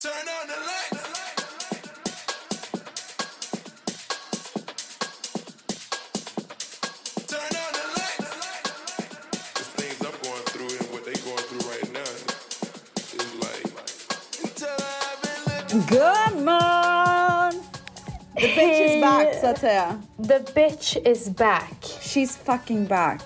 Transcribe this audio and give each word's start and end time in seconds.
Turn 0.00 0.12
on 0.12 0.46
the 0.46 0.54
lights. 0.54 2.18
Turn 7.28 7.40
on 7.40 7.72
the 7.78 7.86
lights. 7.98 8.32
The 9.54 9.64
things 9.78 9.98
I'm 10.04 10.18
going 10.22 10.44
through 10.52 10.72
and 10.78 10.88
what 10.92 11.04
they 11.04 11.14
going 11.24 11.44
through 11.48 11.64
right 11.70 11.88
now 11.92 12.12
is 13.14 13.34
like 13.44 13.66
until 14.42 14.76
I've 14.78 15.20
been 15.22 15.40
looking. 15.54 15.98
Gumman! 15.98 17.52
The 18.34 18.48
bitch 18.48 18.80
is 18.80 19.00
back 19.02 19.34
så 19.40 19.46
att 19.46 19.58
säga. 19.58 20.02
The 20.18 20.38
bitch 20.54 20.96
is 21.06 21.28
back. 21.28 21.74
She's 22.00 22.36
fucking 22.36 22.86
back. 22.86 23.20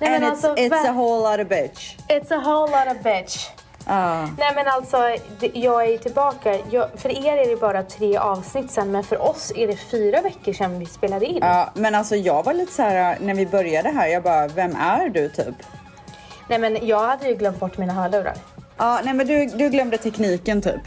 Nej, 0.00 0.14
And 0.14 0.22
men 0.24 0.32
it's, 0.32 0.44
alltså, 0.44 0.54
it's 0.62 0.82
va- 0.82 0.88
a 0.88 0.92
whole 0.92 1.22
lot 1.22 1.40
of 1.40 1.48
bitch. 1.48 1.96
It's 2.08 2.30
a 2.30 2.40
whole 2.40 2.70
lot 2.70 2.88
of 2.88 3.02
bitch. 3.02 3.51
Ja. 3.86 4.28
Nej 4.38 4.52
men 4.54 4.66
alltså, 4.68 5.16
jag 5.52 5.88
är 5.88 5.98
tillbaka. 5.98 6.58
Jag, 6.70 6.88
för 6.96 7.26
er 7.26 7.36
är 7.36 7.48
det 7.50 7.60
bara 7.60 7.82
tre 7.82 8.16
avsnitt 8.16 8.70
sen, 8.70 8.90
men 8.90 9.04
för 9.04 9.22
oss 9.22 9.52
är 9.56 9.66
det 9.66 9.76
fyra 9.76 10.20
veckor 10.22 10.52
sedan 10.52 10.78
vi 10.78 10.86
spelade 10.86 11.26
in. 11.26 11.38
Ja, 11.40 11.70
men 11.74 11.94
alltså 11.94 12.16
jag 12.16 12.42
var 12.42 12.54
lite 12.54 12.72
så 12.72 12.82
här 12.82 13.18
när 13.20 13.34
vi 13.34 13.46
började 13.46 13.88
här, 13.88 14.06
jag 14.06 14.22
bara, 14.22 14.48
vem 14.48 14.76
är 14.76 15.08
du 15.08 15.28
typ? 15.28 15.54
Nej 16.48 16.58
men 16.58 16.86
jag 16.86 17.06
hade 17.06 17.28
ju 17.28 17.34
glömt 17.34 17.60
bort 17.60 17.78
mina 17.78 17.92
hörlurar. 17.92 18.34
Ja, 18.76 19.00
nej 19.04 19.14
men 19.14 19.26
du, 19.26 19.46
du 19.46 19.68
glömde 19.68 19.98
tekniken 19.98 20.62
typ. 20.62 20.80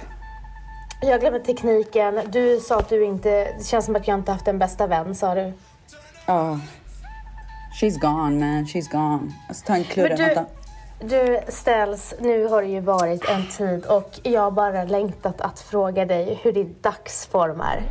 Jag 1.01 1.19
glömde 1.19 1.39
tekniken. 1.39 2.21
Du 2.29 2.59
sa 2.59 2.79
att 2.79 2.89
du 2.89 3.05
inte... 3.05 3.29
Det 3.29 3.65
känns 3.65 3.85
som 3.85 3.95
att 3.95 4.07
jag 4.07 4.19
inte 4.19 4.31
haft 4.31 4.47
en 4.47 4.59
bästa 4.59 4.87
vän, 4.87 5.15
sa 5.15 5.35
du. 5.35 5.53
Ja. 6.25 6.59
She's 7.81 7.99
gone 7.99 8.39
man, 8.39 8.65
she's 8.65 8.91
gone. 8.91 9.31
Alltså 9.47 9.65
ta 9.65 9.75
en 9.75 9.85
du, 9.95 10.01
vänta 10.01 10.45
du 10.99 11.39
ställs, 11.47 12.13
nu 12.19 12.47
har 12.47 12.61
det 12.61 12.67
ju 12.67 12.79
varit 12.79 13.29
en 13.29 13.47
tid 13.47 13.85
och 13.85 14.19
jag 14.23 14.41
har 14.41 14.51
bara 14.51 14.83
längtat 14.83 15.41
att 15.41 15.59
fråga 15.59 16.05
dig 16.05 16.39
hur 16.43 16.51
din 16.51 16.75
dagsform 16.81 17.61
är. 17.61 17.81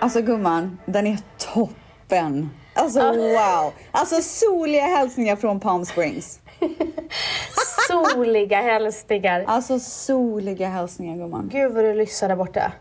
Alltså 0.00 0.22
gumman, 0.22 0.78
den 0.86 1.06
är 1.06 1.18
toppen. 1.38 2.50
Alltså 2.74 3.00
wow. 3.12 3.72
Alltså 3.90 4.22
soliga 4.22 4.82
hälsningar 4.82 5.36
från 5.36 5.60
Palm 5.60 5.84
Springs. 5.84 6.40
Soliga 7.88 8.60
hälsningar. 8.62 9.44
Alltså 9.46 9.78
soliga 9.78 10.68
hälsningar 10.68 11.16
gumman. 11.16 11.48
Gud 11.52 11.72
vad 11.72 11.84
du 11.84 11.94
lyssnar 11.94 12.28
där 12.28 12.36
borta. 12.36 12.72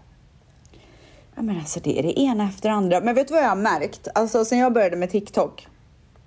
Ja, 1.36 1.42
men 1.42 1.58
alltså 1.58 1.80
det 1.80 2.00
är 2.00 2.04
det 2.04 2.20
ena 2.20 2.44
efter 2.44 2.70
det 2.70 2.76
andra. 2.76 3.02
Men 3.02 3.16
vet 3.16 3.28
du 3.28 3.34
vad 3.34 3.44
jag 3.44 3.50
har 3.50 3.56
märkt? 3.56 4.08
Alltså 4.16 4.46
sen 4.46 4.58
jag 4.60 4.74
började 4.74 4.96
med 4.96 5.10
TikTok. 5.10 5.68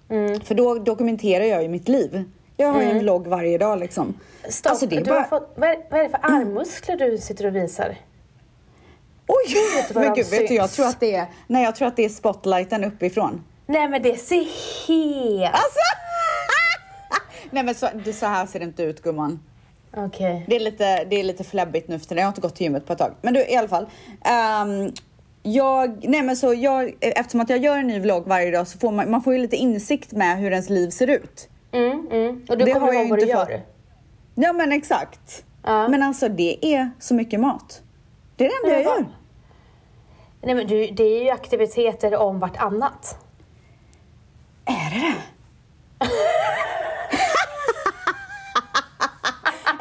Mm. 0.08 0.40
För 0.40 0.54
då 0.54 0.74
dokumenterar 0.74 1.44
jag 1.44 1.62
ju 1.62 1.68
mitt 1.68 1.88
liv. 1.88 2.24
Jag 2.56 2.72
har 2.72 2.82
ju 2.82 2.90
en 2.90 2.98
vlogg 2.98 3.26
varje 3.26 3.58
dag 3.58 3.78
liksom. 3.78 4.14
Stopp, 4.48 4.70
Alltså 4.70 4.86
det 4.86 4.96
är 4.96 5.00
du 5.00 5.10
bara... 5.10 5.20
har 5.20 5.28
fått, 5.28 5.52
vad, 5.56 5.68
är, 5.68 5.76
vad 5.90 6.00
är 6.00 6.04
det 6.04 6.10
för 6.10 6.20
armmuskler 6.22 6.96
du 6.96 7.18
sitter 7.18 7.46
och 7.46 7.56
visar? 7.56 7.96
Oj! 9.30 9.54
vad 9.94 10.04
Men 10.04 10.14
gud, 10.14 10.26
vet 10.26 10.48
du, 10.48 10.54
jag 10.54 10.70
tror 10.70 10.86
att 10.86 11.00
det 11.00 11.14
är... 11.14 11.26
Nej, 11.46 11.64
jag 11.64 11.76
tror 11.76 11.88
att 11.88 11.96
det 11.96 12.04
är 12.04 12.08
spotlighten 12.08 12.84
uppifrån. 12.84 13.44
Nej 13.66 13.88
men 13.88 14.02
det 14.02 14.16
ser 14.16 14.46
helt... 14.86 15.54
Alltså! 15.54 15.80
Nej 17.50 17.62
men 17.64 17.74
så, 17.74 17.88
det, 18.04 18.12
så 18.12 18.26
här 18.26 18.46
ser 18.46 18.58
det 18.58 18.64
inte 18.64 18.82
ut 18.82 19.02
gumman. 19.02 19.40
Okej. 19.96 20.44
Det 20.48 20.56
är 20.56 20.60
lite, 20.60 21.04
det 21.04 21.20
är 21.20 21.24
lite 21.24 21.44
fläbbigt 21.44 21.88
nu 21.88 21.98
för 21.98 22.06
tiden. 22.06 22.18
Jag 22.18 22.26
har 22.26 22.30
inte 22.30 22.40
gått 22.40 22.54
till 22.54 22.64
gymmet 22.64 22.86
på 22.86 22.92
ett 22.92 22.98
tag. 22.98 23.14
Men 23.22 23.34
du, 23.34 23.40
i 23.46 23.56
alla 23.56 23.68
fall. 23.68 23.86
ehm, 24.24 24.92
jag, 25.42 26.04
nej 26.08 26.22
men 26.22 26.36
så 26.36 26.54
jag, 26.54 26.94
eftersom 27.00 27.40
att 27.40 27.50
jag 27.50 27.58
gör 27.58 27.78
en 27.78 27.86
ny 27.86 28.00
vlogg 28.00 28.26
varje 28.26 28.50
dag 28.50 28.68
så 28.68 28.78
får 28.78 28.92
man, 28.92 29.10
man 29.10 29.22
får 29.22 29.32
ju 29.32 29.38
lite 29.38 29.56
insikt 29.56 30.12
med 30.12 30.38
hur 30.38 30.50
ens 30.50 30.68
liv 30.68 30.90
ser 30.90 31.06
ut. 31.10 31.48
Mm, 31.72 32.08
mm. 32.10 32.46
Och 32.48 32.58
du 32.58 32.64
Det 32.64 32.72
kommer 32.72 32.92
ihåg 32.92 33.10
vad 33.10 33.18
du 33.18 33.26
gör? 33.26 33.46
fått. 33.46 33.60
Ja 34.34 34.52
men 34.52 34.72
exakt. 34.72 35.44
Ja. 35.64 35.88
Men 35.88 36.02
alltså 36.02 36.28
det 36.28 36.66
är 36.74 36.90
så 36.98 37.14
mycket 37.14 37.40
mat. 37.40 37.82
Det 38.36 38.46
är 38.46 38.48
det 38.48 38.54
enda 38.68 38.82
jag 38.82 38.98
gör. 38.98 39.06
Nej 40.42 40.54
men 40.54 40.66
det 40.94 41.02
är 41.02 41.22
ju 41.24 41.30
aktiviteter 41.30 42.16
om 42.16 42.38
vartannat. 42.38 43.16
Är 44.64 44.90
det 44.94 45.00
det? 45.00 45.14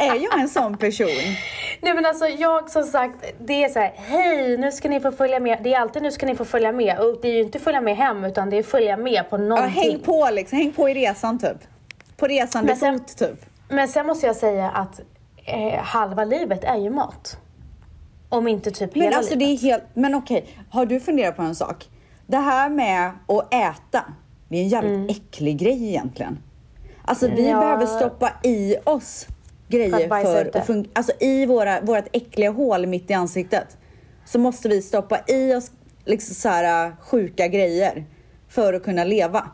är 0.04 0.16
jag 0.16 0.40
en 0.40 0.50
sån 0.50 0.78
person? 0.78 1.08
Nej 1.82 1.94
men 1.94 2.06
alltså 2.06 2.28
jag 2.28 2.70
som 2.70 2.84
sagt, 2.84 3.16
det 3.40 3.64
är 3.64 3.70
så 3.70 3.80
här, 3.80 3.94
hej 3.96 4.58
nu 4.58 4.72
ska 4.72 4.90
ni 4.90 5.00
få 5.00 5.12
följa 5.12 5.40
med. 5.40 5.60
Det 5.64 5.74
är 5.74 5.80
alltid 5.80 6.02
nu 6.04 6.12
ska 6.12 6.26
ni 6.26 6.36
få 6.36 6.46
följa 6.46 6.72
med. 6.72 7.00
Och 7.00 7.20
det 7.22 7.28
är 7.28 7.34
ju 7.34 7.42
inte 7.42 7.60
följa 7.60 7.82
med 7.82 7.98
hem 7.98 8.26
utan 8.26 8.50
det 8.50 8.58
är 8.58 8.64
följa 8.64 8.98
med 8.98 9.30
på 9.30 9.36
Ja, 9.36 9.42
någonting. 9.42 9.74
häng 9.92 10.00
på 10.00 10.30
liksom, 10.32 10.58
häng 10.58 10.72
på 10.72 10.90
i 10.90 10.94
resan 10.94 11.40
typ. 11.40 11.58
På 12.18 12.28
resande 12.28 12.76
fot 12.76 13.18
typ. 13.18 13.46
Men 13.70 13.88
sen 13.88 14.08
måste 14.08 14.28
jag 14.28 14.36
säga 14.36 14.70
att 14.70 15.00
eh, 15.46 15.80
halva 15.84 16.26
livet 16.26 16.64
är 16.64 16.78
ju 16.78 16.90
mat. 16.90 17.38
Om 18.30 18.48
inte 18.48 18.72
typ 18.72 18.96
Men 18.96 19.04
hela 19.04 19.18
alltså 19.18 19.36
det 19.36 19.46
livet. 19.46 19.64
är 19.64 19.68
helt, 19.68 19.84
men 19.94 20.16
okej, 20.16 20.46
har 20.70 20.86
du 20.86 21.00
funderat 21.00 21.36
på 21.36 21.42
en 21.42 21.56
sak? 21.56 21.90
Det 22.28 22.38
här 22.38 22.70
med 22.70 23.12
att 23.28 23.54
äta, 23.54 24.04
det 24.50 24.58
är 24.58 24.62
en 24.62 24.68
jävligt 24.70 25.18
äcklig 25.18 25.58
grej 25.58 25.88
egentligen. 25.90 26.38
Alltså 27.06 27.28
vi 27.28 27.32
Mm. 27.34 27.46
Ja. 27.52 27.60
behöver 27.60 27.86
stoppa 27.86 28.32
i 28.44 28.76
oss 28.84 29.28
För 29.66 29.78
grejer 29.78 30.04
att 30.04 30.10
bajsa 30.10 30.32
för 30.32 30.46
att 30.60 30.68
fun- 30.68 30.90
Alltså 30.94 31.12
i 31.20 31.46
våra, 31.46 31.82
vårat 31.82 32.08
äckliga 32.14 32.52
hål 32.52 32.88
mitt 32.88 33.10
i 33.10 33.14
ansiktet. 33.14 33.78
Så 34.26 34.40
måste 34.40 34.70
vi 34.70 34.82
stoppa 34.82 35.20
i 35.28 35.54
oss 35.56 35.72
liksom 36.06 36.36
så 36.36 36.50
här 36.50 36.96
sjuka 37.02 37.48
grejer 37.48 38.06
för 38.50 38.74
att 38.74 38.84
kunna 38.84 39.04
leva. 39.04 39.48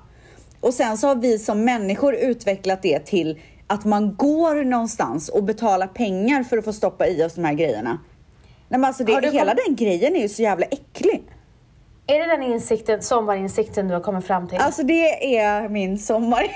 Och 0.59 0.73
sen 0.73 0.97
så 0.97 1.07
har 1.07 1.15
vi 1.15 1.39
som 1.39 1.65
människor 1.65 2.15
utvecklat 2.15 2.81
det 2.81 2.99
till 2.99 3.39
att 3.67 3.85
man 3.85 4.15
går 4.15 4.63
någonstans 4.63 5.29
och 5.29 5.43
betalar 5.43 5.87
pengar 5.87 6.43
för 6.43 6.57
att 6.57 6.65
få 6.65 6.73
stoppa 6.73 7.07
i 7.07 7.23
oss 7.23 7.35
de 7.35 7.43
här 7.45 7.53
grejerna. 7.53 7.99
Nej 8.69 8.79
men 8.79 8.85
alltså 8.85 9.03
det, 9.03 9.31
hela 9.31 9.55
kom- 9.55 9.61
den 9.65 9.75
grejen 9.75 10.15
är 10.15 10.19
ju 10.21 10.29
så 10.29 10.41
jävla 10.41 10.65
äcklig. 10.65 11.23
Är 12.07 12.19
det 12.19 12.25
den 12.25 12.43
insikten, 12.43 13.01
sommarinsikten 13.01 13.87
du 13.87 13.93
har 13.93 14.01
kommit 14.01 14.25
fram 14.27 14.47
till? 14.47 14.57
Alltså 14.57 14.83
det 14.83 15.37
är 15.37 15.69
min 15.69 15.99
sommarinsikt. 15.99 16.51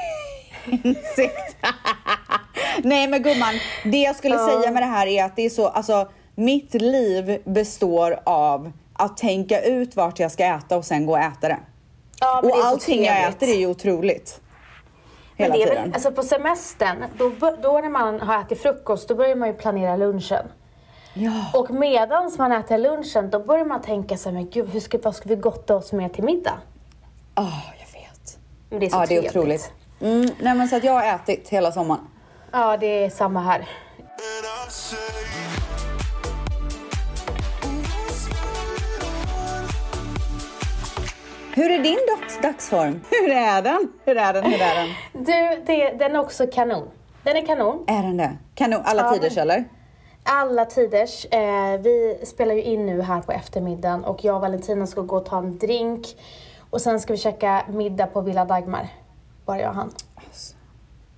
Nej 2.84 3.08
men 3.08 3.24
gumman, 3.24 3.54
det 3.84 3.98
jag 3.98 4.16
skulle 4.16 4.36
Ja. 4.36 4.48
säga 4.48 4.72
med 4.72 4.82
det 4.84 4.88
här 4.88 5.08
är 5.08 5.24
att 5.24 5.36
det 5.36 5.42
är 5.46 5.50
så, 5.50 5.68
alltså 5.68 6.08
mitt 6.36 6.74
liv 6.74 7.42
består 7.46 8.20
av 8.26 8.72
att 8.94 9.18
tänka 9.18 9.62
ut 9.62 9.96
vart 9.96 10.20
jag 10.20 10.32
ska 10.32 10.44
äta 10.46 10.78
och 10.78 10.86
sen 10.86 11.06
gå 11.06 11.12
och 11.14 11.20
äta 11.20 11.48
det. 11.48 11.58
ja, 12.20 12.40
men 12.44 12.52
Och 12.52 12.66
allting 12.66 13.04
jag 13.04 13.24
äter 13.30 13.50
är 13.50 13.56
ju 13.58 13.68
otroligt. 13.68 14.42
Men 15.38 15.44
Hela 15.52 15.56
det 15.56 15.64
är 15.64 15.68
tiden. 15.68 15.84
väl, 15.84 15.94
alltså 15.94 16.12
på 16.12 16.24
semestern, 16.24 17.06
då, 17.18 17.32
då 17.62 17.80
när 17.80 17.90
man 17.90 18.20
har 18.20 18.42
ätit 18.42 18.62
frukost, 18.62 19.08
då 19.08 19.16
börjar 19.16 19.36
man 19.36 19.48
ju 19.48 19.54
planera 19.54 19.96
lunchen. 19.96 20.46
Ja. 21.20 21.60
Och 21.60 21.70
medans 21.72 22.38
man 22.38 22.52
äter 22.52 22.78
lunchen, 22.78 23.30
då 23.30 23.40
börjar 23.40 23.66
man 23.66 23.82
tänka 23.82 24.18
så 24.18 24.30
här, 24.30 24.34
men 24.34 24.50
gud, 24.50 24.70
hur 24.70 24.80
ska, 24.80 24.98
vad 25.04 25.16
ska 25.16 25.30
vi 25.30 25.36
gotta 25.36 25.76
oss 25.76 25.92
med 25.92 26.14
till 26.14 26.24
middag? 26.24 26.58
Oh, 27.36 27.60
jag 27.80 28.00
vet. 28.02 28.38
Men 28.70 28.80
det 28.80 28.86
är 28.86 28.90
så 28.90 28.96
Ja 28.98 29.00
det 29.00 29.04
är 29.18 29.22
trevligt. 29.30 29.36
otroligt. 29.36 29.72
Mm, 30.02 30.30
nej 30.42 30.56
men 30.56 30.68
så 30.68 30.76
att 30.76 30.84
jag 30.84 30.94
har 30.94 31.04
ätit 31.16 31.50
hela 31.50 31.72
sommaren. 31.72 32.08
Ja, 32.52 32.78
det 32.78 33.04
är 33.04 33.10
samma 33.10 33.42
här. 33.42 33.68
Hur 41.56 41.72
är 41.72 41.80
din 41.84 41.98
dags, 42.08 42.40
dagsform? 42.42 43.02
Hur 43.10 43.30
är 43.32 43.62
den? 43.62 43.92
Hur 44.06 44.18
är 44.18 44.34
den? 44.34 44.44
Hur 44.44 44.62
är 44.62 44.76
den? 44.76 44.88
Du, 45.26 45.64
det, 45.66 45.92
den 46.00 46.16
är 46.16 46.20
också 46.20 46.48
kanon. 46.48 46.88
Den 47.24 47.38
är 47.38 47.46
kanon. 47.46 47.84
Är 47.88 48.04
den 48.04 48.18
det? 48.18 48.38
Kanon, 48.56 48.82
alla 48.86 49.02
Ja, 49.02 49.14
tiders 49.14 49.36
men- 49.36 49.42
eller? 49.42 49.66
Alla 50.32 50.66
tiders. 50.66 51.26
Eh, 51.26 51.80
vi 51.80 52.20
spelar 52.24 52.56
ju 52.56 52.62
in 52.62 52.86
nu 52.86 53.02
här 53.02 53.22
på 53.22 53.32
eftermiddagen 53.32 54.06
och 54.06 54.24
jag 54.24 54.36
och 54.36 54.42
Valentina 54.42 54.88
ska 54.88 55.02
gå 55.02 55.18
och 55.18 55.26
ta 55.26 55.38
en 55.38 55.58
drink. 55.58 56.08
Och 56.70 56.82
sen 56.82 57.00
ska 57.00 57.14
vi 57.14 57.18
käka 57.18 57.66
middag 57.70 58.08
på 58.08 58.22
Villa 58.22 58.46
Dagmar. 58.46 58.88
Bara 59.46 59.60
jag 59.60 59.70
och 59.70 59.76
han. 59.76 59.92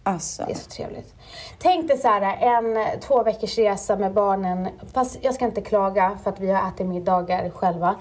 Alltså. 0.04 0.44
Det 0.46 0.52
är 0.52 0.56
så 0.56 0.69
trevligt. 0.69 1.16
Tänk 1.60 1.88
dig 1.88 1.98
så 1.98 2.08
här, 2.08 2.38
en 2.42 3.00
två 3.00 3.24
veckors 3.24 3.58
resa 3.58 3.96
med 3.96 4.13
barnen. 4.13 4.68
Fast 4.94 5.18
jag 5.22 5.34
ska 5.34 5.46
inte 5.46 5.62
klaga 5.62 6.18
för 6.24 6.30
att 6.30 6.40
vi 6.40 6.52
har 6.52 6.69
ätit 6.69 6.88
middagar 6.88 7.50
själva. 7.50 7.96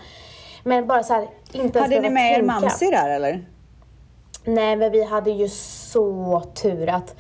Men 0.64 0.86
bara 0.86 1.02
så 1.02 1.14
här, 1.14 1.28
inte 1.52 1.78
ens 1.78 1.92
Hade 1.92 2.00
ni 2.00 2.10
med 2.10 2.32
er 2.32 2.36
tänka. 2.36 2.52
Mamsi 2.52 2.90
där 2.90 3.10
eller? 3.10 3.44
Nej, 4.44 4.76
men 4.76 4.92
vi 4.92 5.04
hade 5.04 5.30
ju 5.30 5.48
så 5.48 6.42
tur 6.54 6.88
att 6.88 7.14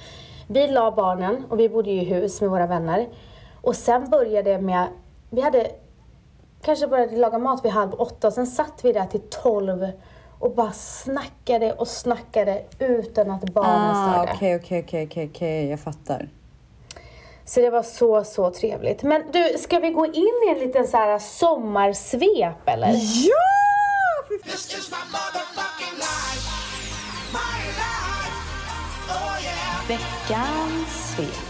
vi 0.46 0.68
la 0.68 0.90
barnen 0.90 1.44
och 1.48 1.60
vi 1.60 1.68
bodde 1.68 1.90
ju 1.90 2.00
i 2.00 2.04
hus 2.04 2.40
med 2.40 2.50
våra 2.50 2.66
vänner. 2.66 3.06
Och 3.62 3.76
sen 3.76 4.10
började 4.10 4.52
det 4.52 4.58
med, 4.60 4.86
vi 5.30 5.40
hade 5.40 5.70
kanske 6.62 6.86
började 6.86 7.16
laga 7.16 7.38
mat 7.38 7.64
vid 7.64 7.72
halv 7.72 7.94
åtta, 7.94 8.30
sen 8.30 8.46
satt 8.46 8.80
vi 8.82 8.92
där 8.92 9.06
till 9.06 9.20
tolv 9.30 9.86
och 10.38 10.54
bara 10.54 10.72
snackade 10.72 11.72
och 11.72 11.88
snackade 11.88 12.62
utan 12.78 13.30
att 13.30 13.44
barnen 13.44 13.96
Ah, 13.96 14.12
störde. 14.12 14.32
okej, 14.34 14.56
okej, 14.56 14.82
okej, 14.84 15.06
okej, 15.06 15.30
okej, 15.34 15.66
jag 15.70 15.80
fattar. 15.80 16.28
Så 17.44 17.60
det 17.60 17.70
var 17.70 17.82
så, 17.82 18.24
så 18.24 18.50
trevligt. 18.50 19.02
Men 19.02 19.22
du, 19.32 19.58
ska 19.58 19.78
vi 19.78 19.90
gå 19.90 20.06
in 20.06 20.14
i 20.48 20.50
en 20.52 20.58
liten 20.58 20.86
så 20.88 20.96
här 20.96 21.18
sommarsvep 21.18 22.68
eller? 22.68 22.88
Ja! 23.28 23.34
Fy 29.88 29.96
fan. 29.98 31.49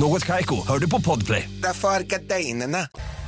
Något 0.00 0.24
Kaiko, 0.24 0.54
hör 0.68 0.78
du 0.78 0.90
på 0.90 1.00
Podplay. 1.00 1.48
Därför 1.62 1.88
är 1.88 2.00
gardinerna. 2.00 2.78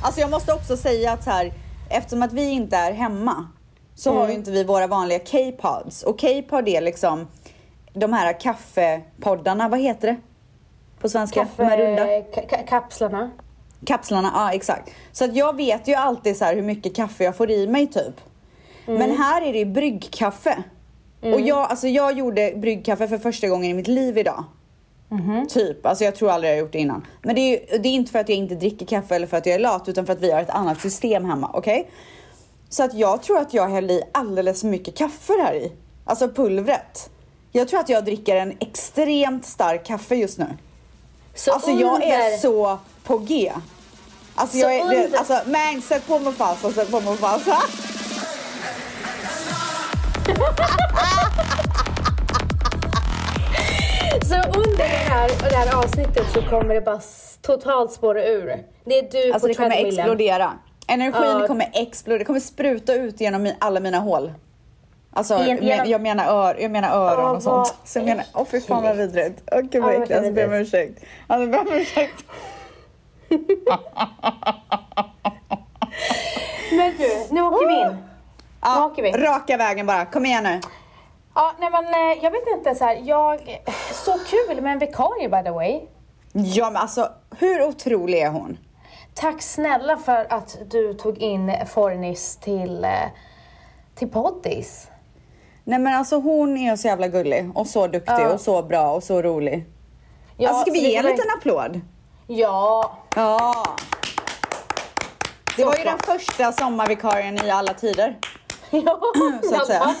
Alltså 0.03 0.21
jag 0.21 0.29
måste 0.29 0.53
också 0.53 0.77
säga 0.77 1.11
att 1.11 1.23
så 1.23 1.29
här, 1.29 1.53
eftersom 1.89 2.21
att 2.23 2.33
vi 2.33 2.49
inte 2.49 2.77
är 2.77 2.91
hemma 2.93 3.47
så 3.95 4.13
har 4.13 4.27
ju 4.27 4.33
inte 4.33 4.51
vi 4.51 4.63
våra 4.63 4.87
vanliga 4.87 5.19
K-pods. 5.19 6.03
Och 6.03 6.19
K-pod 6.21 6.67
är 6.67 6.81
liksom 6.81 7.27
de 7.93 8.13
här 8.13 8.39
kaffepoddarna, 8.39 9.69
vad 9.69 9.79
heter 9.79 10.07
det? 10.07 10.15
På 11.01 11.09
svenska? 11.09 11.47
De 11.57 11.63
här 11.63 11.77
runda 11.77 12.05
Kaffe, 12.05 12.41
ka- 12.41 12.49
ka- 12.49 12.67
kapslarna. 12.67 13.31
kapslarna, 13.85 14.31
ja 14.35 14.53
exakt. 14.53 14.89
Så 15.11 15.25
att 15.25 15.35
jag 15.35 15.55
vet 15.55 15.87
ju 15.87 15.93
alltid 15.93 16.37
så 16.37 16.45
här 16.45 16.55
hur 16.55 16.61
mycket 16.63 16.95
kaffe 16.95 17.23
jag 17.23 17.35
får 17.37 17.51
i 17.51 17.67
mig 17.67 17.87
typ. 17.87 18.15
Men 18.85 19.17
här 19.17 19.41
är 19.41 19.53
det 19.53 19.59
ju 19.59 19.65
bryggkaffe. 19.65 20.63
Och 21.21 21.41
jag, 21.41 21.57
alltså 21.57 21.87
jag 21.87 22.17
gjorde 22.17 22.53
bryggkaffe 22.55 23.07
för 23.07 23.17
första 23.17 23.47
gången 23.47 23.71
i 23.71 23.73
mitt 23.73 23.87
liv 23.87 24.17
idag. 24.17 24.43
Typ, 25.49 25.85
alltså 25.85 26.03
jag 26.03 26.15
tror 26.15 26.31
aldrig 26.31 26.51
jag 26.51 26.55
har 26.57 26.59
gjort 26.61 26.71
det 26.71 26.79
innan. 26.79 27.07
Men 27.21 27.35
det 27.35 27.41
är, 27.41 27.49
ju, 27.73 27.77
det 27.77 27.89
är 27.89 27.93
inte 27.93 28.11
för 28.11 28.19
att 28.19 28.29
jag 28.29 28.37
inte 28.37 28.55
dricker 28.55 28.85
kaffe 28.85 29.15
eller 29.15 29.27
för 29.27 29.37
att 29.37 29.45
jag 29.45 29.55
är 29.55 29.59
lat 29.59 29.87
utan 29.89 30.05
för 30.05 30.13
att 30.13 30.21
vi 30.21 30.31
har 30.31 30.41
ett 30.41 30.49
annat 30.49 30.81
system 30.81 31.25
hemma, 31.25 31.51
okej? 31.53 31.89
Så 32.69 32.83
att 32.83 32.93
jag 32.93 33.23
tror 33.23 33.37
att 33.37 33.53
jag 33.53 33.69
hällde 33.69 33.93
i 33.93 34.03
alldeles 34.11 34.61
för 34.61 34.67
mycket 34.67 34.97
kaffe 34.97 35.33
här 35.43 35.53
i. 35.53 35.71
Alltså 36.05 36.27
pulvret. 36.29 37.09
Jag 37.51 37.67
tror 37.67 37.79
att 37.79 37.89
jag 37.89 38.05
dricker 38.05 38.35
en 38.35 38.53
extremt 38.59 39.45
stark 39.45 39.85
kaffe 39.85 40.15
just 40.15 40.37
nu. 40.37 40.47
Så 41.35 41.51
Alltså 41.51 41.71
jag 41.71 42.03
är 42.03 42.25
under- 42.25 42.37
så 42.37 42.77
på 43.03 43.17
G. 43.17 43.51
Alltså 44.35 44.57
Så 44.57 44.63
jag 44.63 44.75
är, 44.75 44.89
det, 44.89 45.05
under- 45.05 45.17
alltså 45.17 45.39
man 45.49 45.81
sätt 45.81 46.07
på 46.07 46.19
mig 46.19 46.33
falsa, 46.33 46.71
sätt 46.71 46.91
på 46.91 46.99
mig 47.01 47.17
falsa. 47.17 47.57
Så 54.25 54.35
under 54.35 54.77
det 54.77 54.83
här, 54.83 55.29
det 55.49 55.55
här 55.55 55.77
avsnittet 55.83 56.25
så 56.33 56.41
kommer 56.41 56.73
det 56.75 56.81
bara 56.81 56.99
totalt 57.41 57.91
spåra 57.91 58.25
ur. 58.25 58.63
Det 58.85 58.97
är 58.99 59.11
du 59.11 59.31
Alltså 59.33 59.39
på 59.39 59.47
det 59.47 59.53
kommer 59.53 59.69
treadmillen. 59.69 59.99
explodera. 59.99 60.51
Energin 60.87 61.21
Ja. 61.39 61.47
kommer 61.47 61.69
explodera, 61.73 62.19
det 62.19 62.25
kommer 62.25 62.39
spruta 62.39 62.93
ut 62.93 63.21
genom 63.21 63.47
mi- 63.47 63.55
alla 63.59 63.79
mina 63.79 63.99
hål. 63.99 64.33
Alltså 65.13 65.37
Gen- 65.37 65.55
men- 65.57 65.65
genom- 65.67 65.87
jag 65.89 66.01
menar, 66.01 66.25
ör, 66.27 66.57
jag 66.61 66.71
menar 66.71 66.89
öron 66.89 67.23
Ja, 67.25 67.31
och 67.31 67.43
sånt. 67.43 67.55
vad 67.79 67.87
Så 67.89 67.99
jag 67.99 68.05
menar, 68.05 68.25
åh 68.33 68.45
fy 68.51 68.61
fan 68.61 68.83
vad 68.83 68.95
vidrigt. 68.97 69.41
Åh 69.51 69.59
gud 69.61 69.83
vad 69.83 69.91
äckligt, 69.93 70.11
alltså 70.11 70.23
vad 70.23 70.33
ber 70.33 70.45
om 70.47 70.53
ursäkt. 70.53 71.03
Alltså 71.27 71.49
ber 71.51 71.59
om 71.59 71.67
ursäkt. 71.73 72.23
Men 76.71 76.93
du, 76.97 77.27
nu 77.35 77.41
åker 77.41 77.67
vi 77.67 77.73
in. 77.81 77.87
Nu 77.87 77.97
Ja, 78.61 78.85
åker 78.85 79.03
vi. 79.03 79.11
raka 79.11 79.57
vägen 79.57 79.85
bara, 79.85 80.05
kom 80.05 80.25
igen 80.25 80.43
nu. 80.43 80.59
Ja, 81.35 81.51
nej 81.59 81.69
men 81.71 81.85
eh, 81.85 82.23
jag 82.23 82.31
vet 82.31 82.47
inte 82.57 82.75
så 82.75 82.85
här, 82.85 83.01
jag... 83.03 83.39
Så 84.09 84.19
kul 84.25 84.61
med 84.61 84.73
en 84.73 84.79
vikarie 84.79 85.29
by 85.29 85.43
the 85.43 85.51
way. 85.51 85.81
Ja 86.33 86.69
men 86.69 86.81
alltså 86.81 87.11
hur 87.37 87.63
otrolig 87.63 88.19
är 88.19 88.29
hon? 88.29 88.57
Tack 89.13 89.41
snälla 89.41 89.97
för 89.97 90.33
att 90.33 90.57
du 90.71 90.93
tog 90.93 91.17
in 91.17 91.53
Fornis 91.67 92.37
till, 92.37 92.83
eh, 92.83 92.91
till 93.95 94.09
poddis. 94.09 94.87
Nej 95.63 95.79
men 95.79 95.93
alltså 95.93 96.19
hon 96.19 96.57
är 96.57 96.75
så 96.75 96.87
jävla 96.87 97.07
gullig 97.07 97.51
och 97.55 97.67
så 97.67 97.87
duktig 97.87 98.13
Ja. 98.13 98.33
och 98.33 98.41
så 98.41 98.63
bra 98.63 98.91
och 98.91 99.03
så 99.03 99.21
rolig. 99.21 99.65
Ja, 100.37 100.49
alltså 100.49 100.61
ska 100.61 100.71
vi 100.71 100.89
ge 100.91 100.95
en 100.95 101.05
liten 101.05 101.25
applåd? 101.37 101.81
Ja. 102.27 102.97
Ja. 103.15 103.65
Det 105.57 105.65
var 105.65 105.77
ju 105.77 105.83
den 105.83 105.99
första 105.99 106.51
sommarvikarien 106.51 107.45
i 107.45 107.49
alla 107.49 107.73
tider. 107.73 108.17
ja. 108.85 108.99
Så 109.49 109.55
att 109.55 109.67
säga. 109.67 109.95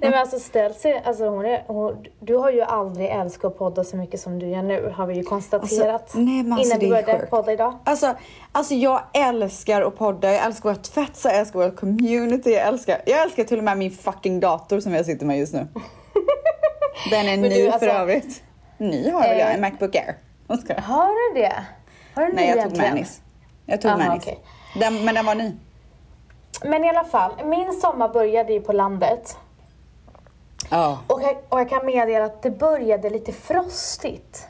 Nej 0.00 0.10
men 0.10 0.14
alltså 0.14 0.38
ställ 0.38 0.74
sig, 0.74 1.02
alltså 1.04 1.28
hon 1.28 1.46
är, 1.46 1.64
hon, 1.66 2.04
du 2.20 2.36
har 2.36 2.50
ju 2.50 2.60
aldrig 2.62 3.08
älskat 3.08 3.44
att 3.52 3.58
podda 3.58 3.84
så 3.84 3.96
mycket 3.96 4.20
som 4.20 4.38
du 4.38 4.46
gör 4.46 4.62
nu, 4.62 4.92
har 4.96 5.06
vi 5.06 5.14
ju 5.14 5.22
konstaterat. 5.22 6.02
Alltså, 6.02 6.18
nej, 6.18 6.42
men 6.42 6.52
alltså, 6.52 6.66
innan 6.68 6.78
du 6.80 6.88
började 6.88 7.18
sjukt. 7.18 7.30
podda 7.30 7.52
idag. 7.52 7.78
Alltså, 7.84 8.14
alltså 8.52 8.74
jag 8.74 9.00
älskar 9.14 9.82
att 9.82 9.96
podda, 9.98 10.32
jag 10.32 10.44
älskar 10.44 10.70
att 10.70 10.84
tvätta, 10.84 11.28
jag 11.28 11.38
älskar 11.38 11.58
vår 11.60 11.70
community, 11.76 12.50
jag 12.50 12.66
älskar, 12.68 13.02
jag 13.06 13.22
älskar 13.22 13.44
till 13.44 13.58
och 13.58 13.64
med 13.64 13.78
min 13.78 13.90
fucking 13.90 14.40
dator 14.40 14.80
som 14.80 14.94
jag 14.94 15.06
sitter 15.06 15.26
med 15.26 15.38
just 15.38 15.54
nu. 15.54 15.66
Den 17.10 17.20
är 17.28 17.36
Men 17.36 17.40
ny 17.40 17.48
du, 17.48 17.66
alltså- 17.66 17.78
för 17.78 17.86
övrigt. 17.94 18.42
Ny 18.78 19.10
har 19.10 19.20
väl 19.22 19.38
jag, 19.38 19.48
Eh. 19.48 19.54
en 19.54 19.60
Macbook 19.60 19.96
Air. 19.96 20.16
Har 20.80 21.34
du 21.34 21.40
det? 21.40 21.64
Har 22.14 22.26
du 22.26 22.32
Nej 22.32 22.54
jag 22.56 22.68
tog? 22.70 22.78
Manis. 22.78 23.20
Jag 23.66 23.80
tog 23.80 23.90
Aha, 23.90 24.14
okej. 24.16 24.38
Den, 24.80 25.04
men 25.04 25.14
den 25.14 25.26
var 25.26 25.34
ny. 25.34 25.52
Men 26.64 26.84
i 26.84 26.88
alla 26.88 27.04
fall, 27.04 27.32
min 27.44 27.72
sommar 27.72 28.08
började 28.08 28.52
ju 28.52 28.60
på 28.60 28.72
landet. 28.72 29.36
Ja. 30.70 30.98
Och 31.06 31.22
jag, 31.22 31.36
och 31.48 31.60
jag 31.60 31.68
kan 31.68 31.86
meddela 31.86 32.24
att 32.24 32.42
det 32.42 32.50
började 32.50 33.10
lite 33.10 33.32
frostigt. 33.32 34.48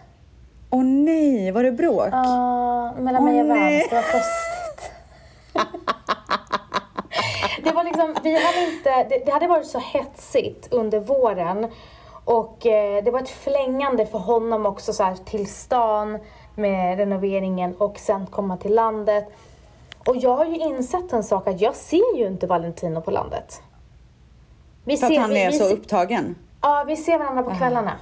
Åh 0.71 0.85
nej, 0.85 1.51
var 1.51 1.63
det 1.63 1.73
bråk? 1.73 2.09
Ja, 2.13 2.93
mellan 2.93 3.23
Åh, 3.23 3.29
mig 3.29 3.41
och. 3.41 3.49
Vans. 3.49 3.89
Det 3.89 3.95
var 3.95 4.03
frostigt. 4.03 4.93
det 7.65 7.73
var 7.73 7.85
liksom, 7.85 8.17
vi 8.23 8.45
hade 8.45 8.73
inte, 8.73 9.05
det, 9.09 9.25
det 9.27 9.33
hade 9.33 9.47
varit 9.47 9.67
så 9.67 9.79
hetsigt 9.79 10.73
under 10.73 11.01
våren. 11.01 11.67
Och 12.25 12.67
eh, 12.67 13.05
det 13.05 13.11
var 13.11 13.21
ett 13.21 13.29
flängande 13.29 14.07
för 14.07 14.19
honom 14.19 14.67
också 14.67 14.93
så 14.93 15.03
här, 15.03 15.15
till 15.15 15.47
stan 15.47 16.19
med 16.55 16.99
renoveringen 16.99 17.77
och 17.77 17.99
sen 17.99 18.27
komma 18.27 18.57
till 18.57 18.75
landet. 18.75 19.29
Och 20.09 20.17
jag 20.17 20.37
har 20.37 20.45
ju 20.45 20.57
insett 20.57 21.13
en 21.13 21.25
sak 21.25 21.47
att 21.49 21.61
jag 21.61 21.77
ser 21.77 22.17
ju 22.17 22.27
inte 22.27 22.47
Valentino 22.47 23.01
på 23.01 23.11
landet. 23.11 23.63
Vi 24.85 24.97
För 24.97 25.07
att 25.07 25.17
han 25.17 25.31
vi, 25.31 25.43
är 25.43 25.51
vi, 25.53 25.59
så 25.59 25.69
upptagen. 25.69 26.35
Ja, 26.63 26.85
vi 26.87 26.97
ser 26.97 27.19
varandra 27.19 27.43
på 27.43 27.55
kvällarna. 27.55 27.93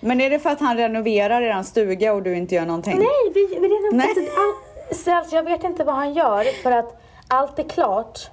Men 0.00 0.20
är 0.20 0.30
det 0.30 0.38
för 0.38 0.50
att 0.50 0.60
han 0.60 0.76
renoverar 0.76 1.42
er 1.42 1.62
stuga 1.62 2.12
och 2.12 2.22
du 2.22 2.36
inte 2.36 2.54
gör 2.54 2.66
någonting? 2.66 2.98
Nej, 2.98 3.32
vi, 3.34 3.46
vi 3.46 3.54
redan 3.68 3.96
Nej. 3.96 4.06
alltså, 4.08 4.20
all, 4.20 4.96
så 4.96 5.14
alltså, 5.16 5.36
jag 5.36 5.42
vet 5.42 5.64
inte 5.64 5.84
vad 5.84 5.94
han 5.94 6.12
gör 6.12 6.62
för 6.62 6.70
att 6.72 7.00
allt 7.28 7.58
är 7.58 7.62
klart. 7.68 8.30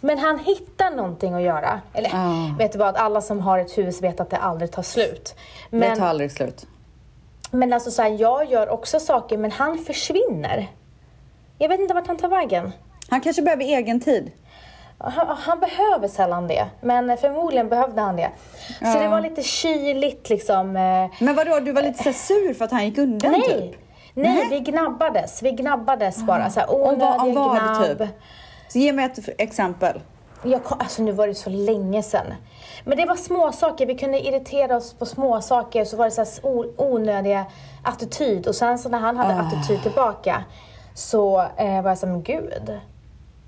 Men 0.00 0.18
han 0.18 0.38
hittar 0.38 0.90
någonting 0.90 1.34
att 1.34 1.42
göra. 1.42 1.80
Eller 1.92 2.10
Ah. 2.14 2.54
vet 2.58 2.72
du 2.72 2.78
vad, 2.78 2.96
alla 2.96 3.20
som 3.20 3.40
har 3.40 3.58
ett 3.58 3.78
hus 3.78 4.02
vet 4.02 4.20
att 4.20 4.30
det 4.30 4.36
aldrig 4.36 4.72
tar 4.72 4.82
slut. 4.82 5.34
Det 5.70 5.76
Men, 5.76 5.98
tar 5.98 6.06
aldrig 6.06 6.32
slut. 6.32 6.66
men 7.50 7.72
alltså 7.72 7.90
så 7.90 8.02
här, 8.02 8.10
jag 8.20 8.50
gör 8.50 8.68
också 8.68 9.00
saker 9.00 9.38
men 9.38 9.50
han 9.50 9.78
försvinner. 9.78 10.68
Jag 11.58 11.68
vet 11.68 11.80
inte 11.80 11.94
vart 11.94 12.06
han 12.06 12.16
tar 12.16 12.28
vägen. 12.28 12.72
Han 13.10 13.20
kanske 13.20 13.42
behöver 13.42 13.64
egen 13.64 14.00
tid. 14.00 14.32
Han, 14.98 15.36
han 15.38 15.60
behöver 15.60 16.08
sällan 16.08 16.48
det, 16.48 16.66
men 16.80 17.16
förmodligen 17.16 17.68
behövde 17.68 18.00
han 18.00 18.16
det. 18.16 18.30
Så 18.78 18.84
Ja. 18.84 18.94
det 19.00 19.08
var 19.08 19.20
lite 19.20 19.42
kyligt 19.42 20.28
liksom. 20.30 20.76
eh, 20.76 21.24
Men 21.24 21.34
vadå, 21.34 21.60
du 21.60 21.72
var 21.72 21.82
lite 21.82 22.02
så 22.02 22.12
sur 22.12 22.54
för 22.54 22.64
att 22.64 22.70
han 22.72 22.84
gick 22.84 22.98
undan 22.98 23.32
Nej! 23.32 23.42
typ? 23.42 23.80
Nej, 24.14 24.32
Nej. 24.34 24.46
vi 24.50 24.60
gnabbades. 24.60 25.42
Vi 25.42 25.50
gnabbades 25.52 26.22
bara. 26.22 26.50
Så 26.50 26.60
här, 26.60 26.74
onödiga 26.74 27.32
gnabb. 27.32 27.98
typ? 27.98 28.08
Så 28.68 28.78
ge 28.78 28.92
mig 28.92 29.04
ett 29.04 29.28
exempel. 29.38 30.00
Jag, 30.42 30.60
alltså 30.68 31.02
nu 31.02 31.12
var 31.12 31.26
det 31.28 31.34
så 31.34 31.50
länge 31.50 32.02
sedan. 32.02 32.26
Men 32.84 32.98
det 32.98 33.04
var 33.06 33.16
små 33.16 33.52
saker. 33.52 33.86
vi 33.86 33.94
kunde 33.98 34.20
irritera 34.20 34.76
oss 34.76 34.94
på 34.94 35.06
små 35.06 35.40
saker 35.40 35.84
så 35.84 35.96
var 35.96 36.04
det 36.04 36.10
så 36.10 36.20
här 36.20 36.66
onödiga 36.80 37.44
attityd. 37.82 38.46
Och 38.46 38.54
sen 38.54 38.78
så 38.78 38.88
när 38.88 38.98
han 38.98 39.16
hade 39.16 39.34
Ah. 39.34 39.40
attityd 39.46 39.82
tillbaka 39.82 40.44
så 40.96 41.40
eh, 41.56 41.82
var 41.82 41.90
jag 41.90 41.98
så 41.98 42.06
här, 42.06 42.12
men 42.12 42.22
gud. 42.22 42.72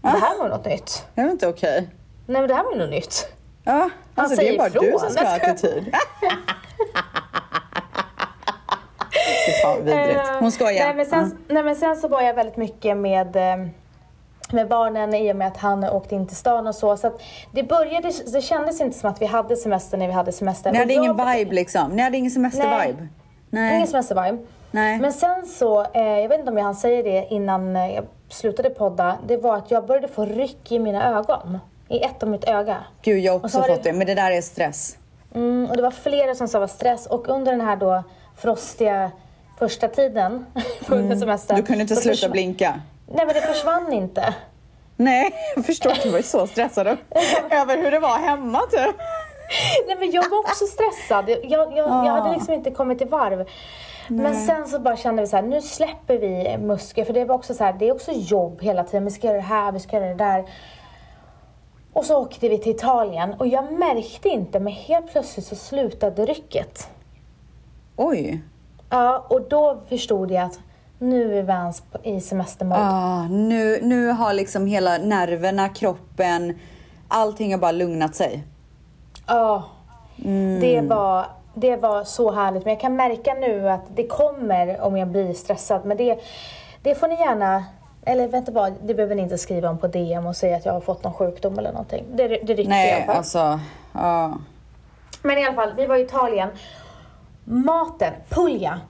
Det 0.02 0.08
här 0.08 0.38
var 0.38 0.48
något 0.48 0.64
nytt. 0.64 1.06
Det 1.14 1.22
var 1.22 1.30
inte 1.30 1.46
okej. 1.48 1.88
Nej 2.26 2.40
men 2.40 2.48
det 2.48 2.54
här 2.54 2.64
var 2.64 2.74
något 2.76 2.90
nytt. 2.90 3.28
Ja, 3.64 3.90
alltså 4.14 4.30
det 4.36 4.36
säger 4.36 4.52
är 4.54 4.58
bara 4.58 4.68
du 4.68 4.86
ifrån. 4.86 5.00
som 5.00 5.10
ska 5.10 5.24
ha 5.24 5.36
attityd. 5.36 5.94
fan 9.62 9.84
vidrigt. 9.84 10.18
Eh, 10.18 10.38
Hon 10.40 10.52
skojar. 10.52 10.84
Nej 10.84 10.94
men, 10.94 11.06
sen, 11.06 11.38
nej 11.48 11.62
men 11.62 11.76
sen 11.76 11.96
så 11.96 12.08
var 12.08 12.22
jag 12.22 12.34
väldigt 12.34 12.56
mycket 12.56 12.96
med, 12.96 13.36
eh, 13.36 13.66
med 14.52 14.68
barnen 14.68 15.14
i 15.14 15.32
och 15.32 15.36
med 15.36 15.48
att 15.48 15.56
han 15.56 15.84
åkte 15.84 16.14
in 16.14 16.26
till 16.26 16.36
stan 16.36 16.66
och 16.66 16.74
så. 16.74 16.96
Så 16.96 17.12
det 17.52 17.62
började, 17.62 18.12
det 18.32 18.40
kändes 18.42 18.80
inte 18.80 18.98
som 18.98 19.10
att 19.10 19.22
vi 19.22 19.26
hade 19.26 19.56
semester 19.56 19.98
när 19.98 20.06
vi 20.06 20.12
hade 20.12 20.32
semester. 20.32 20.72
Ni 20.72 20.78
hade 20.78 20.94
Och 20.98 21.04
ingen 21.04 21.16
jag- 21.18 21.36
vibe 21.36 21.54
liksom? 21.54 21.90
Ni 21.90 22.02
hade 22.02 22.16
ingen 22.16 22.30
semestervibe? 22.30 23.08
Nej. 23.50 23.74
Ingen 23.76 23.86
semestervibe. 23.88 24.38
Nej. 24.70 24.98
Men 24.98 25.12
sen 25.12 25.46
så, 25.46 25.86
eh, 25.94 26.02
jag 26.02 26.28
vet 26.28 26.38
inte 26.38 26.50
om 26.50 26.56
jag 26.58 26.64
hann 26.64 26.74
säga 26.74 27.02
det 27.02 27.26
innan 27.30 27.76
eh, 27.76 27.94
jag 27.94 28.04
slutade 28.28 28.70
podda. 28.70 29.18
Det 29.26 29.36
var 29.36 29.56
att 29.56 29.70
jag 29.70 29.86
började 29.86 30.08
få 30.08 30.24
ryck 30.24 30.72
i 30.72 30.78
mina 30.78 31.18
ögon. 31.18 31.58
I 31.88 32.00
ett 32.04 32.22
av 32.22 32.28
mitt 32.28 32.44
öga. 32.44 32.76
Gud, 33.02 33.18
jag 33.18 33.32
har 33.32 33.38
också 33.44 33.58
fått 33.58 33.66
det- 33.66 33.80
det. 33.82 33.92
Men 33.92 34.06
det 34.06 34.14
där 34.14 34.30
är 34.30 34.40
stress. 34.40 34.96
Mm, 35.34 35.66
och 35.70 35.76
det 35.76 35.82
var 35.82 35.90
flera 35.90 36.34
som 36.34 36.48
sa 36.48 36.58
var 36.58 36.66
stress 36.66 37.06
och 37.06 37.28
under 37.28 37.52
den 37.52 37.60
här 37.60 37.76
då 37.76 38.02
frostiga 38.36 39.10
första 39.58 39.88
tiden 39.88 40.46
på 40.86 40.94
mm. 40.94 41.18
semestern. 41.20 41.56
Du 41.56 41.62
kunde 41.62 41.82
inte 41.82 41.96
sluta 41.96 42.14
försvann- 42.16 42.30
blinka. 42.32 42.80
Nej 43.06 43.26
men 43.26 43.34
det 43.34 43.40
försvann 43.40 43.92
inte. 43.92 44.34
Nej, 44.96 45.34
jag 45.56 45.66
förstår. 45.66 45.92
Du 46.02 46.10
var 46.10 46.16
ju 46.18 46.22
så 46.22 46.46
stressad 46.46 46.86
över 47.50 47.76
hur 47.76 47.90
det 47.90 47.98
var 48.00 48.18
hemma 48.18 48.60
typ. 48.70 48.96
Nej 49.86 49.96
men 49.98 50.10
jag 50.10 50.30
var 50.30 50.38
också 50.38 50.64
stressad. 50.66 51.28
Jag, 51.28 51.38
jag, 51.44 51.72
jag, 51.76 51.88
jag 52.06 52.12
hade 52.12 52.34
liksom 52.34 52.54
inte 52.54 52.70
kommit 52.70 53.02
i 53.02 53.04
varv. 53.04 53.46
Men 54.08 54.34
sen 54.34 54.66
så 54.68 54.78
bara 54.78 54.96
kände 54.96 55.22
vi 55.22 55.28
så 55.28 55.36
här, 55.36 55.42
nu 55.42 55.62
släpper 55.62 56.18
vi 56.18 56.58
muskler. 56.58 57.04
För 57.04 57.12
det 57.12 57.24
var 57.24 57.34
också 57.34 57.54
så 57.54 57.64
här, 57.64 57.72
det 57.72 57.88
är 57.88 57.92
också 57.94 58.12
jobb 58.14 58.62
hela 58.62 58.84
tiden. 58.84 59.04
Vi 59.04 59.10
ska 59.10 59.26
göra 59.26 59.36
det 59.36 59.42
här, 59.42 59.72
vi 59.72 59.80
ska 59.80 59.96
göra 59.96 60.08
det 60.08 60.14
där. 60.14 60.44
Och 61.92 62.04
så 62.04 62.16
åkte 62.22 62.48
vi 62.48 62.58
till 62.58 62.72
Italien 62.72 63.34
och 63.38 63.46
jag 63.46 63.72
märkte 63.72 64.28
inte, 64.28 64.60
men 64.60 64.72
helt 64.72 65.12
plötsligt 65.12 65.46
så 65.46 65.54
slutade 65.56 66.26
rycket. 66.26 66.88
Oj. 67.96 68.42
Ja, 68.90 69.26
och 69.28 69.42
då 69.48 69.78
förstod 69.88 70.30
jag 70.30 70.42
att 70.44 70.60
nu 70.98 71.38
är 71.38 71.42
Vans 71.42 71.82
i 72.02 72.20
semestermode. 72.20 72.80
Ah, 72.82 73.22
nu, 73.28 73.78
nu 73.82 74.06
har 74.06 74.32
liksom 74.32 74.66
hela 74.66 74.98
nerverna, 74.98 75.68
kroppen, 75.68 76.58
allting 77.08 77.52
har 77.52 77.58
bara 77.60 77.72
lugnat 77.72 78.14
sig. 78.14 78.44
Ja, 79.26 79.64
Mm. 80.24 80.60
det, 80.60 80.80
var, 80.80 81.26
det 81.60 81.76
var 81.76 82.04
så 82.04 82.32
härligt. 82.32 82.64
Men 82.64 82.72
jag 82.72 82.80
kan 82.80 82.96
märka 82.96 83.34
nu 83.34 83.68
att 83.70 83.82
det 83.94 84.06
kommer 84.06 84.80
om 84.80 84.96
jag 84.96 85.08
blir 85.08 85.34
stressad. 85.34 85.84
Men 85.84 85.96
det, 85.96 86.18
det 86.82 86.94
får 86.94 87.08
ni 87.08 87.14
gärna, 87.14 87.64
eller 88.04 88.28
vänta 88.28 88.52
bara, 88.52 88.70
det 88.70 88.94
behöver 88.94 89.14
ni 89.14 89.22
inte 89.22 89.38
skriva 89.38 89.70
om 89.70 89.78
på 89.78 89.86
DM 89.86 90.26
och 90.26 90.36
säga 90.36 90.56
att 90.56 90.64
jag 90.64 90.72
har 90.72 90.80
fått 90.80 91.04
någon 91.04 91.14
sjukdom 91.14 91.58
eller 91.58 91.72
någonting. 91.72 92.04
Det, 92.14 92.28
det 92.28 92.34
rycker 92.54 92.62
i 92.62 92.64
alla 92.64 92.68
Nej, 92.74 93.06
fall. 93.06 93.16
alltså. 93.16 93.60
Ja. 93.92 94.38
Men 95.22 95.38
i 95.38 95.44
alla 95.44 95.54
fall, 95.54 95.72
vi 95.76 95.86
var 95.86 95.96
i 95.96 96.02
Italien. 96.02 96.48
Maten, 97.44 98.12
Puglia. 98.28 98.80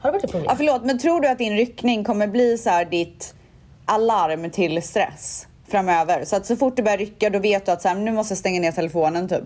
Har 0.00 0.12
du 0.12 0.18
varit 0.18 0.24
i 0.24 0.32
Puglia? 0.32 0.50
ja, 0.50 0.56
förlåt, 0.56 0.84
men 0.84 0.98
tror 0.98 1.20
du 1.20 1.28
att 1.28 1.38
din 1.38 1.56
ryckning 1.56 2.04
kommer 2.04 2.26
bli 2.26 2.58
så 2.58 2.70
här 2.70 2.84
ditt 2.84 3.34
alarm 3.84 4.50
till 4.50 4.82
stress 4.82 5.46
framöver? 5.68 6.24
Så 6.24 6.36
att 6.36 6.46
så 6.46 6.56
fort 6.56 6.76
du 6.76 6.82
börjar 6.82 6.98
rycka 6.98 7.30
då 7.30 7.38
vet 7.38 7.66
du 7.66 7.72
att 7.72 7.82
så 7.82 7.88
här, 7.88 7.94
nu 7.94 8.12
måste 8.12 8.32
jag 8.32 8.38
stänga 8.38 8.60
ner 8.60 8.72
telefonen 8.72 9.28
typ. 9.28 9.44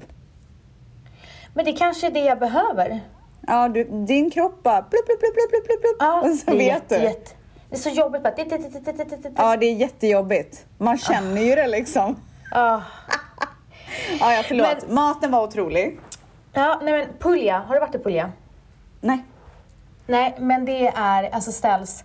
Men 1.55 1.65
det 1.65 1.73
kanske 1.73 2.07
är 2.07 2.11
det 2.11 2.21
jag 2.21 2.39
behöver. 2.39 3.01
Ja, 3.47 3.69
du, 3.69 3.85
din 3.85 4.31
kropp 4.31 4.63
bara 4.63 4.83
plupp, 4.83 5.07
plupp, 5.07 5.21
plupp, 5.21 5.35
plupp, 5.35 5.67
plupp, 5.67 5.81
plupp. 5.81 5.97
Ja, 5.99 6.21
och 6.21 6.37
så 6.37 6.51
vet 6.51 6.67
jätte, 6.67 6.99
du. 6.99 7.05
jätte, 7.05 7.31
Det 7.71 7.77
är 7.77 7.79
så 7.81 7.89
jobbigt 7.91 8.23
bara. 8.23 8.33
Ja, 9.37 9.57
det 9.57 9.67
är 9.67 9.75
jättejobbigt. 9.75 10.67
Man 10.79 10.99
känner 10.99 11.43
ju 11.43 11.55
det 11.55 11.67
liksom. 11.67 12.17
Ah. 12.53 12.81
Ja, 14.21 14.35
ja 14.35 14.43
förlåt. 14.49 14.69
Men- 14.87 14.95
Maten 14.95 15.31
var 15.31 15.43
otrolig. 15.43 16.01
Ja, 16.53 16.81
nej 16.83 16.93
men 16.93 17.07
Puglia, 17.19 17.59
har 17.59 17.75
du 17.75 17.81
varit 17.81 17.95
i 17.95 17.99
Puglia? 17.99 18.33
Nej. 19.01 19.25
Nej, 20.07 20.37
men 20.39 20.65
det 20.65 20.87
är, 20.87 21.31
alltså 21.35 21.53
ställs... 21.53 22.05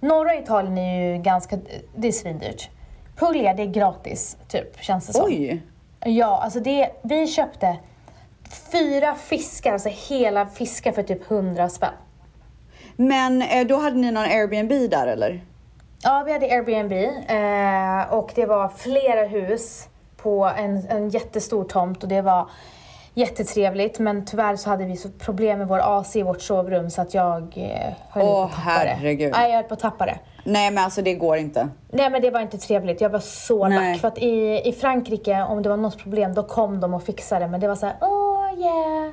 Norra 0.00 0.34
Italien 0.34 0.78
är 0.78 1.12
ju 1.12 1.22
ganska, 1.22 1.58
det 1.96 2.08
är 2.08 2.12
svindyrt. 2.12 2.68
Puglia, 3.16 3.54
det 3.54 3.62
är 3.62 3.66
gratis, 3.66 4.36
typ, 4.48 4.82
känns 4.82 5.06
det 5.06 5.12
som. 5.12 5.24
Oj. 5.24 5.62
Ja, 6.00 6.40
alltså 6.42 6.60
det, 6.60 6.90
vi 7.02 7.26
köpte 7.26 7.76
fyra 8.72 9.14
fiskar, 9.14 9.72
alltså 9.72 9.88
hela 10.08 10.46
fiskar 10.46 10.92
för 10.92 11.02
typ 11.02 11.30
100 11.30 11.68
spänn. 11.68 11.92
Men 12.96 13.42
eh, 13.42 13.66
då 13.66 13.76
hade 13.76 13.96
ni 13.96 14.10
någon 14.10 14.24
Airbnb 14.24 14.90
där 14.90 15.06
eller? 15.06 15.44
Ja, 16.02 16.22
vi 16.26 16.32
hade 16.32 16.46
Airbnb 16.46 16.92
eh, 16.92 18.14
och 18.18 18.32
det 18.34 18.46
var 18.46 18.68
flera 18.68 19.24
hus 19.26 19.88
på 20.16 20.44
en, 20.44 20.86
en 20.88 21.08
jättestor 21.08 21.64
tomt 21.64 22.02
och 22.02 22.08
det 22.08 22.22
var 22.22 22.50
jättetrevligt 23.14 23.98
men 23.98 24.24
tyvärr 24.26 24.56
så 24.56 24.70
hade 24.70 24.84
vi 24.84 24.96
så 24.96 25.08
problem 25.08 25.58
med 25.58 25.68
vår 25.68 25.78
AC 25.98 26.16
i 26.16 26.22
vårt 26.22 26.42
sovrum 26.42 26.90
så 26.90 27.02
att 27.02 27.14
jag 27.14 27.42
eh, 27.56 27.92
höll 28.10 28.22
Åh, 28.24 28.32
på 28.34 28.42
att 28.42 28.50
tappa 28.64 28.84
det. 28.84 28.90
herregud. 28.90 29.32
Nej, 29.32 29.48
jag 29.50 29.56
höll 29.56 29.64
på 29.64 29.74
att 29.74 29.80
tappa 29.80 30.06
det. 30.06 30.18
Nej 30.44 30.70
men 30.70 30.84
alltså 30.84 31.02
det 31.02 31.14
går 31.14 31.36
inte. 31.36 31.68
Nej 31.92 32.10
men 32.10 32.22
det 32.22 32.30
var 32.30 32.40
inte 32.40 32.58
trevligt, 32.58 33.00
jag 33.00 33.10
var 33.10 33.18
så 33.20 33.68
Nej. 33.68 33.92
lack. 33.92 34.00
För 34.00 34.08
att 34.08 34.18
i, 34.18 34.62
i 34.64 34.72
Frankrike, 34.72 35.42
om 35.42 35.62
det 35.62 35.68
var 35.68 35.76
något 35.76 35.98
problem, 35.98 36.34
då 36.34 36.42
kom 36.42 36.80
de 36.80 36.94
och 36.94 37.02
fixade 37.02 37.44
det. 37.44 37.50
Men 37.50 37.60
det 37.60 37.68
var 37.68 37.74
så 37.74 37.86
här, 37.86 37.96
oh 38.52 38.60
yeah. 38.60 39.12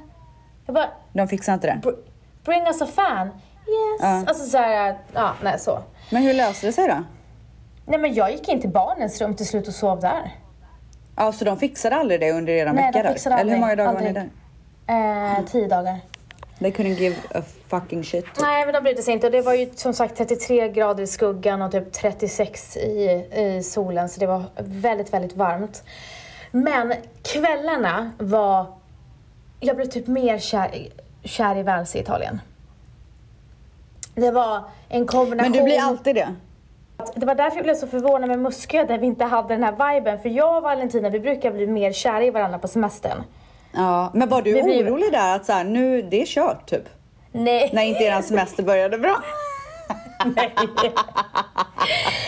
Jag 0.66 0.76
bara, 0.76 0.90
De 1.14 1.28
fixar 1.28 1.54
inte 1.54 1.68
det. 1.68 1.80
"Br- 1.84 1.98
bring 2.44 2.62
us 2.68 2.82
a 2.82 2.86
fan. 2.96 3.28
Yes. 3.28 4.00
Ja. 4.02 4.24
Alltså 4.28 4.46
så 4.50 4.58
här, 4.58 4.98
ja, 5.14 5.34
nej 5.44 5.60
så. 5.60 5.80
Men 6.12 6.24
hur 6.24 6.34
löste 6.34 6.66
det 6.68 6.74
sig 6.74 6.88
då? 6.88 7.04
Nej 7.86 8.00
men 8.00 8.14
jag 8.14 8.32
gick 8.32 8.48
in 8.50 8.62
till 8.62 8.70
barnens 8.70 9.22
rum 9.22 9.36
till 9.36 9.48
slut 9.48 9.68
och 9.68 9.74
sov 9.74 10.00
där. 10.00 10.32
Ja, 11.16 11.32
så 11.32 11.46
de 11.46 11.58
fixade 11.58 11.96
aldrig 11.96 12.20
det 12.20 12.32
under 12.32 12.54
era 12.54 12.72
Nej, 12.74 12.84
vecka 12.86 12.98
de 12.98 13.04
där? 13.08 13.14
fixade 13.14 13.36
Eller 13.36 13.54
hur 13.54 13.60
många 13.60 13.76
dagar 13.76 13.90
aldrig. 13.90 14.14
var 14.16 14.22
ni 14.22 14.30
där? 14.86 15.38
Eh, 15.40 15.46
tio 15.46 15.68
dagar. 15.68 15.98
They 16.60 16.72
couldn't 16.72 16.96
give 17.00 17.16
a 17.36 17.42
fucking 17.68 18.04
shit. 18.04 18.26
Nej 18.42 18.66
men 18.66 18.74
de 18.74 18.84
brydde 18.84 19.02
sig 19.02 19.14
inte 19.14 19.28
och 19.28 19.32
det 19.32 19.42
var 19.42 19.54
ju 19.54 19.70
som 19.76 19.94
sagt 19.94 20.16
33 20.18 20.70
grader 20.70 21.04
i 21.04 21.08
skuggan 21.08 21.62
och 21.62 21.72
typ 21.72 21.94
36 21.94 22.78
i, 22.78 23.28
i 23.36 23.64
solen 23.64 24.10
så 24.10 24.20
det 24.20 24.28
var 24.28 24.44
väldigt, 24.58 25.14
väldigt 25.14 25.36
varmt. 25.36 25.84
Men 26.52 26.94
kvällarna 27.24 28.12
var, 28.18 28.66
jag 29.66 29.76
blev 29.76 29.86
typ 29.86 30.08
mer 30.08 30.38
kär, 30.40 30.88
kär 31.24 31.58
i 31.58 31.64
Vans 31.64 31.96
i 31.96 32.00
Italien. 32.00 32.42
Det 34.16 34.32
var 34.32 34.64
en 34.90 35.08
kombination. 35.08 35.52
Men 35.52 35.60
du 35.60 35.64
blir 35.66 35.82
alltid 35.82 36.16
det? 36.16 36.36
Det 37.16 37.26
var 37.26 37.36
därför 37.36 37.58
jag 37.58 37.64
blev 37.66 37.76
så 37.76 37.88
förvånad 37.88 38.30
med 38.30 38.40
Muskö 38.40 38.84
där 38.86 38.98
vi 38.98 39.06
inte 39.08 39.24
hade 39.26 39.48
den 39.54 39.64
här 39.64 39.94
viben. 39.96 40.20
För 40.20 40.30
jag 40.30 40.58
och 40.58 40.64
Valentina 40.64 41.10
vi 41.10 41.20
brukar 41.20 41.52
bli 41.52 41.68
mer 41.68 41.92
kära 41.92 42.24
i 42.24 42.30
varandra 42.30 42.60
på 42.60 42.68
semestern. 42.68 43.24
Ja. 43.72 44.12
Men 44.14 44.30
var 44.30 44.42
du 44.42 44.54
Vi 44.54 44.64
blir- 44.64 44.84
orolig 44.88 45.12
där 45.12 45.36
att 45.36 45.46
så 45.46 45.52
här, 45.54 45.64
nu, 45.64 46.02
det 46.02 46.22
är 46.22 46.26
kört 46.26 46.70
typ? 46.70 46.84
Nej. 47.32 47.70
När 47.74 47.84
inte 47.84 48.04
eran 48.04 48.24
semester 48.24 48.64
började 48.64 48.98
bra? 48.98 49.16
Nej. 50.36 50.54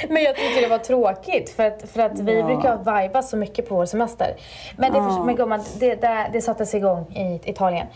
Men 0.09 0.23
jag 0.23 0.35
tyckte 0.35 0.61
det 0.61 0.67
var 0.67 0.77
tråkigt 0.77 1.49
för 1.49 1.63
att, 1.67 1.89
för 1.93 1.99
att 2.01 2.19
vi 2.19 2.39
Ja. 2.39 2.45
brukar 2.45 3.01
viba 3.01 3.21
så 3.21 3.37
mycket 3.37 3.69
på 3.69 3.75
vår 3.75 3.85
semester. 3.85 4.35
Men, 4.77 4.91
det, 4.93 4.97
Ja. 4.97 5.23
men 5.23 5.35
gumman, 5.35 5.63
det, 5.79 5.95
det, 5.95 6.29
det 6.33 6.41
sattes 6.41 6.73
igång 6.75 7.05
i 7.15 7.49
Italien. 7.49 7.87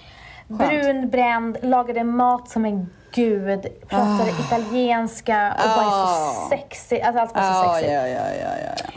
Skönt. 0.48 0.60
Brun, 0.70 1.10
bränd, 1.10 1.58
lagade 1.62 2.04
mat 2.04 2.50
som 2.50 2.66
en 2.66 2.90
gud, 3.12 3.66
pratade 3.88 4.30
italienska 4.48 5.54
och 5.64 5.84
var 5.84 5.92
Ah. 5.92 6.08
så 6.34 6.50
sexig. 6.50 7.02
Alltså 7.02 7.22
allt 7.22 7.36
var 7.36 7.42
så 7.42 7.48
Ja, 7.48 7.74
sexigt. 7.74 7.92
ja, 7.94 8.08
ja, 8.08 8.28
ja, 8.42 8.42
ja, 8.42 8.74
ja. 8.86 8.92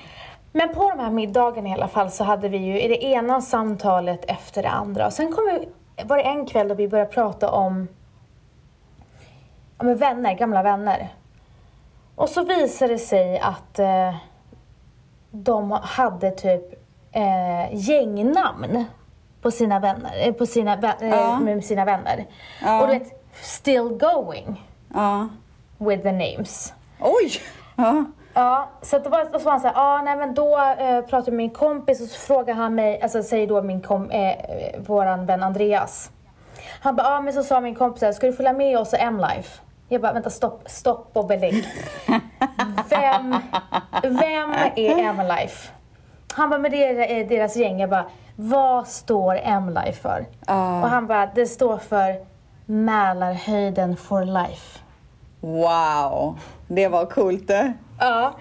Men 0.52 0.74
på 0.74 0.90
de 0.90 0.98
här 0.98 1.10
middagarna 1.10 1.68
i 1.68 1.72
alla 1.72 1.88
fall 1.88 2.10
så 2.10 2.24
hade 2.24 2.48
vi 2.48 2.56
ju 2.56 2.80
i 2.80 2.88
det 2.88 3.04
ena 3.04 3.40
samtalet 3.40 4.24
efter 4.28 4.62
det 4.62 4.68
andra. 4.68 5.06
Och 5.06 5.12
sen 5.12 5.32
kom 5.32 5.44
vi, 5.44 5.68
var 6.04 6.16
det 6.16 6.22
en 6.22 6.46
kväll 6.46 6.68
då 6.68 6.74
vi 6.74 6.88
började 6.88 7.10
prata 7.10 7.50
om 7.50 7.88
ja, 9.78 9.84
men 9.84 9.96
vänner, 9.96 10.34
gamla 10.34 10.62
vänner. 10.62 11.08
Och 12.14 12.28
så 12.28 12.44
visade 12.44 12.92
det 12.92 12.98
sig 12.98 13.38
att 13.38 13.78
eh, 13.78 14.14
de 15.30 15.70
hade 15.82 16.30
typ 16.30 16.62
eh, 17.12 17.74
gängnamn 17.74 18.84
på 19.42 19.50
sina 19.50 19.78
vänner, 19.78 20.26
eh, 20.28 20.32
på 20.32 20.46
sina, 20.46 20.76
vä- 20.76 21.02
eh, 21.02 21.08
Ja. 21.08 21.38
med 21.40 21.64
sina 21.64 21.84
vänner. 21.84 22.24
Ja. 22.62 22.80
Och 22.80 22.86
du 22.86 22.92
vet, 22.98 23.28
still 23.42 23.88
going 23.88 24.62
ja. 24.94 25.28
with 25.78 26.02
the 26.02 26.12
names. 26.12 26.74
Oj! 27.00 27.32
Ja. 27.76 28.04
Ja, 28.36 28.68
så 28.82 28.96
att 28.96 29.04
då 29.04 29.10
var, 29.10 29.24
var 29.44 29.50
han 29.50 29.60
såhär, 29.60 29.74
ah, 29.76 30.02
nej 30.02 30.16
men 30.16 30.34
då 30.34 30.58
eh, 30.58 31.00
pratade 31.00 31.22
jag 31.24 31.26
med 31.26 31.34
min 31.36 31.50
kompis 31.50 32.00
och 32.00 32.08
så 32.08 32.20
frågar 32.20 32.54
han 32.54 32.74
mig, 32.74 33.00
alltså 33.02 33.22
säger 33.22 33.46
då 33.46 33.62
min 33.62 33.80
kom, 33.80 34.10
eh, 34.10 34.34
våran 34.86 35.26
vän 35.26 35.42
Andreas. 35.42 36.10
Han 36.80 36.96
bara, 36.96 37.06
ah, 37.08 37.20
men 37.20 37.32
så 37.32 37.42
sa 37.42 37.60
min 37.60 37.74
kompis 37.74 38.00
så 38.00 38.12
ska 38.12 38.26
du 38.26 38.32
följa 38.32 38.52
med 38.52 38.78
oss 38.78 38.92
och 38.92 38.98
M-Life? 38.98 39.60
Jag 39.88 40.00
bara, 40.00 40.12
vänta 40.12 40.30
stopp, 40.30 40.62
stopp 40.66 41.10
och 41.12 41.26
belägg. 41.26 41.64
Vem, 42.90 43.36
vem 44.02 44.52
är 44.76 44.98
M-Life? 44.98 45.70
Han 46.34 46.50
bara, 46.50 46.58
men 46.58 46.70
det 46.70 46.84
är 46.84 47.20
eh, 47.20 47.26
deras 47.28 47.56
gäng. 47.56 47.80
Jag 47.80 47.90
bara, 47.90 48.04
vad 48.36 48.88
står 48.88 49.38
M-Life 49.42 50.00
för? 50.02 50.26
Ah. 50.46 50.82
Och 50.82 50.88
han 50.88 51.06
bara, 51.06 51.26
det 51.34 51.46
står 51.46 51.78
för 51.78 52.16
Mälarhöjden 52.66 53.96
for 53.96 54.24
life. 54.24 54.78
Wow, 55.40 56.38
det 56.68 56.88
var 56.88 57.06
coolt 57.06 57.46
det. 57.48 57.72
Ja, 58.00 58.32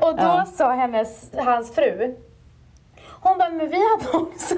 och 0.00 0.16
då 0.16 0.22
Ja. 0.22 0.44
sa 0.56 0.72
hennes, 0.72 1.30
hans 1.36 1.74
fru, 1.74 2.16
hon 3.20 3.38
bara, 3.38 3.50
men 3.50 3.68
vi 3.68 3.76
hade 3.90 4.18
också, 4.24 4.54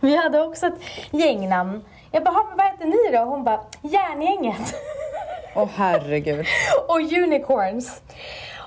vi 0.00 0.16
hade 0.16 0.40
också 0.42 0.66
ett 0.66 0.78
gängnamn. 1.10 1.84
Jag 2.10 2.24
bara, 2.24 2.30
"Ha, 2.34 2.44
men 2.48 2.56
vad 2.56 2.66
heter 2.66 2.86
ni 2.86 3.16
då? 3.18 3.24
Hon 3.24 3.44
bara, 3.44 3.60
Järngänget. 3.82 4.74
Åh 5.54 5.68
herregud. 5.76 6.46
och 6.88 7.00
unicorns. 7.00 8.02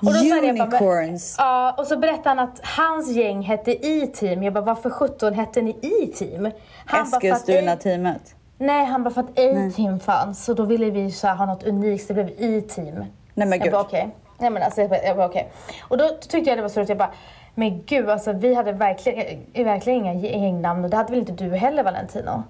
Och 0.02 0.12
då 0.12 0.18
jag 0.24 0.44
jag 0.44 0.56
bara, 0.58 0.64
Unicorns. 0.66 1.36
Ja, 1.38 1.74
och 1.78 1.86
så 1.86 1.96
berättade 1.96 2.28
han 2.28 2.38
att 2.38 2.60
hans 2.62 3.10
gäng 3.10 3.42
hette 3.42 3.86
E-team. 3.86 4.42
Jag 4.42 4.52
bara, 4.52 4.64
varför 4.64 4.90
17 4.90 5.34
hette 5.34 5.62
ni 5.62 5.70
E-team? 5.82 6.46
Att 6.86 7.12
Eskilstuna-teamet. 7.14 8.34
Nej, 8.58 8.84
han 8.84 9.02
bara 9.04 9.10
för 9.14 9.20
att 9.20 9.30
A-team 9.38 10.00
fanns 10.00 10.48
och 10.48 10.56
då 10.56 10.64
ville 10.64 10.90
vi 10.90 11.10
så 11.10 11.26
här, 11.26 11.34
ha 11.34 11.46
något 11.46 11.62
unikt 11.64 12.06
så 12.06 12.12
det 12.12 12.24
blev 12.24 12.36
E-team. 12.56 12.94
Nej 13.34 13.48
men 13.48 13.50
Jag 13.50 13.60
gud. 13.62 13.72
bara 13.72 13.82
okej. 13.82 14.08
Nej 14.38 14.50
men 14.50 14.62
alltså 14.62 14.80
jag 14.80 14.90
bara, 14.90 15.02
jag 15.02 15.16
bara 15.16 15.26
okej. 15.28 15.52
Och 15.88 15.98
då 15.98 16.08
tyckte 16.08 16.50
jag 16.50 16.58
det 16.58 16.62
var 16.62 16.68
så 16.68 16.80
roligt. 16.80 16.88
Jag 16.88 16.98
bara, 16.98 17.12
men 17.54 17.82
gud 17.86 18.08
alltså 18.10 18.32
vi 18.32 18.54
hade 18.54 18.72
verkligen, 18.72 19.38
eh, 19.52 19.64
verkligen 19.64 19.98
inga 19.98 20.14
gängnamn 20.14 20.84
och 20.84 20.90
det 20.90 20.96
hade 20.96 21.10
väl 21.10 21.18
inte 21.20 21.32
du 21.32 21.50
heller 21.56 21.82
Valentino? 21.84 22.42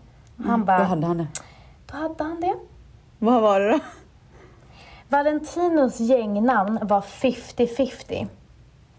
Han 0.46 0.64
bara, 0.64 0.78
Då 0.78 0.84
hade 0.84 1.06
han 1.06 1.18
det. 1.18 1.26
då 1.92 1.96
hade 1.96 2.24
han 2.24 2.40
det. 2.40 2.54
Vad 3.18 3.42
var 3.42 3.60
det 3.60 3.70
då? 3.72 3.78
Valentinos 5.12 6.00
gängnamn 6.00 6.78
var 6.82 7.00
50-50. 7.00 8.26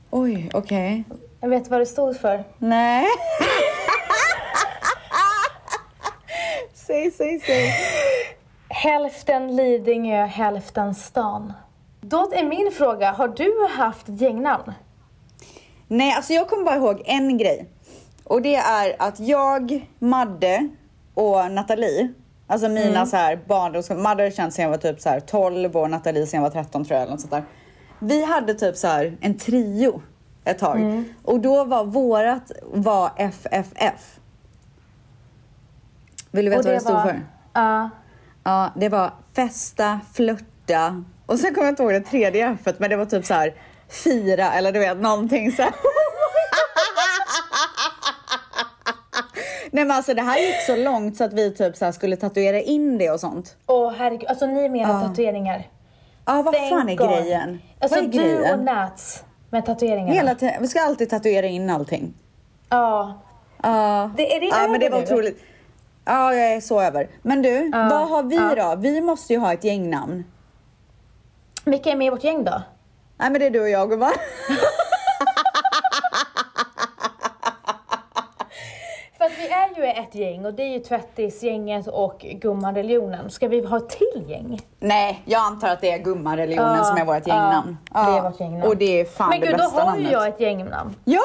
Oj, 0.10 0.50
okej. 0.54 1.04
Jag 1.40 1.50
vet 1.50 1.68
vad 1.68 1.82
det 1.82 1.86
stod 1.86 2.20
för. 2.20 2.44
Nej. 2.58 3.06
säg, 6.74 7.12
säg, 7.12 7.40
säg. 7.40 7.74
Hälften 8.70 9.56
Lidingö, 9.56 10.26
hälften 10.26 10.96
stan. 10.96 11.54
Då 12.02 12.32
är 12.34 12.44
min 12.44 12.72
fråga, 12.72 13.12
har 13.12 13.28
du 13.28 13.68
haft 13.78 14.10
gängnamn? 14.10 14.74
Nej, 15.88 16.14
alltså 16.14 16.34
jag 16.34 16.50
kommer 16.50 16.64
bara 16.64 16.76
ihåg 16.76 17.02
en 17.06 17.38
grej. 17.38 17.70
Och 18.24 18.42
det 18.42 18.56
är 18.56 18.96
att 19.00 19.20
jag, 19.20 19.90
Madde 20.00 20.70
och 21.14 21.52
Nathalie, 21.52 22.14
alltså 22.54 22.70
mina 22.70 23.06
så 23.06 23.16
här 23.16 23.40
barndoms... 23.48 23.90
Madde 23.90 24.32
känt 24.32 24.54
sen 24.54 24.64
jag 24.64 24.70
var 24.70 24.78
typ 24.78 25.02
så 25.02 25.10
här 25.10 25.20
12 25.20 25.78
och 25.78 25.90
Nathalie 25.90 26.28
sen 26.28 26.38
jag 26.44 26.50
var 26.50 26.64
13 26.64 26.86
tror 26.86 26.96
jag 26.96 27.02
eller 27.02 27.12
något 27.12 27.22
sånt 27.22 27.32
där. 27.32 27.44
Vi 28.00 28.26
hade 28.26 28.54
typ 28.54 28.76
så 28.76 28.88
här 28.88 29.18
en 29.22 29.38
trio 29.38 30.02
ett 30.46 30.60
tag. 30.60 31.04
Och 31.24 31.40
då 31.40 31.64
var 31.64 31.84
vårat 31.84 32.52
var 32.64 33.12
FFF. 33.18 34.20
Vill 36.32 36.46
du 36.46 36.52
veta 36.52 36.64
vad 36.64 36.74
det 36.74 36.80
stod 36.80 36.94
var- 36.94 37.04
för? 37.04 37.22
Ja. 37.54 37.90
Ja, 38.44 38.72
det 38.76 38.90
var 38.90 39.12
festa, 39.36 40.00
flörta 40.14 41.04
och 41.26 41.40
sen 41.40 41.54
kommer 41.54 41.66
jag 41.66 41.72
inte 41.72 41.84
ihåg 41.84 41.92
det 41.92 42.02
tredje 42.02 42.58
F 42.66 42.76
men 42.78 42.90
det 42.90 42.96
var 42.96 43.06
typ 43.06 43.26
så 43.26 43.34
här 43.34 43.54
fira 43.90 44.54
eller 44.54 44.72
du 44.72 44.80
vet 44.80 44.98
någonting 44.98 45.52
så 45.52 45.62
här. 45.62 45.72
Nej 49.74 49.86
men 49.86 49.98
alltså 49.98 50.14
det 50.14 50.22
här 50.22 50.38
gick 50.40 50.62
så 50.62 50.76
långt 50.76 51.18
så 51.18 51.24
att 51.24 51.34
vi 51.34 51.52
typ 51.56 51.76
så 51.76 51.92
skulle 51.92 52.16
tatuera 52.16 52.62
in 52.62 52.98
det 52.98 53.10
och 53.12 53.20
sånt. 53.20 53.56
Åh 53.68 53.94
herregud, 53.98 54.30
alltså 54.30 54.46
ni 54.46 54.70
menar 54.70 55.08
tatueringar? 55.08 55.68
Ja 56.26 56.42
vad 56.42 56.54
Thank 56.54 56.70
fan 56.70 56.90
är 56.90 56.96
God. 56.96 57.10
grejen? 57.10 57.60
Alltså 57.80 58.00
vad 58.00 58.06
är 58.08 58.12
du 58.12 58.18
grejen? 58.18 58.60
och 58.60 58.66
Nats 58.66 59.24
med 59.50 59.66
tatueringarna. 59.66 60.14
Hela 60.14 60.36
tiden, 60.36 60.56
vi 60.62 60.68
ska 60.68 60.82
alltid 60.82 61.10
tatuera 61.10 61.48
in 61.48 61.70
allting. 61.70 62.14
Ja. 62.70 63.22
Ja. 63.64 64.12
Det, 64.18 64.36
är 64.36 64.40
det 64.40 64.46
Ja 64.46 64.68
men 64.68 64.80
det 64.80 64.90
var 64.90 64.98
nu? 64.98 65.04
otroligt. 65.04 65.44
Ja 66.06 66.34
jag 66.34 66.54
är 66.54 66.62
så 66.62 66.82
över. 66.82 67.08
Men 67.22 67.42
du, 67.42 67.70
vad 67.72 68.10
har 68.10 68.24
vi 68.24 68.62
då? 68.62 68.76
Vi 68.76 69.02
måste 69.02 69.34
ju 69.34 69.40
ha 69.40 69.54
ett 69.54 69.64
gängnamn. 69.64 70.24
Vilka 71.66 71.90
är 71.90 71.96
med 71.96 72.08
i 72.08 72.10
vårt 72.10 72.24
gäng 72.24 72.44
då? 72.44 72.62
Nej 73.18 73.30
men 73.32 73.34
det 73.40 73.46
är 73.46 73.50
du 73.52 73.62
och 73.62 73.70
jag 73.70 73.90
gumman. 73.90 74.14
För 79.18 79.26
att 79.26 79.38
vi 79.40 79.48
är 79.48 79.76
ju 79.76 79.83
ett 79.94 80.16
gäng 80.16 80.46
och 80.46 80.54
det 80.54 80.64
är 80.64 80.68
ju 80.74 80.80
Tvättisgänget 80.80 81.88
och 81.88 82.20
Gumman-religionen. 82.42 83.30
Ska 83.30 83.48
vi 83.48 83.66
ha 83.66 83.78
ett 83.78 83.90
till 83.90 84.24
gäng? 84.28 84.60
Nej, 84.80 85.22
jag 85.26 85.40
antar 85.42 85.68
att 85.70 85.82
det 85.82 85.92
är 85.92 85.98
gummareligionen 85.98 86.78
Ja, 86.78 86.84
som 86.84 86.98
är 86.98 87.06
vårt 87.06 87.28
gängnamn. 87.28 87.78
ja, 87.94 88.04
det 88.12 88.18
är 88.18 88.22
vårt 88.22 88.40
gängnamn. 88.40 88.64
Och 88.64 88.78
det 88.78 89.02
är 89.02 89.06
fan 89.06 89.30
Men 89.30 89.40
det 89.40 89.46
gud, 89.48 89.56
då 89.58 89.64
bästa 89.64 89.82
har 89.82 89.86
namnet. 89.92 90.08
ju 90.08 90.12
jag 90.14 90.28
ett 90.28 90.40
gängnamn. 90.40 90.96
Ja! 91.06 91.20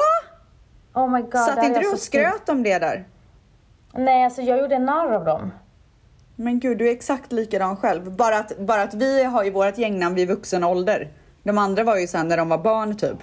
Oh 0.93 1.09
my 1.09 1.21
god. 1.21 1.35
Här 1.35 1.65
inte 1.65 1.79
du 1.79 1.85
så 1.85 1.93
och 1.93 1.99
skröt 1.99 2.49
om 2.49 2.63
det 2.63 2.79
där? 2.79 3.05
Nej, 3.93 4.23
alltså 4.25 4.41
jag 4.41 4.59
gjorde 4.59 4.79
narr 4.79 5.11
av 5.13 5.25
dem. 5.25 5.51
Men 6.35 6.59
gud, 6.59 6.77
du 6.77 6.87
är 6.87 6.91
exakt 6.91 7.31
likadan 7.31 7.77
själv. 7.77 8.11
Bara 8.11 8.37
att, 8.37 8.57
bara 8.57 8.81
att 8.81 8.93
vi 8.93 9.23
har 9.23 9.43
ju 9.43 9.51
vårt 9.51 9.77
gängnamn 9.77 10.15
vid 10.15 10.27
vuxen 10.27 10.63
ålder. 10.63 11.07
De 11.43 11.57
andra 11.57 11.83
var 11.83 11.97
ju 11.97 12.07
sen 12.07 12.27
när 12.27 12.37
de 12.37 12.49
var 12.49 12.57
barn 12.57 12.97
typ. 12.97 13.17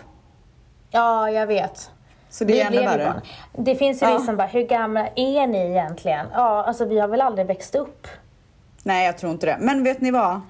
Ja, 0.90 1.30
jag 1.30 1.46
vet. 1.46 1.90
Så 2.30 2.44
det 2.44 2.60
är 2.60 2.66
ännu 2.66 2.80
värre. 2.84 3.22
Det 3.52 3.74
finns 3.76 4.02
ju 4.02 4.06
Ja. 4.06 4.12
ja. 4.12 4.18
som 4.18 4.36
bara, 4.36 4.46
hur 4.46 4.62
gamla 4.62 5.06
är 5.16 5.46
ni 5.46 5.58
egentligen? 5.70 6.26
Ja, 6.32 6.64
alltså 6.64 6.84
vi 6.84 6.98
har 6.98 7.08
väl 7.08 7.20
aldrig 7.20 7.46
växt 7.46 7.74
upp. 7.74 8.06
Nej, 8.82 9.06
jag 9.06 9.18
tror 9.18 9.32
inte 9.32 9.46
det. 9.46 9.56
Men 9.60 9.84
vet 9.84 10.00
ni 10.00 10.10
vad? 10.10 10.40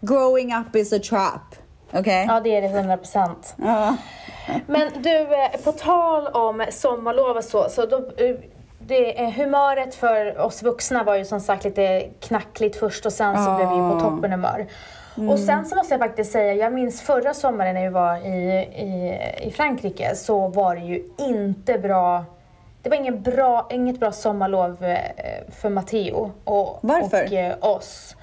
Growing 0.00 0.54
up 0.54 0.76
is 0.76 0.92
a 0.92 0.98
trap. 1.10 1.56
Okej? 1.92 2.26
Ja, 2.28 2.40
det 2.40 2.56
är 2.56 2.62
det 2.62 2.68
100 2.68 2.96
procent. 2.96 3.54
Ja. 3.56 3.96
Men 4.66 4.90
du, 5.02 5.18
eh, 5.18 5.50
på 5.64 5.72
tal 5.72 6.26
om 6.26 6.64
sommarlov 6.70 7.36
och 7.36 7.44
så, 7.44 7.68
så 7.68 7.86
då, 7.86 7.96
eh, 7.96 8.36
det, 8.78 9.20
eh, 9.22 9.30
humöret 9.30 9.94
för 9.94 10.38
oss 10.38 10.62
vuxna 10.62 11.02
var 11.04 11.14
ju 11.16 11.24
som 11.24 11.40
sagt 11.40 11.64
lite 11.64 12.08
knackligt 12.20 12.76
först 12.76 13.06
och 13.06 13.12
sen 13.12 13.36
så 13.44 13.50
Ja. 13.50 13.56
blev 13.56 13.68
vi 13.68 13.74
på 13.74 14.00
toppenhumör. 14.00 14.66
Och 15.16 15.38
sen 15.38 15.66
så 15.66 15.76
måste 15.76 15.94
jag 15.94 16.00
faktiskt 16.00 16.32
säga, 16.32 16.54
jag 16.54 16.72
minns 16.72 17.02
förra 17.02 17.34
sommaren 17.34 17.74
när 17.74 17.82
vi 17.82 17.88
var 17.88 18.16
i, 18.16 18.52
i, 18.82 19.18
i 19.46 19.50
Frankrike 19.50 20.14
så 20.14 20.48
var 20.48 20.74
det 20.76 20.82
ju 20.82 21.02
inte 21.18 21.78
bra 21.78 22.24
det 22.82 22.90
var 22.90 22.96
ingen 22.96 23.22
bra, 23.22 23.66
inget 23.70 24.00
bra 24.00 24.12
sommarlov 24.12 24.84
eh, 24.84 24.98
för 25.60 25.68
Matteo 25.68 26.32
och, 26.44 26.78
Varför? 26.80 27.24
och 27.24 27.32
eh, 27.32 27.56
oss. 27.60 28.16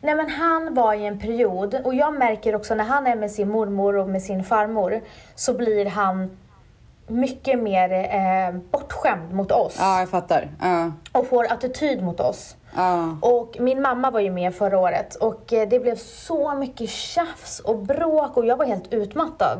Nej 0.00 0.14
men 0.14 0.30
han 0.30 0.74
var 0.74 0.94
i 0.94 1.06
en 1.06 1.18
period, 1.20 1.74
och 1.84 1.94
jag 1.94 2.18
märker 2.18 2.54
också 2.54 2.74
när 2.74 2.84
han 2.84 3.06
är 3.06 3.16
med 3.16 3.30
sin 3.30 3.48
mormor 3.48 3.96
och 3.96 4.08
med 4.08 4.22
sin 4.22 4.44
farmor 4.44 5.00
så 5.34 5.54
blir 5.54 5.86
han 5.86 6.38
mycket 7.06 7.58
mer 7.58 7.92
eh, 7.92 8.60
bortskämd 8.70 9.32
mot 9.32 9.52
oss 9.52 9.76
ja, 9.78 10.00
jag 10.00 10.08
fattar. 10.08 10.48
Ja. 10.60 10.92
och 11.12 11.26
får 11.26 11.52
attityd 11.52 12.02
mot 12.02 12.20
oss. 12.20 12.56
Och 13.20 13.56
min 13.60 13.82
mamma 13.82 14.10
var 14.10 14.20
ju 14.20 14.30
med 14.30 14.54
förra 14.54 14.78
året 14.78 15.14
och 15.14 15.52
eh, 15.52 15.68
det 15.68 15.80
blev 15.80 15.96
så 15.96 16.54
mycket 16.54 16.90
tjafs 16.90 17.60
och 17.60 17.78
bråk 17.78 18.36
och 18.36 18.46
jag 18.46 18.56
var 18.56 18.64
helt 18.64 18.92
utmattad. 18.92 19.58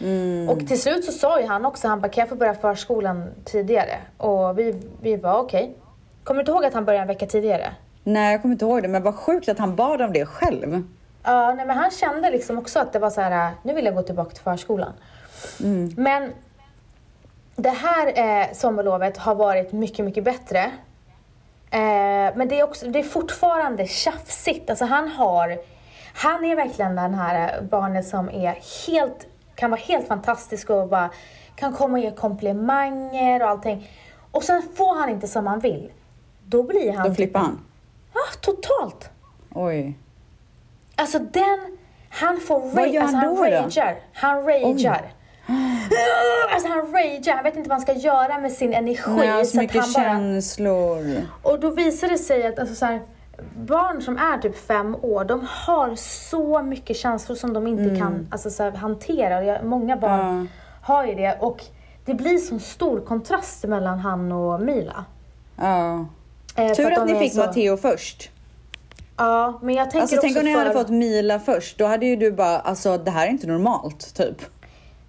Mm. 0.00 0.48
Och 0.48 0.68
till 0.68 0.80
slut 0.80 1.04
så 1.04 1.12
sa 1.12 1.40
ju 1.40 1.46
han 1.46 1.64
också, 1.64 1.88
han 1.88 2.00
bara 2.00 2.08
kan 2.08 2.22
jag 2.22 2.28
få 2.28 2.34
börja 2.34 2.54
förskolan 2.54 3.30
tidigare? 3.44 3.98
Och 4.16 4.58
vi, 4.58 4.82
vi 5.00 5.16
var 5.16 5.38
okej. 5.38 5.76
Kommer 6.24 6.38
du 6.38 6.40
inte 6.40 6.52
ihåg 6.52 6.64
att 6.64 6.74
han 6.74 6.84
började 6.84 7.02
en 7.02 7.08
vecka 7.08 7.26
tidigare? 7.26 7.72
Nej, 8.04 8.32
jag 8.32 8.42
kommer 8.42 8.52
inte 8.52 8.64
ihåg 8.64 8.82
det. 8.82 8.88
Men 8.88 9.02
vad 9.02 9.14
sjukt 9.14 9.48
att 9.48 9.58
han 9.58 9.76
bad 9.76 10.02
om 10.02 10.12
det 10.12 10.26
själv. 10.26 10.82
Ja, 11.22 11.54
nej 11.54 11.66
men 11.66 11.76
han 11.76 11.90
kände 11.90 12.30
liksom 12.30 12.58
också 12.58 12.78
att 12.78 12.92
det 12.92 12.98
var 12.98 13.10
så 13.10 13.20
här, 13.20 13.50
nu 13.62 13.72
vill 13.72 13.84
jag 13.84 13.94
gå 13.94 14.02
tillbaka 14.02 14.30
till 14.30 14.42
förskolan. 14.42 14.92
Men 15.96 16.32
det 17.56 17.70
här 17.70 18.12
eh, 18.40 18.52
sommarlovet 18.52 19.16
har 19.16 19.34
varit 19.34 19.72
mycket, 19.72 20.04
mycket 20.04 20.24
bättre. 20.24 20.70
Eh, 21.72 22.36
men 22.36 22.48
det 22.48 22.60
är, 22.60 22.64
också, 22.64 22.86
det 22.86 22.98
är 22.98 23.02
fortfarande 23.02 23.86
tjafsigt. 23.86 24.70
Alltså 24.70 24.84
han 24.84 25.08
har, 25.08 25.58
han 26.14 26.44
är 26.44 26.56
verkligen 26.56 26.96
den 26.96 27.14
här 27.14 27.62
barnet 27.62 28.08
som 28.08 28.28
är 28.28 28.58
helt, 28.86 29.26
kan 29.54 29.70
vara 29.70 29.80
helt 29.80 30.08
fantastisk 30.08 30.70
och 30.70 30.88
bara 30.88 31.10
kan 31.56 31.72
komma 31.72 31.98
och 31.98 32.04
ge 32.04 32.10
komplimanger 32.10 33.42
och 33.42 33.48
allting. 33.48 33.90
Och 34.30 34.44
sen 34.44 34.62
får 34.76 34.94
han 35.00 35.08
inte 35.08 35.28
som 35.28 35.46
han 35.46 35.60
vill. 35.60 35.92
Då 36.44 36.62
blir 36.62 36.92
han... 36.92 37.08
Då 37.08 37.14
flippar 37.14 37.40
han. 37.40 37.60
Ja, 38.14 38.20
totalt. 38.40 39.10
Oj. 39.54 39.98
Alltså 40.96 41.18
den, 41.18 41.78
han 42.08 42.40
får 42.40 42.60
Vad 42.60 42.88
gör 42.88 43.02
alltså 43.02 43.16
han 43.16 43.26
han 43.26 43.36
då 43.36 43.44
då? 43.44 43.50
ragear. 43.50 43.96
Han 44.12 44.44
ragear. 44.44 45.12
Alltså 46.52 46.68
han 46.68 46.92
ragear, 46.92 47.34
han 47.34 47.44
vet 47.44 47.56
inte 47.56 47.68
vad 47.68 47.76
han 47.78 47.82
ska 47.82 47.92
göra 47.92 48.38
med 48.38 48.52
sin 48.52 48.74
energi. 48.74 49.10
Nej, 49.10 49.28
har 49.28 49.44
så 49.44 49.50
så 49.50 49.58
att 49.58 49.62
mycket 49.62 49.82
han 49.82 49.92
bara, 49.92 50.02
känslor. 50.04 51.22
och 51.42 51.60
då 51.60 51.70
visar 51.70 52.08
det 52.08 52.18
sig 52.18 52.46
att 52.46 52.58
alltså, 52.58 52.74
så 52.74 52.86
här, 52.86 53.00
barn 53.56 54.02
som 54.02 54.16
är 54.18 54.38
typ 54.38 54.66
fem 54.66 54.96
år, 55.02 55.24
de 55.24 55.46
har 55.66 55.94
så 55.96 56.62
mycket 56.62 56.96
känslor 56.96 57.36
som 57.36 57.52
de 57.52 57.66
inte 57.66 57.96
kan 58.00 58.28
alltså, 58.30 58.50
så 58.50 58.62
här, 58.62 58.70
hantera. 58.70 59.44
Jag- 59.44 59.64
Många 59.64 59.96
barn 59.96 60.20
Mm. 60.20 60.48
Ja. 60.86 60.94
har 60.94 61.06
ju 61.06 61.14
det 61.14 61.36
och 61.40 61.64
det 62.04 62.14
blir 62.14 62.38
så 62.38 62.58
stor 62.58 63.00
kontrast 63.00 63.64
mellan 63.64 63.98
han 63.98 64.32
och 64.32 64.60
Mila. 64.60 65.04
Ja. 65.56 66.06
Eh, 66.56 66.72
Tur 66.72 66.92
att, 66.92 67.06
de 67.06 67.12
ni 67.12 67.18
fick 67.18 67.32
så- 67.32 67.38
Matteo 67.40 67.76
först. 67.76 68.30
Ja, 69.16 69.58
men 69.62 69.74
jag 69.74 69.90
tänker 69.90 70.00
Alltså 70.02 70.16
också 70.16 70.26
tänk 70.26 70.38
om 70.38 70.44
ni 70.44 70.52
för... 70.54 70.58
hade 70.60 70.72
fått 70.72 70.88
Mila 70.90 71.38
först. 71.40 71.78
Då 71.78 71.86
hade 71.86 72.06
ju 72.06 72.16
du 72.16 72.32
bara, 72.32 72.58
alltså 72.58 72.98
det 72.98 73.10
här 73.10 73.26
är 73.26 73.30
inte 73.30 73.46
normalt 73.46 74.14
typ. 74.14 74.42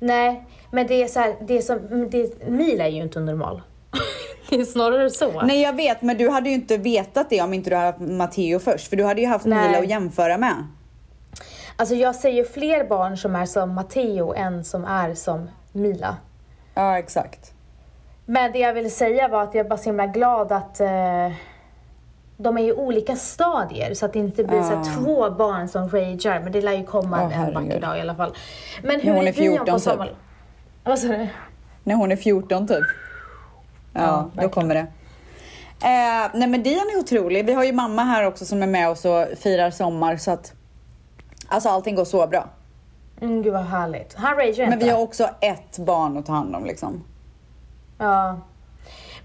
Nej, 0.04 0.44
men 0.72 0.88
det 0.88 1.04
är 1.04 1.08
så 1.08 1.20
här, 1.20 1.36
det 1.42 1.58
är 1.58 1.62
som, 1.62 2.10
det, 2.10 2.48
Mila 2.50 2.86
är 2.86 2.90
ju 2.90 3.02
inte 3.02 3.20
normal. 3.20 3.62
det 4.50 4.56
är 4.56 4.66
snarare 4.66 5.10
så. 5.10 5.42
Nej 5.42 5.62
jag 5.62 5.76
vet 5.76 6.02
men 6.02 6.18
du 6.18 6.30
hade 6.30 6.50
ju 6.50 6.56
inte 6.56 6.78
vetat 6.78 7.30
det 7.30 7.42
om 7.42 7.54
inte 7.54 7.70
du 7.70 7.76
hade 7.76 7.88
haft 7.88 8.00
Matteo 8.00 8.60
först. 8.60 8.88
För 8.88 8.96
du 8.96 9.04
hade 9.04 9.22
ju 9.22 9.28
haft 9.28 9.46
Nej. 9.46 9.68
Mila 9.68 9.80
att 9.80 9.90
jämföra 9.90 10.38
med. 10.38 10.68
Alltså 11.76 11.96
jag 11.96 12.16
ser 12.16 12.30
ju 12.30 12.46
fler 12.46 12.88
barn 12.88 13.18
som 13.18 13.36
är 13.36 13.46
som 13.46 13.74
Matteo 13.74 14.34
än 14.34 14.64
som 14.64 14.86
är 14.86 15.14
som 15.14 15.50
Mila. 15.72 16.18
Ja 16.74 16.98
exakt. 16.98 17.54
Men 18.26 18.52
det 18.52 18.60
jag 18.60 18.74
ville 18.74 18.90
säga 18.90 19.28
var 19.28 19.44
att 19.44 19.56
jag 19.56 19.66
är 19.66 19.70
bara 19.70 19.78
så 19.78 19.86
himla 19.86 20.08
glad 20.08 20.52
att 20.52 20.80
eh, 20.80 21.32
de 22.44 22.58
är 22.58 22.62
ju 22.62 22.74
olika 22.74 23.16
stadier 23.16 23.94
så 23.94 24.06
att 24.06 24.14
det 24.14 24.20
inte 24.20 24.44
blir 24.44 24.62
så 24.64 24.76
här 24.76 24.84
två 24.96 25.30
barn 25.30 25.68
som 25.68 25.90
ragear. 25.90 26.40
Men 26.40 26.52
det 26.52 26.62
lär 26.62 26.74
ju 26.74 26.84
komma 26.86 27.24
Åh, 27.24 27.40
en 27.48 27.54
vacker 27.54 27.80
dag 27.82 27.98
i 27.98 28.02
alla 28.02 28.16
fall. 28.16 28.34
Men 28.84 29.00
hur 29.02 29.10
När 29.10 29.16
hon 29.18 29.24
är 29.28 29.30
är 29.30 29.34
14 29.34 29.66
Dion 29.66 29.66
på 29.66 29.80
typ. 29.80 29.84
sommar... 29.84 30.14
Vad 30.84 31.00
sa 31.00 31.08
du? 31.08 31.28
När 31.84 31.96
hon 31.96 32.12
är 32.12 32.16
14 32.16 32.68
typ. 32.68 32.78
Ja, 33.94 34.02
då 34.02 34.22
verkligen. 34.24 34.50
kommer 34.50 34.76
det. 34.76 34.86
Eh, 35.88 36.30
nej 36.34 36.48
men 36.48 36.64
Dion 36.64 36.90
är 36.96 37.00
otrolig. 37.00 37.46
Vi 37.46 37.54
har 37.54 37.64
ju 37.64 37.72
mamma 37.74 38.04
här 38.04 38.28
också 38.28 38.46
som 38.46 38.64
är 38.64 38.68
med 38.68 38.90
oss 38.90 39.06
och 39.06 39.26
firar 39.38 39.72
sommar 39.72 40.18
så 40.18 40.32
att 40.32 40.54
Alltså 41.48 41.70
allting 41.70 41.96
går 41.96 42.06
så 42.06 42.28
bra. 42.28 42.46
Mm, 43.22 43.42
gud 43.44 43.54
vad 43.54 43.64
härligt. 43.66 44.14
Han 44.16 44.36
ragear 44.38 44.66
Men 44.66 44.74
inte. 44.74 44.86
vi 44.86 44.92
har 44.92 45.00
också 45.02 45.30
ett 45.42 45.78
barn 45.78 46.18
att 46.18 46.26
ta 46.26 46.34
hand 46.34 46.56
om 46.56 46.66
liksom. 46.66 47.04
Ja. 47.98 48.38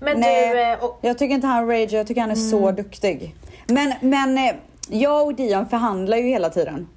Men 0.00 0.20
Nej, 0.20 0.54
du... 0.54 0.61
eh, 0.62 0.84
Och, 0.84 0.98
jag 1.02 1.18
tycker 1.18 1.34
inte 1.34 1.46
han 1.46 1.66
ragear, 1.68 1.94
jag 1.94 2.06
tycker 2.06 2.20
han 2.20 2.30
är 2.30 2.34
så 2.34 2.70
duktig. 2.70 3.34
Men, 3.66 3.92
men 4.00 4.38
eh, 4.38 4.54
jag 4.90 5.26
och 5.26 5.34
Dion 5.34 5.66
förhandlar 5.68 6.16
ju 6.16 6.26
hela 6.28 6.50
tiden. 6.50 6.88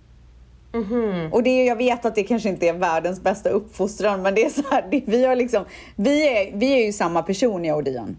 Och 1.31 1.43
det, 1.43 1.65
jag 1.65 1.75
vet 1.75 2.05
att 2.05 2.15
det 2.15 2.23
kanske 2.23 2.49
inte 2.49 2.67
är 2.67 2.73
världens 2.73 3.21
bästa 3.21 3.49
uppfostran 3.49 4.21
men 4.21 4.35
det 4.35 4.45
är 4.45 4.49
så 4.49 4.61
här, 4.71 4.85
det, 4.91 5.01
vi, 5.05 5.25
har 5.25 5.35
liksom, 5.35 5.65
vi, 5.95 6.27
är, 6.27 6.57
vi 6.57 6.73
är 6.81 6.85
ju 6.85 6.93
samma 6.93 7.23
person 7.23 7.65
jag 7.65 7.77
och 7.77 7.83
Dion. 7.83 8.17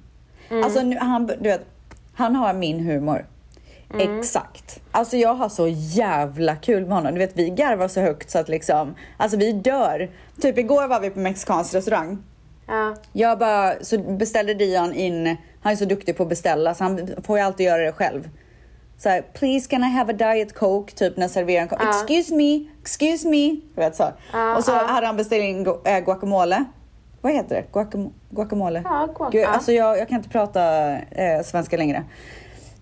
Alltså 0.65 0.83
nu, 0.83 0.97
han, 0.99 1.27
du 1.27 1.37
vet, 1.49 1.65
han 2.15 2.37
har 2.37 2.55
min 2.55 2.81
humor. 2.81 3.27
Exakt. 3.99 4.81
Alltså 4.91 5.17
jag 5.17 5.35
har 5.35 5.49
så 5.49 5.69
jävla 5.69 6.57
kul 6.57 6.87
med 6.87 6.93
honom. 6.97 7.13
Du 7.15 7.19
vet 7.19 7.37
vi 7.37 7.51
garvar 7.51 7.89
så 7.89 8.01
högt 8.01 8.31
så 8.31 8.39
att 8.39 8.49
liksom, 8.49 8.95
alltså 9.17 9.37
vi 9.37 9.53
dör. 9.53 10.11
Typ 10.41 10.59
igår 10.59 10.89
var 10.89 11.01
vi 11.01 11.11
på 11.11 11.19
mexikansk 11.19 11.75
restaurang. 11.75 12.19
Ja. 12.73 12.95
Jag 13.13 13.39
bara, 13.39 13.75
så 13.81 13.99
beställde 13.99 14.55
Dion 14.55 14.95
in, 14.95 15.37
han 15.63 15.73
är 15.73 15.77
så 15.77 15.85
duktig 15.85 16.17
på 16.17 16.23
att 16.23 16.29
beställa 16.29 16.75
så 16.75 16.85
han 16.85 17.09
får 17.27 17.39
ju 17.39 17.45
alltid 17.45 17.67
göra 17.67 17.83
det 17.83 17.93
själv. 17.93 18.29
Så 18.99 19.09
här, 19.09 19.23
please 19.33 19.71
can 19.71 19.85
I 19.85 19.89
have 19.91 20.13
a 20.13 20.17
diet 20.17 20.55
coke? 20.55 20.93
Typ 20.95 21.17
när 21.17 21.29
serveringen 21.29 21.69
kom. 21.69 21.79
Ja. 21.83 21.89
Excuse 21.91 22.35
me, 22.35 22.65
excuse 22.83 23.29
me. 23.29 23.51
Du 23.75 23.81
vet 23.81 23.97
så. 23.97 24.09
Ja, 24.33 24.57
och 24.57 24.65
så 24.65 24.73
hade 24.73 25.07
han 25.07 25.17
beställt 25.17 25.43
in 25.45 25.67
gu- 25.67 25.89
äh, 25.99 26.05
guacamole. 26.05 26.65
Vad 27.21 27.33
heter 27.33 27.55
det? 27.55 27.65
Guacam 27.73 28.13
guacamole? 28.31 28.83
Ja, 28.85 29.09
guac- 29.15 29.31
Gud, 29.33 29.45
alltså 29.45 29.73
jag, 29.73 29.99
jag 29.99 30.09
kan 30.09 30.17
inte 30.19 30.29
prata 30.29 30.93
eh, 30.99 31.43
svenska 31.45 31.77
längre. 31.77 32.05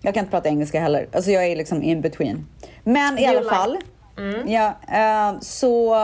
Jag 0.01 0.13
kan 0.13 0.21
inte 0.21 0.31
prata 0.31 0.49
engelska 0.49 0.79
heller. 0.79 1.07
Alltså 1.13 1.31
jag 1.31 1.45
är 1.45 1.55
liksom 1.55 1.83
in 1.83 2.01
between. 2.01 2.47
Men 2.83 3.17
i 3.17 3.21
You 3.21 3.29
alla 3.29 3.39
like- 3.41 3.49
fall. 3.55 3.77
Ja, 4.45 4.73
eh, 4.91 5.39
så 5.41 5.95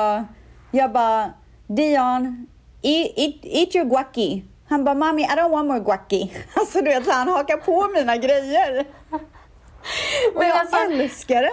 jag 0.71 0.91
bara, 0.91 1.33
Dion, 1.67 2.47
eat, 2.81 3.11
eat, 3.15 3.35
eat 3.43 3.75
your 3.75 3.85
guaci. 3.85 4.43
Han 4.69 4.83
bara, 4.83 4.95
mommy 4.95 5.23
I 5.23 5.27
don't 5.27 5.49
want 5.51 5.67
more 5.67 5.79
guaci. 5.79 6.31
Alltså 6.55 6.77
du 6.81 6.85
vet, 6.85 7.05
så 7.05 7.11
han 7.11 7.27
hakar 7.27 7.57
på 7.57 7.87
mina 7.95 8.17
grejer. 8.17 8.85
Och 9.11 10.39
Men 10.39 10.47
jag 10.47 10.57
alltså- 10.57 10.77
älskar 10.77 11.41
det. 11.41 11.51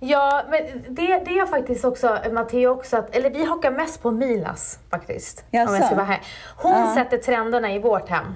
Ja, 0.00 0.42
men 0.50 0.60
det, 0.94 1.06
det 1.24 1.38
är 1.38 1.46
faktiskt 1.46 1.84
också, 1.84 2.18
Matteo 2.32 2.68
också, 2.70 2.96
att, 2.96 3.16
eller 3.16 3.30
vi 3.30 3.44
hakar 3.44 3.70
mest 3.70 4.02
på 4.02 4.10
Milas 4.10 4.78
faktiskt. 4.90 5.40
Om 5.40 5.46
jag 5.58 5.84
ska 5.86 5.94
vara 5.94 6.04
här. 6.06 6.20
Hon 6.56 6.72
Ja. 6.72 6.94
sätter 6.94 7.18
trenderna 7.18 7.72
i 7.74 7.78
vårt 7.78 8.08
hem. 8.08 8.34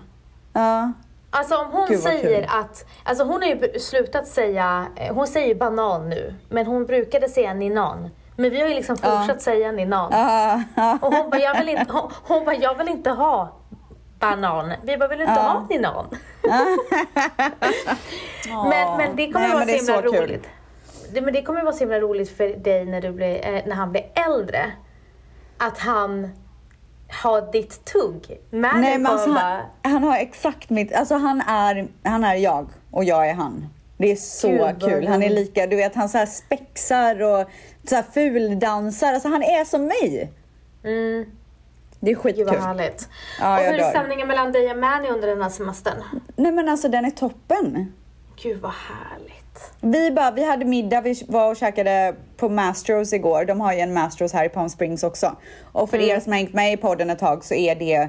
Ja, 0.53 0.93
Alltså 1.31 1.57
om 1.57 1.67
hon 1.73 1.87
Gud, 1.89 2.01
säger 2.01 2.41
kul. 2.41 2.49
att, 2.61 2.85
alltså 3.05 3.25
hon 3.25 3.43
har 3.43 3.49
ju 3.49 3.79
slutat 3.81 4.27
säga, 4.29 4.87
hon 5.11 5.27
säger 5.27 5.55
banan 5.55 6.09
nu, 6.09 6.35
men 6.49 6.67
hon 6.67 6.87
brukade 6.87 7.29
säga 7.29 7.55
ninan. 7.55 8.11
Men 8.41 8.51
vi 8.51 8.61
har 8.61 8.69
ju 8.69 8.75
liksom 8.75 8.97
fortsatt 8.97 9.43
säga 9.43 9.73
ninan. 9.73 10.09
ja, 10.13 10.63
ja. 10.75 10.99
Och 11.03 11.15
hon 11.15 11.31
bara, 11.31 11.41
jag 11.41 11.59
vill 11.59 11.69
inte, 11.69 11.93
hon, 11.93 12.11
hon 12.25 12.45
bara, 12.45 12.55
jag 12.57 12.75
vill 12.75 12.89
inte 12.89 13.11
ha 13.11 13.57
banan. 14.21 14.73
Vi 14.83 14.97
bara, 14.97 15.09
vill 15.09 15.21
inte 15.21 15.33
Ja. 15.33 15.41
ha 15.41 15.67
ninan? 15.71 16.07
men, 18.71 18.97
men 18.97 19.17
det 19.17 19.27
kommer 19.33 19.47
Nej, 19.47 19.55
vara 19.55 19.65
det 19.65 19.79
så 19.79 19.93
himla 19.95 20.11
kul. 20.11 20.21
roligt. 20.23 20.49
Det, 21.13 21.21
men 21.21 21.35
det 21.35 21.43
kommer 21.43 21.63
vara 21.63 21.73
så 21.73 21.79
himla 21.79 22.01
roligt 22.01 22.37
för 22.37 22.49
dig 22.49 22.85
när, 22.85 23.01
du 23.01 23.13
blir, 23.13 23.47
eh, 23.55 23.63
när 23.67 23.75
han 23.77 23.91
blir 23.93 24.05
äldre. 24.29 24.73
Att 25.59 25.79
han 25.79 26.31
har 27.23 27.53
ditt 27.53 27.85
tugg. 27.85 28.41
Manny 28.51 28.81
Nej 28.81 28.99
men 28.99 29.13
alltså, 29.13 29.31
han, 29.31 29.63
han 29.83 30.05
har 30.05 30.17
exakt 30.17 30.71
mitt, 30.71 30.95
alltså 30.95 31.15
han 31.15 31.41
är, 31.41 31.89
han 32.05 32.25
är 32.25 32.35
jag 32.35 32.69
och 32.91 33.05
jag 33.05 33.29
är 33.29 33.35
han. 33.35 33.67
Det 33.97 34.13
är 34.13 34.17
så 34.17 34.49
Gud, 34.49 34.83
kul. 34.83 35.07
Han 35.09 35.23
är 35.23 35.31
lika, 35.31 35.67
du 35.67 35.77
vet 35.77 35.95
han 35.95 36.09
så 36.09 36.19
här 36.19 36.27
spexar 36.27 37.23
och 37.23 37.49
så 37.89 37.95
här 37.95 38.03
fuldansar. 38.03 39.13
Alltså 39.13 39.29
han 39.29 39.43
är 39.43 39.65
som 39.65 39.87
mig. 39.87 40.33
mm, 40.85 41.27
Det 42.01 42.11
är 42.11 42.15
gud 42.15 42.19
skitkul. 42.23 42.45
vad 42.47 42.57
härligt. 42.57 43.09
Ja, 43.41 43.59
och 43.59 43.65
hur 43.65 43.81
är 43.81 43.91
stämningen 43.91 44.29
mellan 44.29 44.53
dig 44.53 44.71
och 44.71 44.79
Manny 44.79 45.09
under 45.09 45.29
den 45.29 45.43
här 45.43 45.51
semestern? 45.51 46.03
Nej 46.37 46.53
men 46.53 46.69
alltså 46.69 46.89
den 46.89 47.05
är 47.05 47.11
toppen. 47.11 47.93
Gud 48.43 48.61
vad 48.61 48.73
härligt. 48.73 49.35
Vi, 49.81 50.11
bara, 50.11 50.31
vi 50.31 50.45
hade 50.45 50.65
middag, 50.65 51.01
vi 51.01 51.25
var 51.29 51.51
och 51.51 51.57
käkade 51.57 52.15
på 52.37 52.49
Mastros 52.49 53.13
igår. 53.13 53.45
De 53.45 53.61
har 53.61 53.73
ju 53.73 53.79
en 53.81 53.93
Mastros 53.93 54.33
här 54.33 54.45
i 54.45 54.49
Palm 54.49 54.69
Springs 54.69 55.03
också. 55.03 55.37
Och 55.73 55.91
för 55.91 55.97
Mm. 55.97 56.11
er 56.11 56.21
som 56.21 56.33
har 56.33 56.39
hängt 56.39 56.55
med 56.55 56.73
i 56.73 56.77
podden 56.77 57.11
ett 57.11 57.19
tag 57.19 57.45
så 57.45 57.55
är 57.55 57.75
det, 57.75 58.09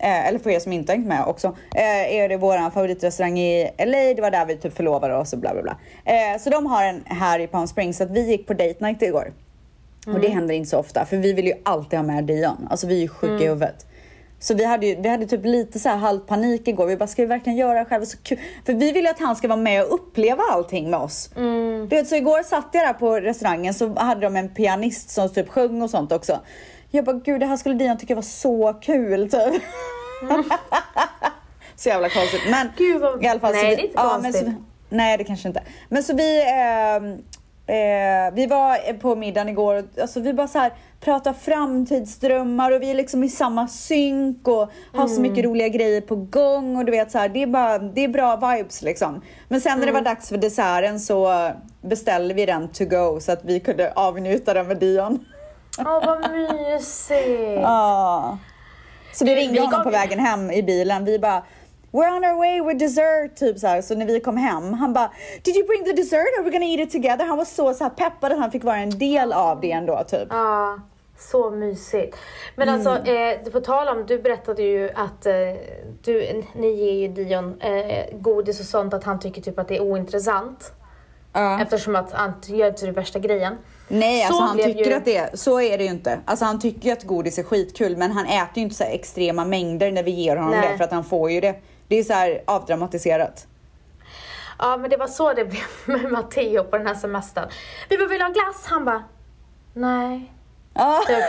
eh, 0.00 0.28
eller 0.28 0.38
för 0.38 0.50
er 0.50 0.58
som 0.58 0.72
inte 0.72 0.92
hängt 0.92 1.06
med 1.06 1.24
också, 1.26 1.56
eh, 1.74 2.14
är 2.14 2.28
det 2.28 2.36
vår 2.36 2.70
favoritrestaurang 2.70 3.38
i 3.38 3.70
LA. 3.78 4.14
Det 4.14 4.22
var 4.22 4.30
där 4.30 4.46
vi 4.46 4.56
typ 4.56 4.76
förlovade 4.76 5.16
oss 5.16 5.32
och 5.32 5.38
bla 5.38 5.52
bla 5.52 5.62
bla. 5.62 5.76
Eh, 6.04 6.38
så 6.40 6.50
de 6.50 6.66
har 6.66 6.84
en 6.84 7.04
här 7.06 7.38
i 7.38 7.46
Palm 7.46 7.66
Springs. 7.66 7.96
Så 7.96 8.04
att 8.04 8.10
vi 8.10 8.30
gick 8.30 8.46
på 8.46 8.54
date 8.54 8.84
night 8.84 9.02
igår. 9.02 9.32
Och 10.06 10.20
det 10.20 10.28
händer 10.28 10.54
inte 10.54 10.70
så 10.70 10.78
ofta 10.78 11.04
för 11.04 11.16
vi 11.16 11.32
vill 11.32 11.46
ju 11.46 11.52
alltid 11.62 11.98
ha 11.98 12.06
med 12.06 12.24
Dion. 12.24 12.68
Alltså 12.70 12.86
vi 12.86 12.96
är 12.96 13.00
ju 13.00 13.08
sjuka 13.08 13.44
i 13.44 13.46
huvudet. 13.46 13.86
Så 14.42 14.54
vi 14.54 14.64
hade, 14.64 14.86
ju, 14.86 15.00
vi 15.00 15.08
hade 15.08 15.26
typ 15.26 15.44
lite 15.44 15.78
så 15.78 15.88
här 15.88 15.96
halvpanik 15.96 16.68
igår. 16.68 16.86
Vi 16.86 16.96
bara, 16.96 17.06
ska 17.06 17.22
vi 17.22 17.26
verkligen 17.26 17.56
göra 17.56 17.78
det 17.78 17.84
själva? 17.84 18.06
Så 18.06 18.18
kul. 18.22 18.38
För 18.66 18.72
vi 18.72 18.92
vill 18.92 19.04
ju 19.04 19.10
att 19.10 19.20
han 19.20 19.36
ska 19.36 19.48
vara 19.48 19.60
med 19.60 19.84
och 19.84 19.94
uppleva 19.94 20.42
allting 20.50 20.90
med 20.90 21.00
oss. 21.00 21.30
Du 21.88 21.96
vet, 21.96 22.08
så 22.08 22.16
igår 22.16 22.42
satt 22.42 22.68
jag 22.72 22.86
där 22.86 22.92
på 22.92 23.20
restaurangen 23.20 23.74
så 23.74 23.94
hade 23.94 24.20
de 24.20 24.36
en 24.36 24.48
pianist 24.48 25.10
som 25.10 25.28
typ 25.28 25.48
sjöng 25.48 25.82
och 25.82 25.90
sånt 25.90 26.12
också. 26.12 26.40
Jag 26.90 27.04
bara, 27.04 27.16
gud 27.24 27.40
det 27.40 27.46
här 27.46 27.56
skulle 27.56 27.74
Dion 27.74 27.98
tycka 27.98 28.14
var 28.14 28.22
så 28.22 28.72
kul 28.82 29.30
typ. 29.30 29.62
så 31.76 31.88
jävla 31.88 32.08
konstigt. 32.08 32.40
Men 32.50 32.68
Gud, 32.76 33.00
vad- 33.00 33.24
i 33.24 33.28
alla 33.28 33.40
fall, 33.40 33.54
så 33.54 33.62
nej, 33.62 33.70
vi- 33.70 33.76
det 33.76 33.82
är 33.82 33.86
inte 33.86 33.98
ja, 33.98 34.08
konstigt. 34.22 34.44
så, 34.46 34.52
Nej 34.88 35.18
det 35.18 35.24
kanske 35.24 35.48
inte. 35.48 35.62
Men 35.88 36.02
så 36.02 36.14
vi, 36.16 36.42
ehm, 36.42 37.12
eh, 37.66 38.34
vi 38.34 38.46
var 38.46 38.92
på 38.92 39.16
middagen 39.16 39.48
igår 39.48 39.74
och 39.74 39.84
alltså, 40.00 40.20
vi 40.20 40.32
bara 40.32 40.48
så 40.48 40.58
här 40.58 40.72
pratar 41.00 41.32
framtidsdrömmar 41.32 42.70
och 42.72 42.82
vi 42.82 42.90
är 42.90 42.94
liksom 42.94 43.24
i 43.24 43.28
samma 43.28 43.68
synk 43.68 44.48
och 44.48 44.70
har 44.94 45.08
så 45.08 45.20
mycket 45.20 45.44
roliga 45.44 45.68
grejer 45.68 46.00
på 46.00 46.16
gång 46.16 46.76
och 46.76 46.84
du 46.84 46.90
vet 46.92 47.10
så 47.10 47.18
här, 47.18 47.28
det 47.28 47.42
är 47.42 47.46
bara, 47.46 47.78
det 47.78 48.04
är 48.04 48.08
bra 48.08 48.36
vibes 48.36 48.82
liksom. 48.82 49.22
Men 49.48 49.60
sen 49.60 49.78
när 49.78 49.86
det 49.86 49.92
var 49.92 50.00
dags 50.00 50.28
för 50.28 50.36
desserten 50.36 51.00
så 51.00 51.50
beställde 51.82 52.34
vi 52.34 52.46
den 52.46 52.68
to 52.68 52.84
go 52.84 53.20
så 53.20 53.32
att 53.32 53.44
vi 53.44 53.60
kunde 53.60 53.92
avnjuta 53.92 54.54
den 54.54 54.66
med 54.66 54.76
Dion. 54.76 55.24
Åh 55.86 56.06
vad 56.06 56.30
mysigt. 56.30 57.60
Ja. 57.62 58.38
Så 59.12 59.24
vi 59.24 59.34
ringde 59.34 59.52
vi 59.52 59.58
honom 59.66 59.82
på 59.82 59.90
vägen 59.90 60.18
hem 60.18 60.50
i 60.50 60.62
bilen. 60.62 61.04
Vi 61.04 61.18
bara 61.18 61.42
We're 61.92 62.16
on 62.16 62.24
our 62.24 62.36
way 62.36 62.60
with 62.62 62.78
dessert, 62.78 63.36
typ 63.36 63.58
så 63.58 63.66
här. 63.66 63.82
Så 63.82 63.94
när 63.94 64.06
vi 64.06 64.20
kom 64.20 64.36
hem, 64.36 64.72
han 64.72 64.92
bara 64.92 65.10
Did 65.42 65.56
you 65.56 65.66
bring 65.66 65.84
the 65.84 65.92
dessert? 65.92 66.38
Are 66.38 66.42
we 66.44 66.50
gonna 66.50 66.64
eat 66.64 66.80
it 66.80 66.92
together? 66.92 67.24
Han 67.26 67.38
var 67.38 67.44
så, 67.44 67.74
så 67.74 67.84
här 67.84 67.90
peppad 67.90 68.32
att 68.32 68.38
han 68.38 68.50
fick 68.50 68.64
vara 68.64 68.76
en 68.76 68.98
del 68.98 69.32
av 69.32 69.60
det 69.60 69.72
ändå, 69.72 70.04
typ. 70.08 70.28
Ja, 70.30 70.78
så 71.18 71.50
mysigt. 71.50 72.16
Men 72.56 72.68
Mm. 72.68 72.86
alltså, 72.86 73.10
eh, 73.12 73.52
på 73.52 73.60
tal 73.60 73.88
om, 73.88 74.06
du 74.06 74.18
berättade 74.18 74.62
ju 74.62 74.90
att 74.94 75.26
eh, 75.26 75.32
du, 76.02 76.42
ni 76.54 76.70
ger 76.74 76.92
ju 76.92 77.08
Dion 77.08 77.60
eh, 77.60 78.04
godis 78.12 78.60
och 78.60 78.66
sånt, 78.66 78.94
att 78.94 79.04
han 79.04 79.20
tycker 79.20 79.42
typ 79.42 79.58
att 79.58 79.68
det 79.68 79.76
är 79.76 79.82
ointressant. 79.82 80.72
Ja. 81.32 81.60
Eftersom 81.62 81.96
att 81.96 82.12
han 82.12 82.32
gör 82.46 82.68
inte 82.68 82.86
det 82.86 82.92
värsta 82.92 83.18
grejen. 83.18 83.58
Nej, 83.92 84.20
Så 84.20 84.26
alltså 84.26 84.42
han 84.42 84.56
tycker 84.58 84.84
ju- 84.90 84.94
att 84.94 85.04
det 85.04 85.38
så 85.40 85.60
är 85.60 85.78
det 85.78 85.84
ju 85.84 85.90
inte. 85.90 86.20
Alltså 86.24 86.44
han 86.44 86.60
tycker 86.60 86.92
att 86.92 87.04
godis 87.04 87.38
är 87.38 87.42
skitkul 87.42 87.96
men 87.96 88.10
han 88.12 88.26
äter 88.26 88.50
ju 88.56 88.62
inte 88.62 88.74
så 88.74 88.84
extrema 88.84 89.44
mängder 89.44 89.92
när 89.92 90.02
vi 90.02 90.10
ger 90.10 90.36
honom 90.36 90.50
Nej. 90.60 90.68
det 90.72 90.76
för 90.76 90.84
att 90.84 90.92
han 90.92 91.04
får 91.04 91.30
ju 91.30 91.40
det. 91.40 91.54
Det 91.88 91.96
är 91.96 92.04
så 92.04 92.12
här 92.12 92.42
avdramatiserat. 92.46 93.46
Ja, 94.58 94.76
men 94.76 94.90
det 94.90 94.96
var 94.96 95.06
så 95.06 95.32
det 95.32 95.44
blev 95.44 95.62
med 96.00 96.12
Matteo 96.12 96.64
på 96.64 96.78
den 96.78 96.86
här 96.86 96.94
semestern. 96.94 97.48
Vi 97.88 97.98
bara, 97.98 98.08
vill 98.08 98.22
ha 98.22 98.28
glass? 98.28 98.66
Han 98.66 98.84
bara, 98.84 99.04
nej. 99.74 100.32
Typ. 101.06 101.24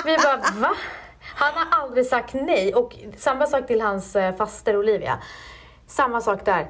Vi 0.04 0.16
bara, 0.16 0.36
va? 0.60 0.74
Han 1.34 1.52
har 1.54 1.82
aldrig 1.82 2.06
sagt 2.06 2.34
nej. 2.34 2.74
Och 2.74 2.96
samma 3.18 3.46
sak 3.46 3.66
till 3.66 3.80
hans 3.80 4.16
eh, 4.16 4.34
faster 4.36 4.76
Olivia. 4.76 5.18
Samma 5.86 6.20
sak 6.20 6.44
där. 6.44 6.68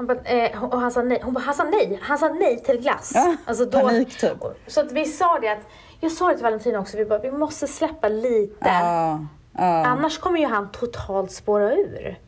Han 0.00 0.06
bara, 0.06 0.18
eh, 0.24 0.64
och 0.64 0.80
han 0.80 0.90
sa 0.90 1.02
nej. 1.02 1.20
Hon 1.24 1.34
bara, 1.34 1.40
han 1.40 1.54
sa 1.54 1.64
nej. 1.64 1.98
Han 2.02 2.18
sa 2.18 2.28
nej 2.28 2.58
till 2.62 2.80
glass. 2.80 3.12
Ja, 3.14 3.36
alltså 3.44 3.64
då, 3.64 3.80
panik 3.80 4.18
typ. 4.20 4.32
Så 4.66 4.80
att 4.80 4.92
vi 4.92 5.04
sa 5.04 5.38
det 5.38 5.48
att, 5.48 5.58
jag 6.00 6.12
sa 6.12 6.28
det 6.28 6.34
till 6.34 6.42
Valentina 6.42 6.78
också, 6.80 6.96
vi 6.96 7.04
bara, 7.04 7.18
vi 7.18 7.30
måste 7.32 7.66
släppa 7.66 8.08
lite. 8.08 8.54
Ja. 8.68 9.26
Ja. 9.58 9.86
Annars 9.86 10.18
kommer 10.18 10.38
ju 10.40 10.46
han 10.46 10.70
totalt 10.72 11.32
spåra 11.32 11.74
ur. 11.74 12.18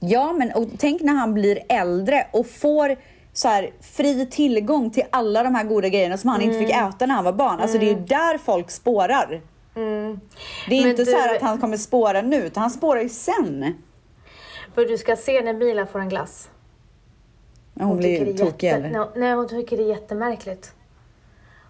Ja, 0.00 0.32
men 0.32 0.52
och 0.52 0.68
tänk 0.78 1.02
när 1.02 1.12
han 1.14 1.34
blir 1.34 1.58
äldre 1.68 2.26
och 2.32 2.46
får 2.46 2.96
så 3.32 3.48
här, 3.48 3.70
fri 3.80 4.26
tillgång 4.26 4.90
till 4.90 5.04
alla 5.10 5.42
de 5.42 5.54
här 5.54 5.64
goda 5.64 5.88
grejerna 5.88 6.16
som 6.16 6.30
han 6.30 6.40
inte 6.42 6.58
fick 6.58 6.70
Mm. 6.72 6.88
äta 6.88 7.06
när 7.06 7.14
han 7.14 7.24
var 7.24 7.32
barn. 7.32 7.60
Alltså 7.60 7.78
det 7.78 7.84
är 7.90 7.94
ju 7.94 8.00
där 8.00 8.38
folk 8.38 8.70
spårar. 8.70 9.40
Det 9.74 9.80
är 9.80 9.84
Mm. 9.86 10.20
Men 10.68 10.76
inte 10.90 11.04
så 11.04 11.16
här 11.16 11.28
du- 11.28 11.36
att 11.36 11.42
han 11.42 11.60
kommer 11.60 11.76
spåra 11.76 12.22
nu, 12.22 12.36
utan 12.36 12.60
han 12.60 12.70
spårar 12.70 13.00
ju 13.02 13.08
sen. 13.08 13.74
För 14.74 14.84
du 14.84 14.98
ska 14.98 15.16
se 15.16 15.42
när 15.42 15.52
Mila 15.54 15.86
får 15.86 15.98
en 15.98 16.08
glass. 16.08 16.48
Ja, 17.74 17.84
hon 17.84 17.96
blir 17.96 18.18
tycker 18.18 18.32
det 18.32 18.42
är 18.42 18.46
tokig, 18.46 18.66
jätte- 18.66 18.78
eller? 18.78 18.98
Nej, 18.98 19.08
Nej, 19.16 19.34
hon 19.34 19.48
tycker 19.48 19.76
det 19.76 19.82
är 19.82 19.88
jättemärkligt. 19.88 20.72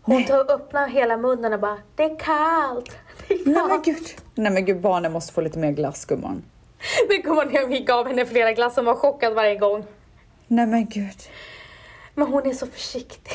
Hon 0.03 0.25
tar, 0.25 0.51
öppnar 0.53 0.89
hela 0.89 1.17
munnen 1.17 1.53
och 1.53 1.61
bara, 1.61 1.79
det 1.97 2.03
är 2.05 2.19
kallt. 2.19 2.97
Det 3.29 3.35
är 3.35 3.39
Nej 3.47 3.55
men 3.55 3.69
kallt. 3.69 3.85
gud. 3.85 4.07
Nej 4.35 4.53
men 4.53 4.65
gud, 4.65 4.81
barnen 4.81 5.13
måste 5.13 5.33
få 5.33 5.41
lite 5.41 5.59
mer 5.59 5.71
glass 5.73 6.05
gumman. 6.05 6.43
Det 7.09 7.23
kommer 7.23 7.45
när 7.45 7.67
vi 7.67 7.81
gav 7.81 8.07
henne 8.09 8.27
flera 8.27 8.53
glass 8.53 8.79
och 8.79 8.85
var 8.85 8.95
chockad 8.95 9.35
varje 9.35 9.57
gång. 9.57 9.85
Nej 10.47 10.67
men 10.67 10.87
gud. 10.89 11.17
Men 12.15 12.27
hon 12.27 12.47
är 12.47 12.53
så 12.55 12.67
försiktig. 12.67 13.33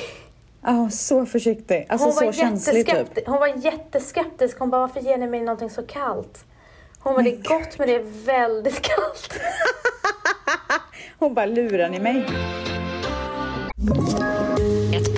Ja, 0.62 0.90
så 0.90 1.26
försiktig. 1.26 1.86
Alltså 1.90 2.08
Hon 2.08 2.14
så 2.14 2.26
var, 2.26 2.32
känslig 2.32 2.88
typ. 2.88 3.28
hon 3.28 3.40
var 3.40 3.48
jätteskeptisk. 3.48 4.60
Hon 4.60 4.70
bara, 4.70 4.82
varför 4.82 5.00
ger 5.00 5.18
ni 5.18 5.28
mig 5.28 5.42
någonting 5.42 5.70
så 5.70 5.84
kallt? 5.84 6.46
Hon 7.00 7.14
bara, 7.14 7.24
det 7.24 7.30
är 7.34 7.44
gott 7.44 7.78
men 7.80 7.88
det 7.88 7.96
är 7.96 8.26
väldigt 8.26 8.82
kallt. 8.82 9.40
Hon 11.20 11.34
bara, 11.34 11.46
lurar 11.46 11.90
ni 11.90 12.00
mig? 12.00 12.26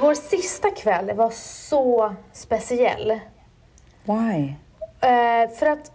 Vår 0.00 0.14
sista 0.14 0.70
kväll 0.70 1.12
var 1.16 1.30
så 1.30 2.14
speciell. 2.32 3.20
Why? 4.04 4.54
Eh, 5.00 5.50
för 5.58 5.66
att 5.66 5.92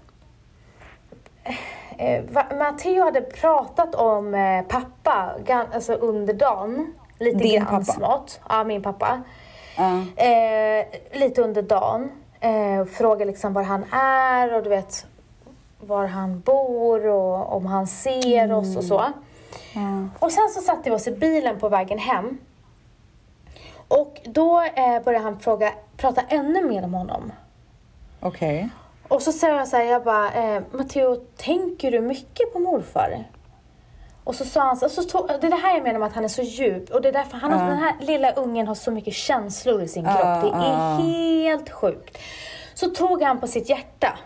eh, 1.98 2.24
va- 2.32 2.48
Matteo 2.60 3.04
hade 3.04 3.22
pratat 3.22 3.96
om 3.96 4.36
eh, 4.36 4.62
pappa 4.68 5.32
gan- 5.46 5.74
alltså 5.74 5.94
under 5.94 6.34
dagen. 6.34 6.94
Lite 7.20 7.38
Din 7.38 7.56
grann 7.56 7.66
pappa? 7.66 7.84
smått. 7.84 8.40
Ja, 8.50 8.64
min 8.64 8.84
pappa. 8.84 9.22
Ja. 9.78 10.24
Eh, 10.24 10.86
lite 11.14 11.42
under 11.42 11.62
dagen. 11.62 12.12
Eh, 12.40 12.86
frågar 12.86 13.26
liksom 13.26 13.54
var 13.54 13.64
han 13.64 13.84
är 13.94 14.54
och 14.54 14.64
du 14.64 14.70
vet 14.70 15.06
var 15.80 16.06
han 16.06 16.40
bor 16.40 17.06
och 17.08 17.56
om 17.56 17.66
han 17.66 17.88
ser 17.88 18.54
oss 18.54 18.78
och 18.78 18.84
så. 18.84 19.02
Och 20.20 20.32
sen 20.32 20.50
så 20.50 20.62
satte 20.62 20.90
vi 20.90 20.96
oss 20.96 21.08
i 21.08 21.12
bilen 21.12 21.60
på 21.60 21.70
vägen 21.70 21.98
hem. 22.00 22.38
Och 23.88 24.22
då 24.24 24.62
eh, 24.62 25.04
började 25.04 25.24
han 25.24 25.40
fråga, 25.40 25.74
prata 25.98 26.22
ännu 26.22 26.66
mer 26.66 26.84
om 26.84 26.94
honom. 26.94 27.32
Okej. 28.20 28.70
Och 29.08 29.22
så 29.22 29.32
säger 29.32 29.56
jag 29.56 29.68
så 29.68 29.78
här, 29.78 29.84
jag 29.84 30.04
bara, 30.04 30.34
eh, 30.34 30.62
Matteo, 30.72 31.16
tänker 31.38 31.92
du 31.92 32.02
mycket 32.02 32.54
på 32.54 32.60
morfar? 32.60 33.24
Och 34.24 34.36
så 34.36 34.46
sa 34.46 34.62
han 34.62 34.78
så, 34.78 34.90
så 34.90 35.04
tog, 35.04 35.28
det 35.28 35.48
är 35.48 35.52
det 35.52 35.56
här 35.56 35.74
jag 35.74 35.84
menar 35.84 36.00
med 36.00 36.08
att 36.08 36.14
han 36.14 36.24
är 36.24 36.28
så 36.28 36.42
djup. 36.42 36.90
Och 36.90 37.02
det 37.02 37.08
är 37.08 37.14
därför 37.14 37.38
han 37.38 37.52
har, 37.52 37.68
den 37.68 37.78
här 37.78 37.96
lilla 38.00 38.32
ungen 38.32 38.68
har 38.68 38.76
så 38.76 38.92
mycket 38.92 39.14
känslor 39.14 39.82
i 39.82 39.88
sin 39.88 40.04
kropp. 40.04 40.42
det 40.42 40.50
är 40.50 40.98
helt 40.98 41.70
sjukt. 41.70 42.18
Så 42.74 42.90
tog 42.90 43.22
han 43.22 43.40
på 43.40 43.48
sitt 43.48 43.70
hjärta. 43.70 44.20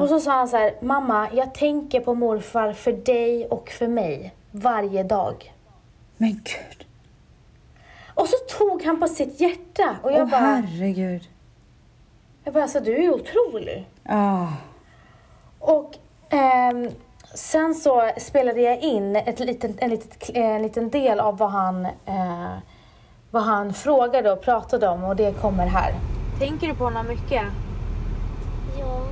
Och 0.00 0.08
så 0.08 0.20
sa 0.20 0.32
han 0.32 0.48
så 0.48 0.56
här, 0.56 0.74
mamma, 0.80 1.28
jag 1.32 1.54
tänker 1.54 2.00
på 2.00 2.14
morfar 2.14 2.72
för 2.72 2.92
dig 2.92 3.46
och 3.46 3.70
för 3.70 3.88
mig. 3.88 4.34
Varje 4.50 5.02
dag. 5.02 5.52
Men 6.16 6.30
gud. 6.30 6.86
Och 8.14 8.26
så 8.28 8.36
tog 8.58 8.82
han 8.84 9.00
på 9.00 9.08
sitt 9.08 9.40
hjärta. 9.40 9.96
Och 10.02 10.12
jag 10.12 10.20
Åh 10.22 10.30
bara, 10.30 10.40
herregud. 10.40 11.28
jag 12.44 12.54
bara, 12.54 12.62
alltså 12.62 12.80
du 12.80 12.94
är 12.96 13.02
ju 13.02 13.10
otrolig. 13.12 13.88
Ah. 14.04 14.46
Och 15.58 15.94
ehm, 16.30 16.90
sen 17.34 17.74
så 17.74 18.10
spelade 18.18 18.60
jag 18.60 18.78
in 18.80 19.16
ett 19.16 19.40
litet, 19.40 19.74
en, 19.78 19.90
litet, 19.90 20.30
en 20.34 20.62
liten 20.62 20.90
del 20.90 21.20
av 21.20 21.38
vad 21.38 21.50
han, 21.50 21.86
eh, 21.86 22.54
vad 23.30 23.42
han 23.42 23.74
frågade 23.74 24.32
och 24.32 24.40
pratade 24.42 24.88
om 24.88 25.04
och 25.04 25.16
det 25.16 25.40
kommer 25.40 25.66
här. 25.66 25.94
Tänker 26.38 26.66
du 26.68 26.74
på 26.74 26.84
honom 26.84 27.06
mycket? 27.06 27.42
Ja. 28.78 29.06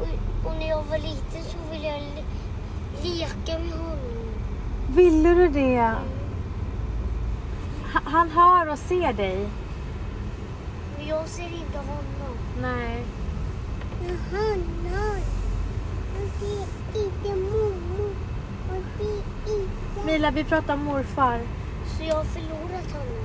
Och, 0.00 0.46
och 0.50 0.56
när 0.58 0.68
jag 0.68 0.82
var 0.82 0.98
liten 0.98 1.42
så 1.42 1.58
ville 1.72 1.86
jag 1.88 2.00
le 2.00 2.22
leka 3.02 3.58
med 3.58 3.72
honom. 3.72 3.98
Ville 4.94 5.28
du 5.28 5.48
det? 5.48 5.92
Ha- 8.04 8.10
Han 8.10 8.30
hör 8.30 8.72
och 8.72 8.78
ser 8.78 9.12
dig. 9.12 9.48
Men 10.98 11.06
jag 11.08 11.28
ser 11.28 11.42
inte 11.44 11.78
honom. 11.78 12.36
Nej. 12.62 13.02
Men 14.06 14.18
han 14.30 14.64
har. 14.94 15.18
Han 16.16 16.30
ser 16.40 16.66
inte 17.04 17.28
mormor. 17.40 18.10
Han 18.70 18.84
ser 18.98 19.52
inte. 19.54 20.06
Mila, 20.06 20.30
vi 20.30 20.44
pratar 20.44 20.74
om 20.74 20.84
morfar. 20.84 21.40
Så 21.98 22.04
jag 22.04 22.14
har 22.14 22.24
förlorat 22.24 22.92
honom. 22.92 23.24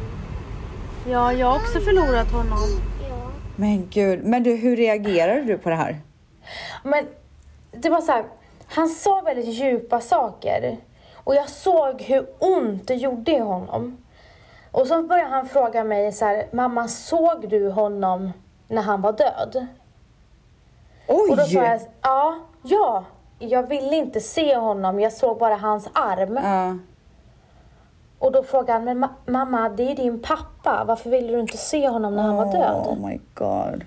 Ja, 1.09 1.33
jag 1.33 1.47
har 1.47 1.55
också 1.55 1.79
förlorat 1.79 2.31
honom. 2.31 2.59
Ja. 3.09 3.27
Men 3.55 3.87
gud. 3.89 4.23
Men 4.23 4.43
du, 4.43 4.55
hur 4.55 4.75
reagerade 4.75 5.41
du 5.41 5.57
på 5.57 5.69
det 5.69 5.75
här? 5.75 5.99
Men 6.83 7.05
det 7.71 7.89
var 7.89 8.01
så 8.01 8.11
här, 8.11 8.25
han 8.67 8.89
sa 8.89 9.21
väldigt 9.25 9.45
djupa 9.55 10.01
saker. 10.01 10.77
Och 11.13 11.35
jag 11.35 11.49
såg 11.49 12.01
hur 12.01 12.25
ont 12.39 12.87
det 12.87 12.95
gjorde 12.95 13.31
i 13.31 13.39
honom. 13.39 13.97
Och 14.71 14.87
så 14.87 15.01
började 15.03 15.29
han 15.29 15.45
fråga 15.45 15.83
mig 15.83 16.11
så 16.11 16.25
här, 16.25 16.45
mamma 16.51 16.87
såg 16.87 17.49
du 17.49 17.69
honom 17.69 18.31
när 18.67 18.81
han 18.81 19.01
var 19.01 19.11
död? 19.11 19.67
Och 21.07 21.15
då 21.37 21.43
Oj! 21.43 21.49
sa 21.49 21.63
jag, 21.63 21.81
ja, 22.01 22.35
ja. 22.63 23.03
Jag 23.39 23.63
ville 23.63 23.95
inte 23.95 24.19
se 24.19 24.55
honom, 24.55 24.99
jag 24.99 25.13
såg 25.13 25.37
bara 25.39 25.55
hans 25.55 25.89
arm. 25.93 26.39
Ja. 26.43 26.75
Och 28.19 28.31
då 28.31 28.43
frågade 28.43 28.71
han, 28.73 28.83
men 28.83 29.03
ma- 29.05 29.31
mamma 29.31 29.69
det 29.69 29.83
är 29.83 29.87
ju 29.87 29.93
din 29.95 30.19
pappa, 30.21 30.83
varför 30.87 31.09
ville 31.09 31.33
du 31.33 31.39
inte 31.39 31.57
se 31.57 31.87
honom 31.89 32.15
när 32.15 32.23
han 32.23 32.35
var 32.35 32.45
död? 32.51 32.75
Oh 32.87 33.07
my 33.07 33.19
god. 33.33 33.83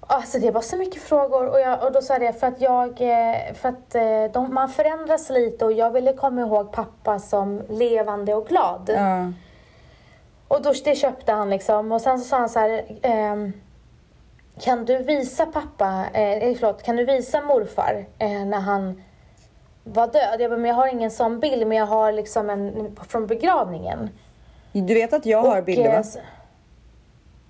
Alltså 0.00 0.38
det 0.38 0.50
var 0.50 0.60
så 0.60 0.76
mycket 0.76 1.02
frågor 1.02 1.46
och, 1.48 1.60
jag, 1.60 1.84
och 1.84 1.92
då 1.92 2.02
sa 2.02 2.16
jag 2.18 2.40
för 2.40 2.46
att 2.46 2.60
jag, 2.60 2.88
eh, 3.00 3.54
för 3.54 3.68
att 3.68 3.94
eh, 3.94 4.32
de, 4.32 4.54
man 4.54 4.68
förändras 4.68 5.30
lite 5.30 5.64
och 5.64 5.72
jag 5.72 5.90
ville 5.90 6.12
komma 6.12 6.40
ihåg 6.40 6.72
pappa 6.72 7.18
som 7.18 7.62
levande 7.68 8.34
och 8.34 8.46
glad. 8.48 8.90
Ja. 8.96 9.32
Och 10.48 10.62
då, 10.62 10.72
det 10.84 10.94
köpte 10.94 11.32
han 11.32 11.50
liksom 11.50 11.92
och 11.92 12.00
sen 12.00 12.18
så 12.18 12.24
sa 12.24 12.38
han 12.38 12.48
så 12.48 12.58
här, 12.58 12.84
ehm, 13.02 13.52
kan 14.60 14.84
du 14.84 14.98
visa 14.98 15.46
pappa, 15.46 16.04
eh, 16.12 16.54
förlåt, 16.58 16.82
kan 16.82 16.96
du 16.96 17.04
visa 17.04 17.40
morfar 17.40 18.06
eh, 18.18 18.30
när 18.30 18.60
han 18.60 19.02
var 19.84 20.06
död? 20.06 20.40
Jag 20.40 20.50
bara, 20.50 20.58
men 20.58 20.68
jag 20.68 20.74
har 20.76 20.86
ingen 20.88 21.10
sån 21.10 21.40
bild 21.40 21.66
men 21.66 21.78
jag 21.78 21.86
har 21.86 22.12
liksom 22.12 22.50
en 22.50 22.96
från 23.08 23.26
begravningen. 23.26 24.10
Du 24.72 24.94
vet 24.94 25.12
att 25.12 25.26
jag 25.26 25.42
har 25.42 25.58
Och, 25.58 25.64
bilder 25.64 25.90
eh, 25.90 25.96
va? 25.96 26.02
så- 26.02 26.18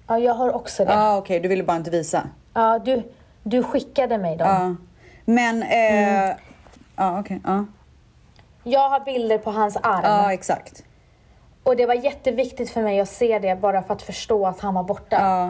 Ja, 0.09 0.19
jag 0.19 0.35
har 0.35 0.55
också 0.55 0.85
det. 0.85 0.93
Ja, 0.93 1.17
okej. 1.19 1.41
Du 1.41 1.49
ville 1.49 1.63
bara 1.63 1.77
inte 1.77 1.91
visa. 1.91 2.23
Ja, 2.55 2.79
du, 2.79 3.03
du 3.43 3.63
skickade 3.63 4.19
mig 4.19 4.37
dem. 4.37 4.49
Ja. 4.49 4.75
Men, 5.25 5.63
eh... 5.63 5.69
Mm. 6.23 6.37
Ja, 6.97 7.21
okej. 7.21 7.41
Ja. 7.45 7.65
Jag 8.65 8.89
har 8.91 9.01
bilder 9.01 9.39
på 9.39 9.51
hans 9.51 9.77
arm. 9.77 10.01
ja, 10.05 10.33
exakt. 10.33 10.83
Och 11.67 11.77
det 11.77 11.87
var 11.87 11.95
jätteviktigt 11.95 12.71
för 12.71 12.83
mig 12.83 13.01
att 13.01 13.09
se 13.09 13.39
det 13.39 13.61
bara 13.61 13.83
för 13.83 13.95
att 13.95 14.03
förstå 14.03 14.47
att 14.47 14.61
han 14.61 14.75
var 14.75 14.83
borta. 14.83 15.17
Ja. 15.21 15.47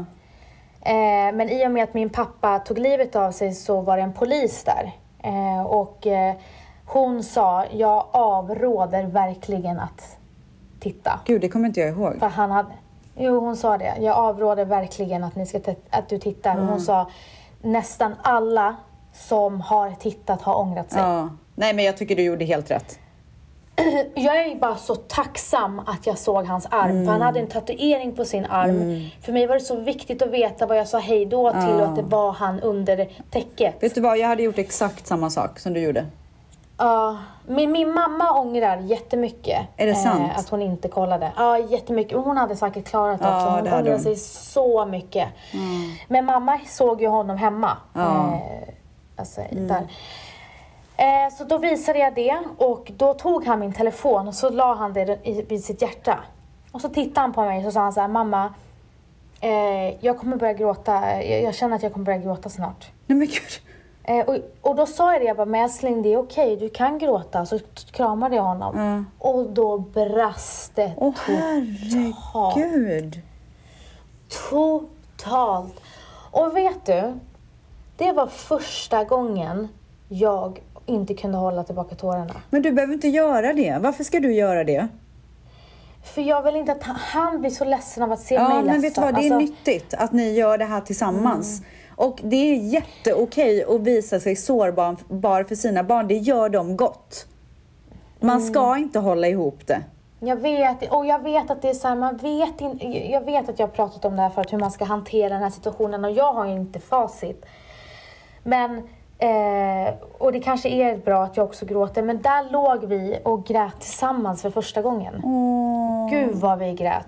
Eh, 0.90 1.34
men 1.34 1.50
i 1.50 1.66
och 1.66 1.70
med 1.70 1.84
att 1.84 1.94
min 1.94 2.10
pappa 2.10 2.58
tog 2.58 2.78
livet 2.78 3.16
av 3.16 3.32
sig 3.32 3.54
så 3.54 3.80
var 3.80 3.96
det 3.96 4.02
en 4.02 4.12
polis 4.12 4.64
där. 4.64 4.92
Eh, 5.22 5.66
och 5.66 6.06
eh, 6.06 6.34
hon 6.86 7.22
sa, 7.22 7.64
jag 7.72 8.06
avråder 8.10 9.06
verkligen 9.06 9.80
att 9.80 10.16
titta. 10.80 11.20
Gud, 11.24 11.40
det 11.40 11.48
kommer 11.48 11.66
inte 11.66 11.80
jag 11.80 11.88
ihåg. 11.88 12.18
För 12.18 12.28
han 12.28 12.50
hade, 12.50 12.72
jo 13.16 13.40
hon 13.40 13.56
sa 13.56 13.78
det, 13.78 13.94
jag 14.00 14.16
avråder 14.16 14.64
verkligen 14.64 15.24
att, 15.24 15.36
ni 15.36 15.46
ska 15.46 15.60
att 15.90 16.08
du 16.08 16.18
tittar. 16.18 16.52
Mm. 16.52 16.66
hon 16.66 16.80
sa, 16.80 17.10
nästan 17.62 18.14
alla 18.22 18.76
som 19.12 19.60
har 19.60 19.90
tittat 19.90 20.42
har 20.42 20.58
ångrat 20.58 20.90
sig. 20.90 21.02
Ja. 21.02 21.28
Nej, 21.54 21.74
men 21.74 21.84
jag 21.84 21.96
tycker 21.96 22.16
du 22.16 22.22
gjorde 22.22 22.44
helt 22.44 22.70
rätt. 22.70 22.98
Jag 24.14 24.36
är 24.46 24.56
bara 24.56 24.76
så 24.76 24.94
tacksam 24.94 25.78
att 25.78 26.06
jag 26.06 26.18
såg 26.18 26.44
hans 26.46 26.66
arm. 26.70 27.04
För 27.04 27.12
han 27.12 27.22
hade 27.22 27.40
en 27.40 27.46
tatuering 27.46 28.16
på 28.16 28.24
sin 28.24 28.44
arm. 28.46 29.08
För 29.22 29.32
mig 29.32 29.46
var 29.46 29.54
det 29.54 29.60
så 29.60 29.76
viktigt 29.76 30.22
att 30.22 30.30
veta 30.30 30.66
vad 30.66 30.78
jag 30.78 30.88
sa 30.88 30.98
hej 30.98 31.26
då 31.26 31.50
till 31.50 31.74
och 31.74 31.82
att 31.84 31.96
det 31.96 32.02
var 32.02 32.32
han 32.32 32.60
under 32.60 33.08
täcket. 33.30 33.82
Vet 33.82 33.94
du 33.94 34.00
vad, 34.00 34.18
jag 34.18 34.28
hade 34.28 34.42
gjort 34.42 34.58
exakt 34.58 35.06
samma 35.06 35.30
sak 35.30 35.58
som 35.58 35.72
du 35.72 35.80
gjorde. 35.80 36.06
Ja, 36.78 37.18
min, 37.46 37.72
min 37.72 37.92
mamma 37.94 38.40
ångrar 38.40 38.76
jättemycket. 38.78 39.58
Är 39.76 39.86
det 39.86 39.94
sant? 39.94 40.30
Eh, 40.32 40.38
att 40.38 40.48
hon 40.48 40.62
inte 40.62 40.88
kollade. 40.88 41.32
Ja, 41.36 41.58
jättemycket. 41.58 42.12
Men 42.12 42.24
hon 42.24 42.36
hade 42.36 42.56
säkert 42.56 42.84
klarat 42.88 43.18
det 43.20 43.26
Ja, 43.26 43.36
också. 43.36 43.48
Hon 43.50 43.64
det 43.64 43.76
ångrar 43.76 43.92
hon. 43.92 44.00
sig 44.00 44.16
så 44.16 44.86
mycket. 44.86 45.28
Men 46.08 46.24
mamma 46.24 46.58
såg 46.66 47.00
ju 47.02 47.08
honom 47.08 47.36
hemma. 47.36 47.76
Ja. 47.94 48.32
Eh, 48.34 48.72
Alltså, 49.18 49.40
där. 49.50 49.86
Eh, 50.96 51.34
så 51.38 51.44
då 51.44 51.58
visade 51.58 51.98
jag 51.98 52.14
det 52.14 52.38
och 52.58 52.92
då 52.96 53.14
tog 53.14 53.46
han 53.46 53.60
min 53.60 53.72
telefon 53.72 54.28
och 54.28 54.34
så 54.34 54.50
la 54.50 54.74
han 54.74 54.92
det 54.92 55.18
i, 55.22 55.42
vid 55.42 55.64
sitt 55.64 55.82
hjärta. 55.82 56.18
Och 56.72 56.80
så 56.80 56.88
tittade 56.88 57.20
han 57.20 57.32
på 57.32 57.44
mig 57.44 57.58
och 57.58 57.64
så 57.64 57.70
sa 57.70 57.80
han 57.80 57.92
så 57.92 58.00
här, 58.00 58.08
mamma, 58.08 58.54
eh, 59.40 60.04
jag 60.04 60.18
kommer 60.18 60.36
börja 60.36 60.52
gråta, 60.52 61.22
jag, 61.22 61.42
jag 61.42 61.54
känner 61.54 61.76
att 61.76 61.82
jag 61.82 61.92
kommer 61.92 62.06
börja 62.06 62.18
gråta 62.18 62.48
snart. 62.48 62.90
Nej 63.06 63.18
men 63.18 63.26
gud. 63.26 63.60
Eh, 64.04 64.24
och, 64.26 64.36
och 64.60 64.76
då 64.76 64.86
sa 64.86 65.12
jag 65.12 65.22
det, 65.22 65.26
jag 65.26 65.36
bara, 65.36 65.46
men 65.46 65.64
älskling 65.64 66.02
det 66.02 66.12
är 66.12 66.16
okej, 66.16 66.56
du 66.56 66.68
kan 66.68 66.98
gråta. 66.98 67.46
Så 67.46 67.58
kramade 67.90 68.36
jag 68.36 68.42
honom. 68.42 69.06
Och 69.18 69.50
då 69.50 69.78
brast 69.78 70.76
det 70.76 70.92
Åh 70.96 71.14
totalt. 71.14 72.56
herregud. 72.56 73.20
Totalt. 74.50 75.80
Och 76.30 76.56
vet 76.56 76.86
du? 76.86 77.18
Det 77.96 78.12
var 78.12 78.26
första 78.26 79.04
gången 79.04 79.68
jag 80.08 80.60
inte 80.86 81.14
kunde 81.14 81.38
hålla 81.38 81.64
tillbaka 81.64 81.94
tårarna. 81.94 82.34
Men 82.50 82.62
du 82.62 82.72
behöver 82.72 82.94
inte 82.94 83.08
göra 83.08 83.52
det. 83.52 83.78
Varför 83.80 84.04
ska 84.04 84.20
du 84.20 84.34
göra 84.34 84.64
det? 84.64 84.88
För 86.14 86.22
jag 86.22 86.42
vill 86.42 86.56
inte 86.56 86.72
att 86.72 86.82
han, 86.82 87.40
blir 87.40 87.50
så 87.50 87.64
ledsen 87.64 88.02
av 88.02 88.12
att 88.12 88.20
se 88.20 88.34
Ja, 88.34 88.48
mig 88.48 88.56
men 88.56 88.64
ledsen. 88.66 88.82
vet 88.82 88.94
du 88.94 89.00
vad? 89.00 89.14
Det 89.14 89.20
är 89.20 89.34
Alltså, 89.34 89.38
nyttigt 89.38 89.94
att 89.94 90.12
ni 90.12 90.32
gör 90.32 90.58
det 90.58 90.64
här 90.64 90.80
tillsammans. 90.80 91.62
Och 91.96 92.20
det 92.24 92.36
är 92.36 92.54
jätteokej 92.56 93.64
att 93.64 93.80
visa 93.80 94.20
sig 94.20 94.36
sårbar 94.36 95.44
för 95.44 95.54
sina 95.54 95.82
barn. 95.82 96.08
Det 96.08 96.14
gör 96.16 96.48
dem 96.48 96.76
gott. 96.76 97.26
Man 98.20 98.40
ska 98.40 98.76
inte 98.76 98.98
hålla 98.98 99.28
ihop 99.28 99.66
det. 99.66 99.80
Jag 100.20 100.36
vet, 100.36 100.92
och 100.92 101.06
jag 101.06 101.22
vet 101.22 101.50
att 101.50 101.62
det 101.62 101.68
är 101.70 101.74
så 101.74 101.88
här, 101.88 101.94
man 101.96 102.16
vet 102.16 102.60
inte, 102.60 102.86
jag 102.86 103.20
vet 103.20 103.48
att 103.48 103.58
jag 103.58 103.66
har 103.66 103.72
pratat 103.72 104.04
om 104.04 104.16
det 104.16 104.22
här 104.22 104.30
förut, 104.30 104.52
hur 104.52 104.58
man 104.58 104.70
ska 104.70 104.84
hantera 104.84 105.28
den 105.28 105.42
här 105.42 105.50
situationen 105.50 106.04
och 106.04 106.10
jag 106.10 106.32
har 106.32 106.46
ju 106.46 106.52
inte 106.52 106.80
facit. 106.80 107.44
Men, 108.42 108.88
eh, 109.18 109.94
och 110.18 110.32
det 110.32 110.40
kanske 110.40 110.68
är 110.68 110.96
bra 110.96 111.22
att 111.24 111.36
jag 111.36 111.46
också 111.46 111.66
gråter, 111.66 112.02
men 112.02 112.22
där 112.22 112.50
låg 112.50 112.84
vi 112.84 113.18
och 113.24 113.46
grät 113.46 113.80
tillsammans 113.80 114.42
för 114.42 114.50
första 114.50 114.82
gången. 114.82 115.22
Gud 116.10 116.34
vad 116.34 116.58
vi 116.58 116.72
grät. 116.72 117.06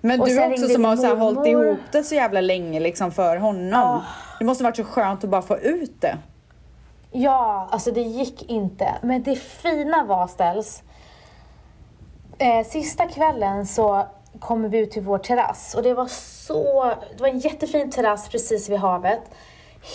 Men 0.00 0.20
Och 0.20 0.26
du 0.26 0.46
också 0.52 0.68
som 0.68 0.84
har 0.84 0.96
så 0.96 1.06
här 1.06 1.16
hållit 1.16 1.46
ihop 1.46 1.78
det 1.92 2.04
så 2.04 2.14
jävla 2.14 2.40
länge 2.40 2.80
liksom 2.80 3.10
för 3.12 3.36
honom. 3.36 4.00
Det 4.38 4.44
måste 4.44 4.64
varit 4.64 4.76
så 4.76 4.84
skönt 4.84 5.24
att 5.24 5.30
bara 5.30 5.42
få 5.42 5.58
ut 5.58 6.00
det. 6.00 6.18
Ja, 7.12 7.68
alltså 7.70 7.90
det 7.90 8.00
gick 8.00 8.50
inte. 8.50 8.94
Men 9.02 9.22
det 9.22 9.36
fina 9.36 10.04
var 10.04 10.26
ställs. 10.26 10.82
Eh, 12.38 12.66
sista 12.66 13.06
kvällen 13.06 13.66
så 13.66 14.06
kommer 14.38 14.68
vi 14.68 14.78
ut 14.78 14.90
till 14.90 15.02
vår 15.02 15.18
terrass 15.18 15.74
och 15.74 15.82
det 15.82 15.94
var 15.94 16.06
så, 16.06 16.84
det 17.16 17.20
var 17.20 17.28
en 17.28 17.38
jättefin 17.38 17.90
terrass 17.90 18.28
precis 18.28 18.68
vid 18.68 18.78
havet. 18.78 19.20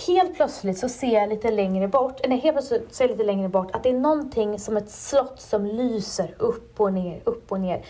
Helt 0.08 0.36
plötsligt 0.36 0.78
så 0.78 0.90
ser 0.90 1.14
jag 1.14 1.30
lite 1.30 1.52
längre 1.52 1.88
bort, 1.88 2.22
nej 2.28 2.38
helt 2.40 2.56
plötsligt 2.56 2.96
ser 2.96 3.04
jag 3.04 3.12
lite 3.12 3.24
längre 3.24 3.50
bort 3.50 3.76
att 3.76 3.84
det 3.84 3.90
är 3.90 3.94
någonting 4.00 4.60
som 4.60 4.78
ett 4.78 4.90
slott 4.90 5.42
som 5.42 5.66
lyser 5.66 6.36
upp 6.38 6.80
och 6.80 6.94
ner, 6.94 7.22
upp 7.24 7.52
och 7.52 7.60
ner. 7.60 7.82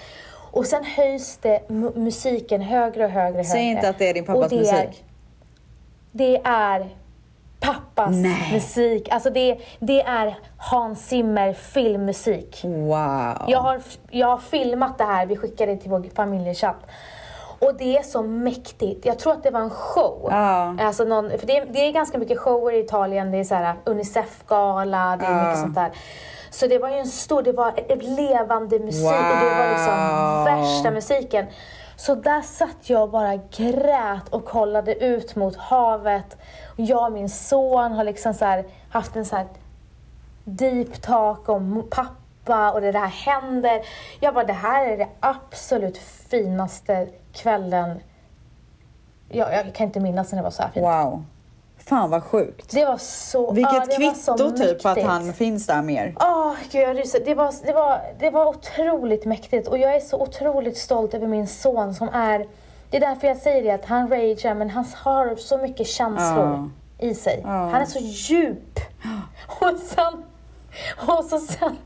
Och 0.52 0.66
sen 0.66 0.84
höjs 0.84 1.38
det 1.42 1.62
mu- 1.68 1.98
musiken 2.00 2.62
högre 2.62 3.06
och 3.06 3.12
högre 3.12 3.44
Säg 3.44 3.60
högre. 3.60 3.72
inte 3.78 3.90
att 3.90 3.98
det 4.00 4.10
är 4.10 4.14
din 4.14 4.26
pappas 4.26 4.50
det 4.50 4.56
är- 4.56 4.60
musik. 4.88 5.04
det 6.12 6.42
är 6.44 6.90
pappas 7.60 8.12
Nej. 8.16 8.54
musik. 8.54 9.10
Alltså 9.12 9.30
det, 9.30 9.58
det 9.80 10.02
är 10.02 10.38
Hans 10.58 11.08
Zimmer 11.08 11.54
filmmusik. 11.54 12.62
Wow. 12.64 13.46
Jag 13.48 13.60
har, 13.60 13.82
jag 14.12 14.28
har 14.28 14.38
filmat 14.38 14.98
det 14.98 15.04
här, 15.04 15.26
vi 15.26 15.36
skickade 15.38 15.76
det 15.76 15.82
till 15.82 15.92
vår 15.92 16.06
familjechatt. 16.16 16.86
Och 17.60 17.76
det 17.78 17.98
är 17.98 18.04
så 18.04 18.22
mäktigt. 18.24 19.06
Jag 19.06 19.20
tror 19.20 19.34
att 19.34 19.44
det 19.44 19.52
var 19.52 19.60
en 19.60 19.70
show. 19.70 20.28
Ja. 20.32 20.76
Alltså 20.80 21.04
någon, 21.04 21.30
för 21.40 21.48
det, 21.48 21.58
är- 21.58 21.66
det 21.66 21.80
är 21.80 21.92
ganska 21.92 22.18
mycket 22.18 22.40
shower 22.40 22.72
i 22.74 22.80
Italien. 22.80 23.32
Det 23.32 23.38
är 23.38 23.44
så 23.44 23.56
här 23.56 23.76
Unicef-gala, 23.86 25.18
det 25.20 25.26
är 25.26 25.44
mycket 25.46 25.60
sånt 25.60 25.76
där. 25.76 25.92
Så 26.50 26.68
det 26.68 26.78
var 26.80 26.90
ju 26.90 26.96
en 26.98 27.08
stor, 27.08 27.42
det 27.42 27.52
var 27.52 27.74
levande 28.18 28.80
musik 28.80 29.06
och 29.06 29.40
det 29.42 29.56
var 29.58 29.70
liksom 29.72 29.94
Wow. 29.96 30.46
värsta 30.46 30.92
musiken. 30.92 31.46
Så 31.98 32.16
där 32.16 32.42
satt 32.42 32.78
jag 32.90 33.02
och 33.04 33.10
bara 33.10 33.36
grät 33.36 34.30
och 34.30 34.46
kollade 34.46 35.06
ut 35.06 35.36
mot 35.36 35.56
havet. 35.56 36.38
Jag 36.76 37.04
och 37.06 37.12
min 37.12 37.30
son 37.30 37.92
har 37.92 38.04
liksom 38.04 38.34
så 38.34 38.64
haft 38.90 39.16
en 39.16 39.26
så 39.26 39.36
här 39.36 39.46
deep 40.44 41.02
talk 41.02 41.50
om 41.50 41.84
pappa 41.90 42.12
och 42.50 42.82
det 42.82 42.92
där 42.92 43.08
händer. 43.08 43.82
Jag 44.20 44.34
bara, 44.34 44.46
det 44.46 44.54
här 44.54 44.88
är 44.88 44.98
det 44.98 45.08
absolut 45.20 45.98
finaste 46.30 47.08
kvällen. 47.34 48.00
Jag, 49.30 49.54
jag 49.54 49.76
kan 49.76 49.88
inte 49.88 50.00
minnas 50.00 50.32
när 50.32 50.38
det 50.38 50.44
var 50.44 50.52
så 50.52 50.64
här 50.64 50.70
fint. 50.70 50.86
Wow. 50.86 51.26
Fan 51.78 52.10
vad 52.10 52.24
sjukt. 52.24 52.72
Det 52.72 52.86
var 52.86 52.98
så 52.98 53.52
Vilket 53.52 53.74
ja, 53.74 53.86
det 53.86 53.96
kvitto 53.96 54.52
typ 54.52 54.78
att 54.78 54.84
mäktigt. 54.84 55.08
han 55.08 55.34
finns 55.34 55.68
där 55.68 55.82
mer. 55.82 56.16
Åh, 56.20 56.54
gud 56.72 56.82
jag 56.82 56.98
ryser. 56.98 57.20
Det 57.26 57.36
var, 57.36 57.54
det, 57.66 57.74
var, 57.74 58.02
det 58.20 58.30
var 58.30 58.46
otroligt 58.46 59.26
mäktigt 59.26 59.68
och 59.68 59.78
jag 59.78 59.96
är 59.96 60.00
så 60.00 60.22
otroligt 60.22 60.78
stolt 60.78 61.14
över 61.14 61.28
min 61.28 61.48
son 61.48 61.96
som 61.96 62.10
är... 62.10 62.48
Det 62.90 62.98
är 62.98 63.02
därför 63.02 63.28
jag 63.28 63.38
säger 63.38 63.64
det, 63.64 63.72
att 63.72 63.86
han 63.86 64.10
ragear 64.10 64.56
men 64.56 64.70
han 64.70 64.86
har 64.96 65.36
så 65.36 65.58
mycket 65.58 65.88
känslor 65.88 66.72
i 67.00 67.14
sig. 67.14 67.42
Han 67.44 67.76
är 67.82 67.86
så 67.86 68.00
djup. 68.00 68.80
Och 69.48 69.80
sen... 69.80 70.24
Och 71.08 71.26
så 71.26 71.40
sen... 71.40 71.78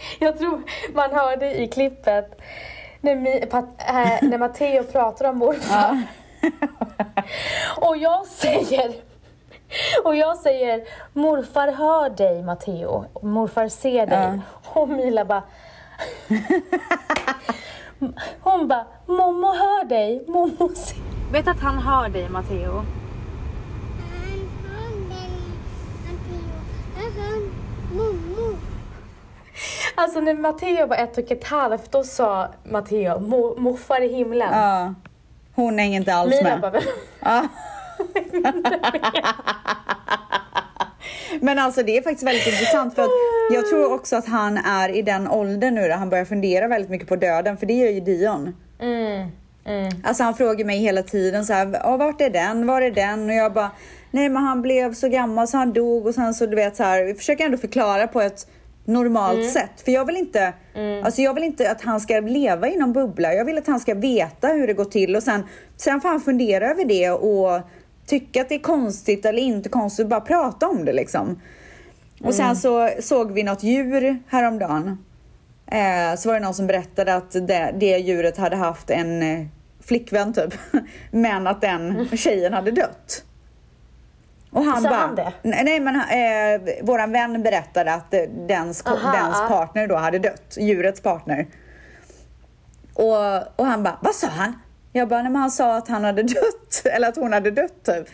Jag 0.18 0.38
tror 0.38 0.62
man 0.94 1.12
hörde 1.12 1.54
i 1.54 1.68
klippet 1.68 2.40
när, 3.00 3.16
Mi, 3.16 3.46
pat, 3.46 3.64
äh, 3.78 4.28
när 4.28 4.38
Matteo 4.38 4.84
pratar 4.84 5.30
om 5.30 5.38
morfar. 5.38 6.02
Och 7.76 7.96
jag 7.96 8.26
säger... 8.26 8.94
Och 10.04 10.16
jag 10.16 10.36
säger, 10.36 10.84
morfar 11.12 11.72
hör 11.72 12.10
dig 12.10 12.42
Matteo. 12.42 13.04
Morfar 13.22 13.68
ser 13.68 14.06
dig. 14.06 14.40
Och 14.64 14.88
Mila 14.88 15.24
bara... 15.24 15.42
Hon 18.40 18.68
bara, 18.68 18.86
mommo 19.06 19.46
hör 19.46 19.84
dig. 19.84 20.24
Mommo 20.28 20.68
ser... 20.74 20.98
Vet 21.32 21.48
att 21.48 21.60
han 21.60 21.78
hör 21.78 22.08
dig 22.08 22.28
Matteo? 22.28 22.72
Han 22.72 22.84
har 24.64 24.84
dig, 25.08 25.30
Matteo. 26.06 26.56
Han 26.96 27.12
har 27.22 27.40
mormor. 27.96 28.29
Alltså 29.94 30.20
när 30.20 30.34
Matteo 30.34 30.86
var 30.86 30.96
ett 30.96 31.18
och 31.18 31.30
ett 31.30 31.44
halvt, 31.44 31.92
då 31.92 32.02
sa 32.04 32.48
Matteo, 32.64 33.18
"Mo- 33.18 33.58
morfar 33.60 34.00
i 34.00 34.08
himlen. 34.14 34.48
Ja. 34.52 34.94
Hon 35.54 35.78
hänger 35.78 35.96
inte 36.00 36.14
alls 36.14 36.30
Mila 36.30 36.42
med. 36.50 36.60
bara, 36.60 36.80
Ja. 37.20 37.46
Men 41.40 41.58
alltså 41.58 41.82
det 41.82 41.96
är 41.96 42.02
faktiskt 42.02 42.26
väldigt 42.26 42.46
intressant 42.46 42.94
för 42.94 43.02
att 43.02 43.10
jag 43.54 43.68
tror 43.68 43.92
också 43.94 44.16
att 44.16 44.26
han 44.28 44.56
är 44.58 44.88
i 44.88 45.02
den 45.02 45.28
åldern 45.28 45.74
nu 45.74 45.80
där 45.80 45.96
han 45.96 46.10
börjar 46.10 46.24
fundera 46.24 46.68
väldigt 46.68 46.90
mycket 46.90 47.08
på 47.08 47.16
döden 47.16 47.56
för 47.56 47.66
det 47.66 47.72
gör 47.74 47.88
ju 47.90 48.00
Dion. 48.00 48.54
Alltså 50.04 50.22
han 50.22 50.34
frågar 50.34 50.64
mig 50.64 50.78
hela 50.78 51.02
tiden 51.02 51.44
så 51.46 51.52
här, 51.52 51.80
"Ja, 51.84 51.96
vart 51.96 52.20
är 52.20 52.30
den, 52.30 52.66
var 52.66 52.82
är 52.82 52.90
den? 52.90 53.28
Och 53.28 53.34
jag 53.34 53.52
bara, 53.52 53.70
nej 54.10 54.28
men 54.28 54.42
han 54.42 54.62
blev 54.62 54.94
så 54.94 55.08
gammal 55.08 55.48
så 55.48 55.56
han 55.56 55.72
dog 55.72 56.06
och 56.06 56.14
sen 56.14 56.34
så 56.34 56.46
du 56.46 56.56
vet 56.56 56.76
så 56.76 56.82
här, 56.82 57.04
vi 57.04 57.14
försöker 57.14 57.44
ändå 57.44 57.58
förklara 57.58 58.06
på 58.06 58.20
ett 58.20 58.46
normalt 58.84 59.50
sätt. 59.50 59.80
För 59.84 59.92
jag 59.92 60.04
vill 60.04 60.16
inte, 60.16 60.52
alltså 61.04 61.22
jag 61.22 61.34
vill 61.34 61.44
inte 61.44 61.70
att 61.70 61.82
han 61.82 62.00
ska 62.00 62.20
leva 62.20 62.68
i 62.68 62.76
någon 62.76 62.92
bubbla. 62.92 63.34
Jag 63.34 63.44
vill 63.44 63.58
att 63.58 63.66
han 63.66 63.80
ska 63.80 63.94
veta 63.94 64.48
hur 64.48 64.66
det 64.66 64.72
går 64.72 64.84
till 64.84 65.16
och 65.16 65.22
sen, 65.22 65.42
sen 65.76 66.00
får 66.00 66.08
han 66.08 66.20
fundera 66.20 66.70
över 66.70 66.84
det 66.84 67.10
och 67.10 67.60
tycka 68.06 68.40
att 68.40 68.48
det 68.48 68.54
är 68.54 68.58
konstigt 68.58 69.24
eller 69.24 69.42
inte 69.42 69.68
konstigt, 69.68 70.06
bara 70.06 70.20
prata 70.20 70.68
om 70.68 70.84
det 70.84 70.92
liksom. 70.92 71.40
Och 72.22 72.34
sen 72.34 72.56
så 72.56 72.90
såg 73.00 73.32
vi 73.32 73.42
något 73.42 73.62
djur 73.62 74.18
häromdagen. 74.26 74.98
Eh, 75.66 76.16
så 76.16 76.28
var 76.28 76.34
det 76.34 76.40
någon 76.40 76.54
som 76.54 76.66
berättade 76.66 77.14
att 77.14 77.32
det, 77.32 77.74
det 77.80 77.98
djuret 77.98 78.36
hade 78.36 78.56
haft 78.56 78.90
en 78.90 79.22
eh, 79.22 79.46
flickvän 79.80 80.32
typ. 80.32 80.54
Men 81.10 81.46
att 81.46 81.60
den 81.60 82.08
tjejen 82.16 82.52
hade 82.52 82.70
dött. 82.70 83.24
Och 84.52 84.64
han 84.64 84.82
Sa 84.82 84.88
bara, 84.88 84.98
han 84.98 85.14
det? 85.14 85.32
Nej, 85.42 85.80
men 85.80 85.96
eh, 85.96 86.84
våran 86.84 87.12
vän 87.12 87.42
berättade 87.42 87.94
att 87.94 88.14
eh, 88.14 88.20
dens, 88.48 88.86
Aha, 88.86 89.12
dens 89.12 89.48
partner 89.48 89.86
då 89.86 89.96
hade 89.96 90.18
dött. 90.18 90.56
Djurets 90.60 91.00
partner. 91.00 91.46
Och, 92.94 93.58
och 93.60 93.66
han 93.66 93.82
bara, 93.82 93.98
vad 94.02 94.14
sa 94.14 94.26
han? 94.26 94.58
Jag 94.92 95.08
bara, 95.08 95.22
nej 95.22 95.32
men 95.32 95.40
han 95.40 95.50
sa 95.50 95.76
att 95.76 95.88
han 95.88 96.04
hade 96.04 96.22
dött. 96.22 96.82
Eller 96.92 97.08
att 97.08 97.16
hon 97.16 97.32
hade 97.32 97.50
dött 97.50 97.84
typ. 97.84 98.08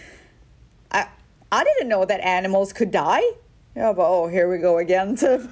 I, 0.94 0.98
I 1.50 1.84
didn't 1.84 1.90
know 1.90 2.06
that 2.06 2.20
animals 2.20 2.72
could 2.72 2.92
die. 2.92 3.22
Jag 3.74 3.96
bara, 3.96 4.20
oh 4.20 4.30
here 4.30 4.46
we 4.46 4.58
go 4.58 4.78
again 4.78 5.16
typ. 5.16 5.40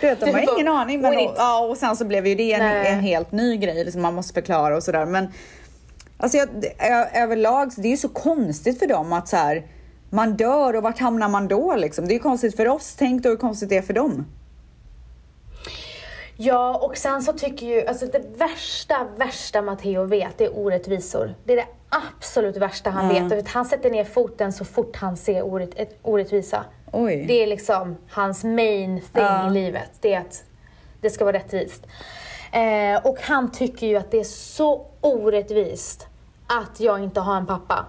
Du 0.00 0.06
vet, 0.06 0.20
de 0.20 0.26
har 0.26 0.32
bara, 0.32 0.54
ingen 0.54 0.68
aning. 0.68 1.00
Men, 1.00 1.10
"Win 1.10 1.26
och, 1.26 1.32
it." 1.32 1.38
ja, 1.38 1.60
och 1.60 1.76
sen 1.76 1.96
så 1.96 2.04
blev 2.04 2.26
ju 2.26 2.34
det 2.34 2.52
en, 2.52 2.62
en 2.62 3.00
helt 3.00 3.32
ny 3.32 3.56
grej. 3.56 3.84
Liksom, 3.84 4.02
man 4.02 4.14
måste 4.14 4.34
förklara 4.34 4.76
och 4.76 4.82
sådär. 4.82 5.06
Men 5.06 5.28
alltså, 6.16 6.38
jag, 6.38 6.48
överlag, 7.14 7.72
så 7.72 7.80
det 7.80 7.88
är 7.88 7.90
ju 7.90 7.96
så 7.96 8.08
konstigt 8.08 8.78
för 8.78 8.86
dem 8.86 9.12
att 9.12 9.28
så 9.28 9.36
här, 9.36 9.62
man 10.12 10.36
dör 10.36 10.76
och 10.76 10.82
vart 10.82 10.98
hamnar 10.98 11.28
man 11.28 11.48
då 11.48 11.76
liksom? 11.76 12.06
Det 12.06 12.12
är 12.12 12.14
ju 12.14 12.20
konstigt 12.20 12.56
för 12.56 12.68
oss. 12.68 12.94
Tänk 12.98 13.22
då 13.22 13.28
hur 13.28 13.36
konstigt 13.36 13.68
det 13.68 13.76
är 13.76 13.82
för 13.82 13.94
dem. 13.94 14.26
Ja, 16.36 16.78
och 16.78 16.96
sen 16.96 17.22
så 17.22 17.32
tycker 17.32 17.66
ju, 17.66 17.86
alltså 17.86 18.06
det 18.06 18.22
värsta, 18.36 19.06
värsta 19.16 19.62
Matteo 19.62 20.04
vet, 20.04 20.38
det 20.38 20.44
är 20.44 20.58
orättvisor. 20.58 21.34
Det 21.44 21.52
är 21.52 21.56
det 21.56 21.66
absolut 21.88 22.56
värsta 22.56 22.90
han 22.90 23.08
vet. 23.08 23.32
Och 23.32 23.38
vet, 23.38 23.48
han 23.48 23.64
sätter 23.64 23.90
ner 23.90 24.04
foten 24.04 24.52
så 24.52 24.64
fort 24.64 24.96
han 24.96 25.16
ser 25.16 25.42
orätt, 25.42 25.70
ett, 25.76 25.98
orättvisa. 26.02 26.64
Oj. 26.92 27.24
Det 27.28 27.42
är 27.42 27.46
liksom 27.46 27.96
hans 28.10 28.44
main 28.44 29.02
thing 29.12 29.48
i 29.48 29.50
livet. 29.50 29.90
Det 30.00 30.14
är 30.14 30.20
att 30.20 30.44
det 31.00 31.10
ska 31.10 31.24
vara 31.24 31.36
rättvist. 31.36 31.86
Eh, 32.52 33.06
och 33.06 33.16
han 33.20 33.52
tycker 33.52 33.86
ju 33.86 33.96
att 33.96 34.10
det 34.10 34.20
är 34.20 34.24
så 34.24 34.86
orättvist 35.00 36.06
att 36.46 36.80
jag 36.80 37.04
inte 37.04 37.20
har 37.20 37.36
en 37.36 37.46
pappa. 37.46 37.86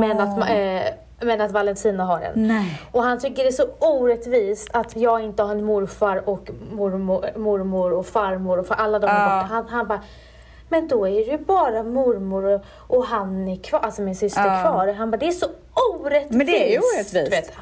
Men 0.00 0.20
att, 0.20 0.50
eh, 0.50 1.03
men 1.24 1.40
att 1.40 1.50
Valentina 1.52 2.04
har 2.04 2.20
en. 2.20 2.48
Nej. 2.48 2.80
Och 2.92 3.02
han 3.02 3.18
tycker 3.18 3.42
det 3.42 3.48
är 3.48 3.52
så 3.52 3.66
orättvist 3.78 4.68
att 4.72 4.96
jag 4.96 5.20
inte 5.24 5.42
har 5.42 5.50
en 5.52 5.64
morfar 5.64 6.28
och 6.28 6.50
mormor, 6.72 7.38
mormor 7.38 7.92
och 7.92 8.06
farmor 8.06 8.58
och 8.58 8.66
för 8.66 8.74
alla 8.74 8.98
de 8.98 9.06
är 9.06 9.14
Ja. 9.14 9.42
borta. 9.42 9.54
Han, 9.54 9.68
han 9.68 9.86
bara, 9.88 10.00
men 10.68 10.88
då 10.88 11.08
är 11.08 11.24
det 11.26 11.30
ju 11.32 11.38
bara 11.38 11.82
mormor 11.82 12.44
och, 12.44 12.60
och 12.96 13.04
han 13.06 13.48
är 13.48 13.56
kvar, 13.56 13.80
alltså 13.80 14.02
min 14.02 14.16
syster 14.16 14.46
Ja. 14.46 14.62
kvar. 14.62 14.92
Han 14.92 15.10
bara, 15.10 15.16
det 15.16 15.28
är 15.28 15.32
så 15.32 15.46
orättvist. 15.94 16.30
Men 16.34 16.46
det 16.46 16.68
är 16.68 16.72
ju 16.72 16.78
orättvist. 16.78 17.32
Vet. 17.32 17.52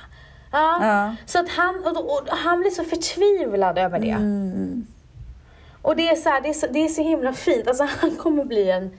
Ja. 0.53 0.79
Ja. 0.83 1.15
Så 1.27 1.39
att 1.39 1.49
han, 1.49 1.75
och, 1.85 1.97
och, 2.05 2.29
han 2.29 2.61
blir 2.61 2.71
så 2.71 2.85
förtvivlad 2.85 3.79
över 3.79 3.99
det. 3.99 4.11
Mm. 4.11 4.87
Och 5.83 5.97
det 5.97 6.09
är, 6.09 6.17
så 6.17 6.29
här, 6.29 6.41
det, 6.41 6.49
är 6.49 6.53
så, 6.53 6.67
det 6.71 6.85
är 6.85 6.89
så 6.89 7.03
himla 7.03 7.33
fint. 7.33 7.69
Alltså 7.69 7.85
han 8.01 8.11
kommer 8.17 8.45
bli 8.45 8.71
en, 8.71 8.91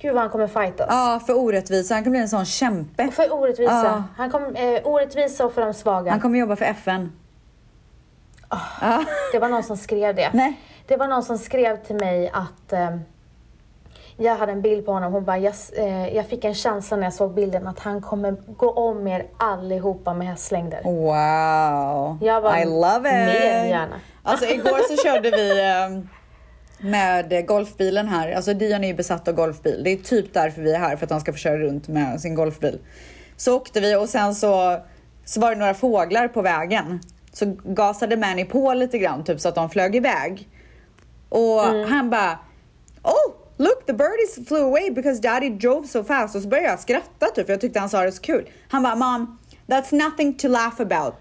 gud 0.00 0.14
vad 0.14 0.22
han 0.22 0.30
kommer 0.30 0.46
fightas. 0.46 0.86
Ja, 0.90 1.20
för 1.26 1.38
orättvisa. 1.38 1.94
Han 1.94 2.02
kan 2.02 2.10
bli 2.10 2.20
en 2.20 2.28
sån 2.28 2.44
kämpe. 2.44 3.08
För 3.10 3.32
orättvisa. 3.34 3.72
Ja. 3.72 4.02
Han 4.16 4.30
kommer, 4.30 4.76
eh, 4.76 4.80
orättvisa 4.86 5.46
och 5.46 5.52
för 5.52 5.62
de 5.62 5.74
svaga. 5.74 6.10
Han 6.10 6.20
kommer 6.20 6.38
jobba 6.38 6.56
för 6.56 6.64
FN. 6.64 7.12
Ja. 8.80 9.04
Det 9.32 9.38
var 9.38 9.48
någon 9.48 9.62
som 9.62 9.76
skrev 9.76 10.14
det. 10.14 10.30
Nej. 10.32 10.60
Det 10.86 10.96
var 10.96 11.08
någon 11.08 11.22
som 11.22 11.38
skrev 11.38 11.76
till 11.76 11.96
mig 11.96 12.30
att 12.32 12.72
eh, 12.72 12.96
jag 14.16 14.36
hade 14.36 14.52
en 14.52 14.62
bild 14.62 14.86
på 14.86 14.92
honom. 14.92 15.12
Hon 15.12 15.24
bara, 15.24 15.38
jag, 15.38 15.54
eh, 15.76 16.16
jag 16.16 16.26
fick 16.26 16.44
en 16.44 16.54
känsla 16.54 16.96
när 16.96 17.04
jag 17.04 17.12
såg 17.12 17.34
bilden 17.34 17.66
att 17.66 17.78
han 17.78 18.02
kommer 18.02 18.36
gå 18.46 18.70
om 18.70 19.06
er 19.06 19.26
allihopa 19.36 20.14
med 20.14 20.26
hästlängder. 20.28 20.80
Wow. 20.84 22.18
Jag 22.22 22.42
bara, 22.42 22.62
I 22.62 22.64
love 22.64 22.96
it. 22.96 23.02
mer 23.04 23.64
gärna. 23.64 24.00
Alltså 24.22 24.46
igår 24.46 24.96
så 24.96 25.02
körde 25.02 25.30
vi 25.30 25.60
eh, 25.66 25.88
med 26.78 27.46
golfbilen 27.46 28.08
här. 28.08 28.32
Alltså 28.32 28.54
Dion 28.54 28.84
är 28.84 28.88
ju 28.88 28.94
besatt 28.94 29.28
av 29.28 29.34
golfbil. 29.34 29.80
Det 29.84 29.90
är 29.90 29.96
typ 29.96 30.34
därför 30.34 30.62
vi 30.62 30.72
är 30.72 30.78
här, 30.78 30.96
för 30.96 31.04
att 31.04 31.10
han 31.10 31.20
ska 31.20 31.32
få 31.32 31.38
köra 31.38 31.58
runt 31.58 31.88
med 31.88 32.20
sin 32.20 32.34
golfbil. 32.34 32.78
Så 33.36 33.56
åkte 33.56 33.80
vi 33.80 33.96
och 33.96 34.08
sen 34.08 34.34
så, 34.34 34.80
så 35.24 35.40
var 35.40 35.50
det 35.50 35.56
några 35.56 35.74
fåglar 35.74 36.28
på 36.28 36.42
vägen. 36.42 37.00
Så 37.32 37.56
gasade 37.64 38.16
Manny 38.16 38.44
på 38.44 38.74
lite 38.74 38.98
grann, 38.98 39.24
typ 39.24 39.40
så 39.40 39.48
att 39.48 39.54
de 39.54 39.70
flög 39.70 39.96
iväg. 39.96 40.48
Och 41.28 41.60
han 41.62 42.10
bara 42.10 42.38
Oh, 43.02 43.34
look 43.56 43.86
the 43.86 43.92
birdies 43.92 44.48
flew 44.48 44.64
away 44.64 44.90
because 44.90 45.20
daddy 45.20 45.50
drove 45.50 45.86
so 45.86 46.04
fast. 46.04 46.36
Och 46.36 46.42
så 46.42 46.48
började 46.48 46.68
jag 46.68 46.80
skratta 46.80 47.26
typ, 47.26 47.46
för 47.46 47.52
jag 47.52 47.60
tyckte 47.60 47.80
han 47.80 47.88
sa 47.88 48.02
det 48.02 48.12
så 48.12 48.22
kul. 48.22 48.48
Han 48.68 48.82
bara, 48.82 48.96
mom, 48.96 49.38
that's 49.66 49.94
nothing 49.94 50.34
to 50.34 50.48
laugh 50.48 50.80
about. 50.80 51.14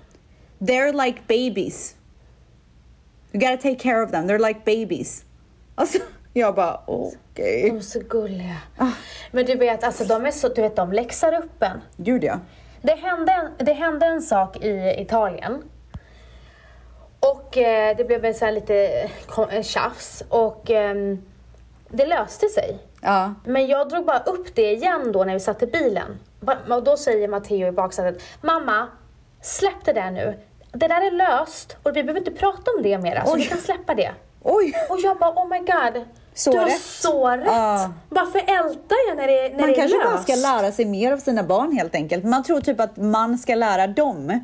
They're 0.60 1.06
like 1.06 1.20
babies. 1.28 1.96
You 3.32 3.40
gotta 3.40 3.58
take 3.58 3.80
care 3.80 4.04
of 4.04 4.12
them, 4.12 4.28
they're 4.28 4.48
like 4.48 4.60
babies. 4.66 5.24
Alltså, 5.76 5.98
jag 6.34 6.56
bara, 6.56 6.82
okej. 6.86 7.70
De 7.70 7.78
är 7.78 7.82
så 7.82 8.00
gulliga. 8.00 8.58
Ah. 8.78 8.92
Men 9.32 9.46
du 9.46 9.56
vet, 9.56 9.84
alltså 9.84 10.04
de 10.04 10.26
är 10.26 10.32
så, 10.32 10.48
du 10.48 10.62
vet, 10.62 10.76
de 10.76 10.94
läxar 10.94 11.34
upp 11.34 11.64
en. 11.64 11.82
Gjorde 11.96 12.26
jag? 12.26 12.40
Det 12.82 12.96
hände, 12.96 13.52
det 13.58 13.74
hände 13.74 14.06
en 14.06 14.22
sak 14.22 14.58
i 14.64 14.96
Italien. 15.02 15.64
Och 17.20 17.58
eh, 17.58 17.98
det 17.98 18.04
blev 18.04 18.34
så 18.34 18.52
lite 18.52 19.10
eh, 19.52 19.62
tjafs 19.62 20.24
och 20.30 20.70
ehm, 20.70 21.22
det 21.90 22.06
löste 22.06 22.48
sig. 22.50 22.78
Ja. 23.02 23.34
Men 23.46 23.68
jag 23.68 23.90
drog 23.90 24.06
bara 24.06 24.20
upp 24.20 24.56
det 24.56 24.72
igen 24.74 25.12
då 25.12 25.24
när 25.24 25.34
vi 25.34 25.40
satt 25.40 25.64
i 25.64 25.68
bilen. 25.68 26.20
Och 26.70 26.84
då 26.84 26.98
säger 26.98 27.28
Matteo 27.28 27.68
i 27.68 27.72
baksätet, 27.72 28.24
mamma, 28.42 28.88
släpp 29.42 29.86
det 29.86 29.94
där 29.94 30.12
nu. 30.12 30.40
Det 30.72 30.88
där 30.88 31.08
är 31.08 31.12
löst 31.12 31.78
och 31.84 31.96
vi 31.96 32.04
behöver 32.04 32.20
inte 32.20 32.32
prata 32.32 32.72
om 32.78 32.84
det 32.84 32.98
mer, 32.98 33.24
så 33.26 33.34
Oj. 33.34 33.40
vi 33.40 33.46
kan 33.46 33.58
släppa 33.58 33.96
det. 33.96 34.12
Oj! 34.48 34.74
Och 34.90 35.00
jag 35.00 35.18
bara, 35.18 35.32
oh 35.32 35.50
my 35.50 35.58
god. 35.60 36.06
Så 36.34 36.52
du 36.52 36.58
har 36.58 36.66
rätt. 36.66 36.82
så 36.82 37.30
rätt. 37.30 37.48
Varför 38.10 38.40
ältar 38.40 38.98
jag 39.08 39.18
när 39.18 39.28
det, 39.28 39.50
när 39.50 39.60
Man 39.60 39.70
det 39.70 39.76
är 39.76 39.76
kanske 39.76 39.98
löst? 39.98 40.10
bara 40.10 40.18
ska 40.18 40.36
lära 40.36 40.72
sig 40.72 40.86
mer 40.86 41.12
av 41.12 41.18
sina 41.18 41.44
barn 41.44 41.72
helt 41.72 41.96
enkelt. 41.96 42.24
Man 42.24 42.44
tror 42.44 42.62
typ 42.62 42.80
att 42.80 42.98
man 42.98 43.38
ska 43.38 43.56
lära 43.56 43.88
dem. 43.88 44.40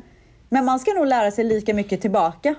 Men 0.48 0.64
man 0.64 0.78
ska 0.78 0.92
nog 0.92 1.06
lära 1.06 1.30
sig 1.30 1.44
lika 1.44 1.74
mycket 1.74 2.00
tillbaka. 2.00 2.54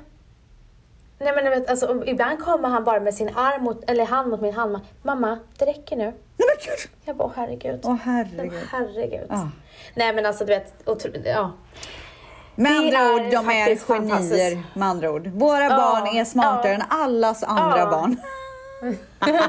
Nej 1.19 1.33
men 1.35 1.49
vet, 1.49 1.69
alltså, 1.69 2.03
ibland 2.05 2.39
kommer 2.39 2.69
han 2.69 2.83
bara 2.83 2.99
med 2.99 3.13
sin 3.13 3.29
arm 3.35 3.63
mot, 3.63 3.89
eller 3.89 4.05
hand 4.05 4.29
mot 4.29 4.41
min 4.41 4.53
hand. 4.53 4.79
Mamma, 5.01 5.39
det 5.57 5.65
räcker 5.65 5.95
nu. 5.95 6.03
Nej 6.03 6.13
men 6.37 6.57
gud! 6.65 6.91
Jag 7.05 7.15
bara, 7.15 7.27
åh 7.27 7.31
herregud. 7.35 7.79
Åh 7.83 7.95
herregud. 8.03 8.61
Herregud. 8.71 9.27
Ja. 9.29 9.49
Nej 9.95 10.13
men 10.13 10.25
alltså 10.25 10.45
du 10.45 10.53
vet, 10.53 10.89
otro, 10.89 11.11
ja. 11.25 11.51
Med 12.55 12.71
Det 12.71 12.77
andra 12.77 12.97
är 12.97 13.13
ord, 13.15 13.31
de 13.31 13.49
är 13.49 13.75
genier. 13.75 14.63
Med 14.73 14.87
andra 14.87 15.11
ord. 15.11 15.27
Våra 15.27 15.63
Ja, 15.63 15.69
barn 15.77 16.17
är 16.17 16.25
smartare 16.25 16.67
ja. 16.71 16.73
än 16.73 16.83
allas 16.89 17.43
andra 17.43 17.77
Ja. 17.79 17.89
barn. 17.89 18.17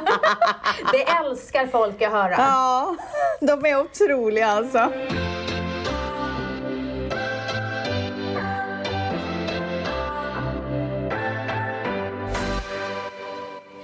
Det 0.92 1.02
älskar 1.08 1.66
folk 1.66 2.02
att 2.02 2.12
höra. 2.12 2.34
Ja, 2.38 2.96
de 3.40 3.66
är 3.66 3.80
otroliga 3.80 4.46
alltså. 4.46 4.92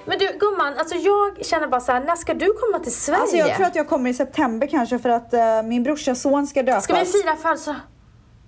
Men 0.04 0.18
du 0.18 0.38
gumman, 0.40 0.74
alltså 0.78 0.94
jag 0.94 1.44
känner 1.46 1.66
bara 1.68 1.80
så 1.80 1.92
här, 1.92 2.00
när 2.00 2.16
ska 2.16 2.34
du 2.34 2.46
komma 2.52 2.78
till 2.84 2.94
Sverige? 2.94 3.20
Alltså 3.20 3.36
jag 3.36 3.56
tror 3.56 3.66
att 3.66 3.74
jag 3.76 3.88
kommer 3.88 4.10
i 4.10 4.14
september 4.14 4.66
kanske 4.66 4.98
för 4.98 5.08
att 5.08 5.34
eh, 5.34 5.62
min 5.62 5.82
brorsas 5.82 6.20
son 6.22 6.46
ska 6.46 6.62
döpas. 6.62 6.84
Ska 6.84 6.94
vi 6.94 7.04
fira 7.04 7.36
födelsedag? 7.36 7.76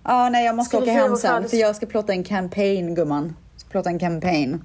Ja, 0.05 0.29
nej 0.29 0.45
jag 0.45 0.55
måste 0.57 0.77
Ska 0.77 0.83
åka 0.83 0.93
hem 0.93 1.17
sen 1.17 1.49
för 1.49 1.57
jag 1.57 1.77
ska 1.77 1.87
plåta 1.87 2.13
en 2.13 2.25
campaign 2.25 2.95
gumman. 2.95 3.37
Jag 3.53 3.61
ska 3.61 3.71
plåta 3.71 3.91
en 3.91 3.99
campaign. 3.99 4.65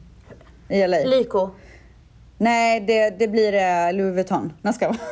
I 0.70 0.88
LA. 0.88 0.98
Lyko. 0.98 1.50
nej, 2.38 2.80
det, 2.80 3.10
det 3.10 3.28
blir 3.28 3.54
eh, 3.54 3.94
Louis 3.94 4.16
Vuitton. 4.16 4.54
Jag 4.62 4.76
ska. 4.76 4.94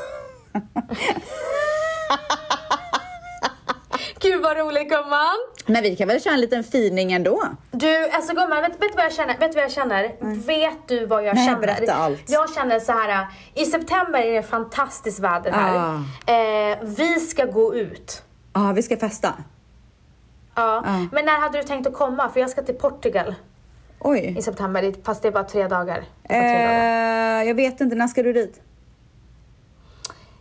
Gud 4.19 4.41
vad 4.43 4.57
roligt 4.57 4.89
gumman. 4.89 5.35
Men 5.65 5.83
vi 5.83 5.95
kan 5.95 6.07
väl 6.07 6.21
köra 6.21 6.33
en 6.33 6.41
liten 6.41 6.63
fining 6.63 7.11
ändå? 7.11 7.43
Du, 7.71 8.09
alltså 8.09 8.33
gumman, 8.33 8.61
vet, 8.61 8.71
vet 8.71 8.79
du 8.79 8.95
vad 8.95 9.05
jag 9.05 9.13
känner? 9.13 9.37
Vet 9.37 9.51
du 9.51 9.55
vad 9.55 9.63
jag 9.63 9.71
känner? 9.71 10.15
Vet 10.45 10.87
du 10.87 11.05
vad 11.05 11.25
jag 11.25 11.35
Nej, 11.35 11.45
känner? 11.47 11.59
berätta 11.61 11.93
allt. 11.93 12.23
Jag 12.27 12.53
känner 12.53 12.79
så 12.79 12.91
här. 12.91 13.27
i 13.53 13.65
september 13.65 14.19
är 14.19 14.33
det 14.33 14.43
fantastiskt 14.43 15.19
väder 15.19 15.51
här. 15.51 15.75
Ah. 15.77 16.31
Eh, 16.31 16.77
vi 16.83 17.19
ska 17.19 17.45
gå 17.45 17.75
ut. 17.75 18.23
Ja, 18.53 18.73
vi 18.75 18.83
ska 18.83 18.97
festa. 18.97 19.33
Ja. 20.55 20.83
Ah. 20.85 20.99
Men 21.11 21.25
när 21.25 21.39
hade 21.39 21.57
du 21.57 21.63
tänkt 21.63 21.87
att 21.87 21.93
komma? 21.93 22.29
För 22.29 22.39
jag 22.39 22.49
ska 22.49 22.61
till 22.61 22.75
Portugal 22.75 23.35
Oj. 23.99 24.35
i 24.37 24.41
september, 24.41 24.93
fast 25.03 25.21
det 25.21 25.27
är 25.27 25.31
bara 25.31 25.43
tre 25.43 25.67
dagar. 25.67 26.03
Bara 26.23 26.39
tre 26.39 26.39
dagar. 26.39 27.41
Eh, 27.41 27.47
jag 27.47 27.55
vet 27.55 27.81
inte, 27.81 27.95
när 27.95 28.07
ska 28.07 28.23
du 28.23 28.33
dit? 28.33 28.61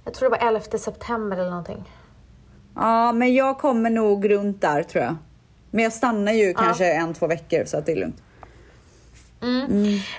Jag 0.04 0.14
tror 0.14 0.30
det 0.30 0.38
var 0.38 0.48
11 0.48 0.60
september 0.78 1.36
eller 1.36 1.50
någonting. 1.50 1.90
Ja, 2.74 3.12
men 3.12 3.34
jag 3.34 3.58
kommer 3.58 3.90
nog 3.90 4.30
runt 4.30 4.60
där 4.60 4.82
tror 4.82 5.04
jag. 5.04 5.16
Men 5.70 5.84
jag 5.84 5.92
stannar 5.92 6.32
ju 6.32 6.54
kanske 6.54 6.92
en, 6.92 7.14
två 7.14 7.26
veckor 7.26 7.64
så 7.64 7.76
att 7.76 7.86
det 7.86 7.92
är 7.92 7.96
lugnt. 7.96 8.22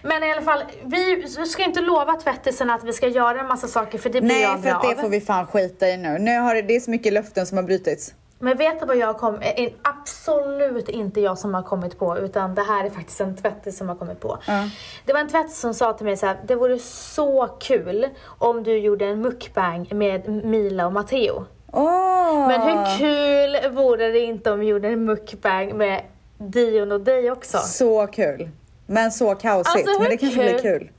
Men 0.03 0.23
i 0.23 0.31
alla 0.31 0.41
fall, 0.41 0.63
vi 0.83 1.27
ska 1.47 1.63
inte 1.63 1.81
lova 1.81 2.13
tvättisen 2.13 2.69
att 2.69 2.83
vi 2.83 2.93
ska 2.93 3.07
göra 3.07 3.39
en 3.39 3.47
massa 3.47 3.67
saker 3.67 3.97
för 3.97 4.09
det 4.09 4.21
blir 4.21 4.33
Nej, 4.33 4.41
jag 4.41 4.61
för 4.61 4.69
det 4.69 4.75
av. 4.75 5.01
får 5.01 5.09
vi 5.09 5.21
fan 5.21 5.47
skita 5.47 5.87
i 5.87 5.97
nu. 5.97 6.17
Nu 6.19 6.39
har 6.39 6.55
det, 6.55 6.61
det 6.61 6.75
är 6.75 6.79
så 6.79 6.91
mycket 6.91 7.13
löften 7.13 7.45
som 7.45 7.57
har 7.57 7.63
brutits. 7.63 8.13
Men 8.39 8.57
vet 8.57 8.79
du 8.79 8.86
vad 8.86 8.97
jag 8.97 9.17
kom, 9.17 9.36
är 9.41 9.73
absolut 9.81 10.89
inte 10.89 11.21
jag 11.21 11.38
som 11.38 11.53
har 11.53 11.63
kommit 11.63 11.99
på 11.99 12.17
utan 12.17 12.55
det 12.55 12.61
här 12.61 12.86
är 12.86 12.89
faktiskt 12.89 13.21
en 13.21 13.36
tvättis 13.36 13.77
som 13.77 13.89
har 13.89 13.95
kommit 13.95 14.19
på. 14.19 14.38
Det 15.05 15.13
var 15.13 15.19
en 15.19 15.29
tvättis 15.29 15.59
som 15.59 15.73
sa 15.73 15.93
till 15.93 16.05
mig 16.05 16.17
så 16.17 16.25
här, 16.25 16.38
det 16.45 16.55
vore 16.55 16.79
så 16.79 17.47
kul 17.59 18.09
om 18.38 18.63
du 18.63 18.77
gjorde 18.77 19.05
en 19.05 19.21
mukbang 19.21 19.88
med 19.91 20.29
Mila 20.45 20.86
och 20.86 20.93
Matteo. 20.93 21.45
Åh! 21.71 22.47
Men 22.47 22.61
hur 22.61 22.97
kul 22.97 23.71
vore 23.71 24.07
det 24.07 24.19
inte 24.19 24.51
om 24.51 24.59
vi 24.59 24.65
gjorde 24.65 24.88
en 24.88 25.05
mukbang 25.05 25.77
med 25.77 26.01
Dion 26.38 26.91
och 26.91 27.01
dig 27.01 27.31
också? 27.31 27.57
Så 27.57 28.07
kul. 28.07 28.49
Men 28.86 29.11
så 29.11 29.36
kaosigt. 29.36 29.88
Alltså, 29.88 30.01
men 30.01 30.09
det 30.09 30.17
kanske 30.17 30.39
blir 30.39 30.59
kul? 30.59 30.89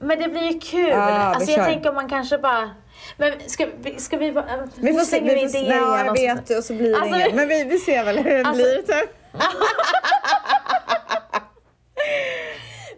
Men 0.00 0.18
det 0.18 0.28
blir 0.28 0.52
ju 0.52 0.58
kul. 0.60 0.88
Ja, 0.90 0.98
alltså 1.00 1.50
jag 1.50 1.66
tänker 1.66 1.88
om 1.88 1.94
man 1.94 2.08
kanske 2.08 2.38
bara... 2.38 2.70
Men 3.16 3.32
ska, 3.46 3.66
ska 3.98 4.16
vi 4.16 4.32
bara... 4.32 4.68
Vi 4.76 4.92
får 4.92 5.00
se. 5.00 5.20
Vi 5.20 5.48
får, 5.48 5.60
igen 5.60 5.78
jag 6.06 6.12
vet 6.12 6.50
och 6.58 6.64
så 6.64 6.74
blir 6.74 6.90
det 6.90 6.96
Alltså, 6.96 7.16
inget. 7.16 7.34
Men 7.34 7.48
vi, 7.48 7.64
vi 7.64 7.78
ser 7.78 8.04
väl 8.04 8.18
hur 8.18 8.30
det 8.30 8.48
Alltså- 8.48 8.54
blir. 8.62 8.76
Typ. 8.82 9.10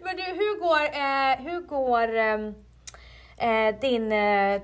Men 0.03 0.15
du, 0.15 0.23
hur 0.23 0.59
går, 0.59 0.81
eh, 0.81 1.51
hur 1.51 1.61
går 1.61 2.15
ehm, 2.17 2.53
eh, 3.37 3.79
din, 3.81 4.11
eh, 4.11 4.61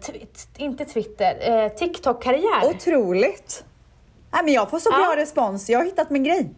inte 0.57 0.85
Twitter, 0.85 1.37
eh, 1.41 1.69
TikTok-karriär? 1.69 2.65
Otroligt. 2.69 3.63
Nej, 4.31 4.43
men 4.43 4.53
jag 4.53 4.69
får 4.69 4.79
så 4.79 4.89
bra 4.89 5.13
respons. 5.17 5.69
Jag 5.69 5.79
har 5.79 5.85
hittat 5.85 6.09
min 6.09 6.23
grej. 6.23 6.49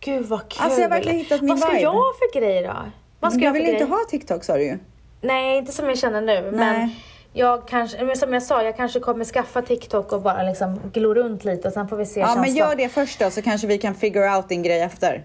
Gud 0.00 0.26
vad 0.26 0.48
kul. 0.48 0.62
Alltså, 0.64 0.80
jag 0.80 0.88
har 0.88 0.96
verkligen 0.96 1.18
hittat 1.18 1.40
min 1.40 1.48
Vad 1.50 1.58
ska 1.58 1.68
vibe. 1.68 1.80
jag 1.82 1.94
för 2.18 2.40
grej 2.40 2.62
då? 2.62 2.76
Vad 3.24 3.32
ska 3.32 3.44
Du 3.44 3.52
vill 3.52 3.66
inte 3.66 3.84
ha 3.84 3.98
TikTok 4.10 4.44
sa 4.44 4.56
du 4.56 4.64
ju. 4.64 4.78
Nej, 5.20 5.58
inte 5.58 5.72
som 5.72 5.88
jag 5.88 5.98
känner 5.98 6.20
nu. 6.20 6.42
Men 6.42 6.76
Nej. 6.76 6.96
jag 7.32 7.68
kanske, 7.68 8.04
men 8.04 8.16
som 8.16 8.32
jag 8.32 8.42
sa, 8.42 8.62
jag 8.62 8.76
kanske 8.76 9.00
kommer 9.00 9.24
skaffa 9.24 9.62
TikTok 9.62 10.12
och 10.12 10.22
bara 10.22 10.42
liksom 10.42 10.80
glo 10.92 11.14
runt 11.14 11.44
lite 11.44 11.68
och 11.68 11.74
sen 11.74 11.88
får 11.88 11.96
vi 11.96 12.06
se 12.06 12.20
Ja, 12.20 12.36
men 12.36 12.54
gör 12.54 12.76
det 12.76 12.88
först 12.88 13.18
då 13.18 13.30
så 13.30 13.42
kanske 13.42 13.66
vi 13.66 13.78
kan 13.78 13.94
figure 13.94 14.36
out 14.36 14.48
din 14.48 14.62
grej 14.62 14.80
efter. 14.80 15.24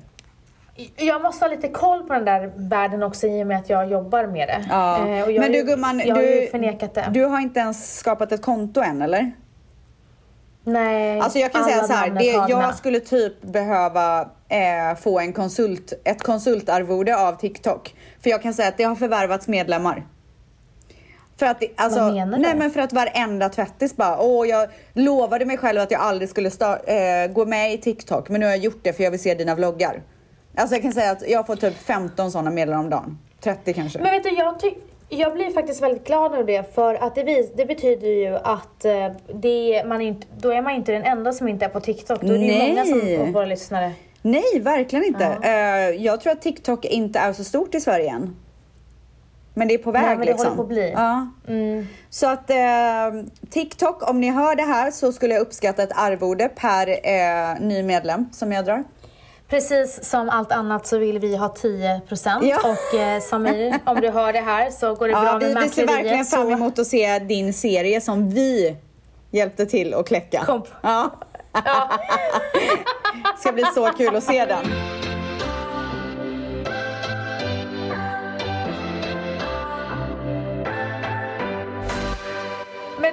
Jag 0.95 1.21
måste 1.21 1.45
ha 1.45 1.49
lite 1.49 1.67
koll 1.67 2.03
på 2.03 2.13
den 2.13 2.25
där 2.25 2.51
världen 2.55 3.03
också 3.03 3.27
i 3.27 3.43
och 3.43 3.47
med 3.47 3.57
att 3.57 3.69
jag 3.69 3.91
jobbar 3.91 4.25
med 4.25 4.47
det. 4.47 4.65
Ja. 4.69 4.97
Eh, 4.97 5.39
men 5.39 5.51
du 5.51 5.63
gumman, 5.63 6.01
jag 6.05 6.15
har 6.15 6.21
ju 6.21 6.41
du, 6.41 6.47
förnekat 6.47 6.93
det. 6.93 7.09
du 7.13 7.25
har 7.25 7.39
inte 7.39 7.59
ens 7.59 7.97
skapat 7.97 8.31
ett 8.31 8.41
konto 8.41 8.81
än 8.81 9.01
eller? 9.01 9.31
Nej, 10.63 11.19
Alltså 11.19 11.39
jag 11.39 11.51
kan 11.51 11.63
säga 11.63 11.83
så 11.83 11.93
här, 11.93 12.09
det, 12.09 12.25
jag 12.49 12.75
skulle 12.75 12.99
typ 12.99 13.41
behöva 13.41 14.21
eh, 14.49 14.97
få 15.01 15.19
en 15.19 15.33
konsult, 15.33 15.93
ett 16.03 16.23
konsultarvode 16.23 17.17
av 17.17 17.33
TikTok. 17.33 17.95
För 18.23 18.29
jag 18.29 18.41
kan 18.41 18.53
säga 18.53 18.67
att 18.67 18.77
det 18.77 18.83
har 18.83 18.95
förvärvats 18.95 19.47
medlemmar. 19.47 20.05
För 21.37 21.45
att 21.45 21.59
det, 21.59 21.67
alltså, 21.75 21.99
Vad 21.99 22.13
menar 22.13 22.37
du? 22.37 22.43
Nej 22.43 22.55
men 22.55 22.71
för 22.71 22.79
att 22.81 22.93
varenda 22.93 23.49
tvättis 23.49 23.95
bara, 23.95 24.19
åh 24.21 24.47
jag 24.47 24.69
lovade 24.93 25.45
mig 25.45 25.57
själv 25.57 25.81
att 25.81 25.91
jag 25.91 26.01
aldrig 26.01 26.29
skulle 26.29 26.49
sta- 26.49 27.23
eh, 27.25 27.31
gå 27.31 27.45
med 27.45 27.73
i 27.73 27.77
TikTok 27.77 28.29
men 28.29 28.39
nu 28.39 28.45
har 28.45 28.53
jag 28.53 28.63
gjort 28.63 28.79
det 28.83 28.93
för 28.93 29.03
jag 29.03 29.11
vill 29.11 29.19
se 29.19 29.33
dina 29.33 29.55
vloggar. 29.55 30.01
Alltså 30.55 30.75
jag 30.75 30.81
kan 30.81 30.91
säga 30.93 31.11
att 31.11 31.29
jag 31.29 31.47
får 31.47 31.55
typ 31.55 31.77
15 31.77 32.31
sådana 32.31 32.51
meddelanden 32.51 32.83
om 32.85 32.89
dagen. 32.89 33.17
30 33.43 33.73
kanske. 33.73 33.99
Men 33.99 34.11
vet 34.11 34.23
du, 34.23 34.29
jag, 34.29 34.59
ty- 34.59 34.75
jag 35.09 35.33
blir 35.33 35.49
faktiskt 35.49 35.81
väldigt 35.83 36.07
glad 36.07 36.33
över 36.33 36.43
det 36.43 36.75
för 36.75 36.95
att 36.95 37.15
det, 37.15 37.23
vis- 37.23 37.51
det 37.55 37.65
betyder 37.65 38.07
ju 38.07 38.35
att 38.35 38.85
eh, 38.85 39.07
det, 39.33 39.83
man 39.87 40.01
inte, 40.01 40.27
då 40.37 40.53
är 40.53 40.61
man 40.61 40.73
inte 40.75 40.91
den 40.91 41.03
enda 41.03 41.33
som 41.33 41.47
inte 41.47 41.65
är 41.65 41.69
på 41.69 41.79
TikTok. 41.79 42.21
Då 42.21 42.33
är 42.33 42.37
det 42.37 42.45
ju 42.45 42.67
många 42.69 42.83
Nej. 42.83 43.17
som, 43.17 43.33
våra 43.33 43.45
lyssnare. 43.45 43.91
Nej, 44.21 44.59
verkligen 44.61 45.05
inte. 45.05 45.37
Eh, 45.41 46.03
jag 46.05 46.21
tror 46.21 46.33
att 46.33 46.41
TikTok 46.41 46.85
inte 46.85 47.19
är 47.19 47.33
så 47.33 47.43
stort 47.43 47.75
i 47.75 47.79
Sverige 47.81 48.09
än. 48.11 48.35
Men 49.53 49.67
det 49.67 49.73
är 49.73 49.77
på 49.77 49.91
väg 49.91 50.01
Nej, 50.01 50.17
men 50.17 50.25
det 50.25 50.31
liksom. 50.31 50.45
håller 50.47 50.55
på 50.57 50.61
att 50.61 50.67
bli. 50.67 50.91
Ja. 50.95 51.27
Så 52.09 52.27
att 52.27 52.49
eh, 52.49 52.57
TikTok, 53.49 54.09
om 54.09 54.21
ni 54.21 54.29
hör 54.31 54.55
det 54.55 54.63
här 54.63 54.91
så 54.91 55.11
skulle 55.11 55.33
jag 55.33 55.41
uppskatta 55.41 55.83
ett 55.83 55.91
arvode 55.95 56.49
per 56.55 56.87
eh, 56.89 57.59
ny 57.61 57.83
medlem 57.83 58.29
som 58.31 58.51
jag 58.51 58.65
drar. 58.65 58.83
Precis 59.49 60.09
som 60.09 60.29
allt 60.29 60.51
annat 60.51 60.87
så 60.87 60.97
vill 60.97 61.19
vi 61.19 61.35
ha 61.35 61.47
10% 61.47 62.39
Ja. 62.41 62.57
och 62.63 62.99
eh, 62.99 63.21
Samir, 63.21 63.79
om 63.85 64.01
du 64.01 64.09
hör 64.09 64.33
det 64.33 64.39
här 64.39 64.69
så 64.71 64.95
går 64.95 65.07
det 65.07 65.13
bra 65.13 65.25
Ja, 65.25 65.39
med 65.39 65.47
vi, 65.47 65.53
vi 65.63 65.69
ser 65.69 65.87
verkligen 65.87 66.25
fram 66.25 66.51
emot 66.51 66.79
att 66.79 66.87
se 66.87 67.19
din 67.19 67.53
serie 67.53 68.01
som 68.01 68.29
vi 68.29 68.75
hjälpte 69.31 69.65
till 69.65 69.93
att 69.93 70.07
kläcka. 70.07 70.43
Kom. 70.45 70.63
Ja. 70.81 71.11
Ja. 71.53 71.89
ska 73.39 73.51
bli 73.51 73.63
så 73.75 73.85
kul 73.97 74.15
att 74.15 74.23
se 74.23 74.45
den. 74.45 74.65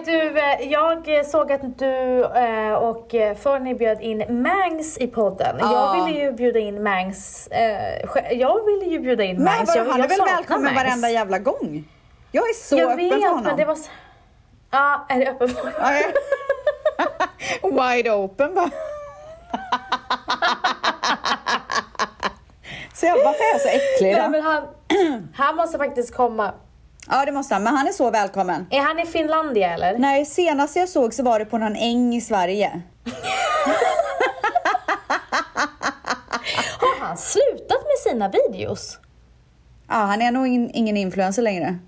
Du, 0.07 0.39
eh, 0.39 0.73
jag 0.73 1.27
såg 1.27 1.53
att 1.53 1.79
du 1.79 2.25
eh, 2.25 2.73
och 2.73 3.15
eh, 3.15 3.37
Fernie 3.37 3.75
bjöd 3.75 4.01
in 4.01 4.43
Mangs 4.43 4.99
i 4.99 5.07
podden. 5.07 5.57
Ja. 5.61 5.97
Jag 5.97 6.05
ville 6.07 6.19
ju 6.21 6.33
bjuda 6.33 6.59
in 6.59 6.83
Mangs. 6.83 7.47
eh, 7.47 8.05
Jag 8.39 8.65
ville 8.67 8.85
ju 8.85 8.99
bjuda 8.99 9.25
in 9.25 9.37
Men 9.37 9.45
Mangs. 9.45 9.69
vadå, 9.77 9.79
Jag, 9.89 9.93
han 9.93 10.01
är 10.01 10.09
väl 10.09 10.19
välkommen 10.27 10.65
Mangs. 10.65 10.77
varenda 10.77 11.11
jävla 11.11 11.39
gång? 11.39 11.85
Jag 12.33 12.49
är 12.49 12.55
så 12.55 12.77
Jag 12.77 12.93
öppen 12.93 12.97
vet, 13.11 13.21
för 13.23 13.29
honom. 13.29 13.45
men 13.45 13.57
det 13.57 13.65
var 13.65 13.75
så... 13.75 13.91
Ja, 14.71 15.07
är 15.09 15.19
det 15.19 15.31
öppen 15.31 15.49
för 15.49 15.73
ja. 15.81 15.93
Wide 17.95 18.11
open 18.11 18.55
bara. 18.55 18.71
så 22.95 23.07
jag, 23.07 23.15
varför 23.15 23.45
är 23.45 23.53
jag 23.53 23.61
så 23.61 23.69
äcklig 23.69 24.13
Nej, 24.13 24.23
då? 24.23 24.29
men 24.29 24.43
han, 24.43 24.63
han 25.35 25.57
måste 25.57 25.79
faktiskt 25.79 26.15
komma. 26.15 26.53
Ja 27.11 27.25
det 27.25 27.33
måste 27.33 27.55
han, 27.55 27.63
men 27.63 27.77
han 27.77 27.89
är 27.89 27.93
så 27.93 28.11
välkommen. 28.11 28.67
Är 28.71 28.81
han 28.81 28.99
i 28.99 29.07
Finlandia 29.07 29.75
eller? 29.75 29.99
Nej, 29.99 30.25
senast 30.25 30.77
jag 30.77 30.89
såg 30.89 31.15
så 31.15 31.23
var 31.23 31.39
det 31.39 31.45
på 31.45 31.59
någon 31.59 31.77
äng 31.77 32.15
i 32.15 32.21
Sverige. 32.21 32.83
Har 36.81 37.07
han 37.07 37.17
slutat 37.17 37.83
med 37.85 38.13
sina 38.13 38.29
videos? 38.29 38.99
Ja, 39.89 39.95
han 39.95 40.23
är 40.23 40.31
nog 40.31 40.47
in, 40.47 40.71
ingen 40.75 40.97
influencer 40.97 41.43
längre. 41.43 41.79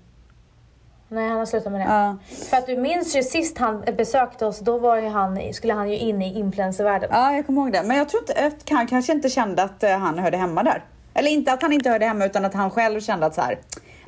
Nej, 1.11 1.29
han 1.29 1.37
har 1.37 1.45
slutat 1.45 1.71
med 1.71 1.81
det. 1.81 1.85
Ja. 1.85 2.17
För 2.49 2.57
att 2.57 2.67
du 2.67 2.77
minns 2.77 3.15
ju 3.15 3.23
sist 3.23 3.57
han 3.57 3.81
besökte 3.97 4.45
oss, 4.45 4.59
då 4.59 4.77
var 4.77 4.97
ju 4.97 5.07
han, 5.07 5.53
skulle 5.53 5.73
han 5.73 5.89
ju 5.89 5.97
in 5.97 6.21
i 6.21 6.39
influencervärlden. 6.39 7.09
Ja, 7.13 7.33
jag 7.33 7.45
kommer 7.45 7.61
ihåg 7.61 7.71
det. 7.71 7.83
Men 7.83 7.97
jag 7.97 8.09
tror 8.09 8.21
inte, 8.21 8.51
han 8.69 8.87
kanske 8.87 9.13
inte 9.13 9.29
kände 9.29 9.63
att 9.63 9.83
eh, 9.83 9.97
han 9.97 10.19
hörde 10.19 10.37
hemma 10.37 10.63
där. 10.63 10.83
Eller 11.13 11.31
inte 11.31 11.53
att 11.53 11.61
han 11.61 11.73
inte 11.73 11.89
hörde 11.89 12.05
hemma, 12.05 12.25
utan 12.25 12.45
att 12.45 12.53
han 12.53 12.71
själv 12.71 13.01
kände 13.01 13.25
att 13.25 13.35
så 13.35 13.41
här, 13.41 13.59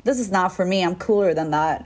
this 0.04 0.20
is 0.20 0.30
not 0.30 0.52
for 0.52 0.64
me, 0.64 0.76
I'm 0.86 0.94
cooler 0.98 1.34
than 1.34 1.50
that. 1.52 1.78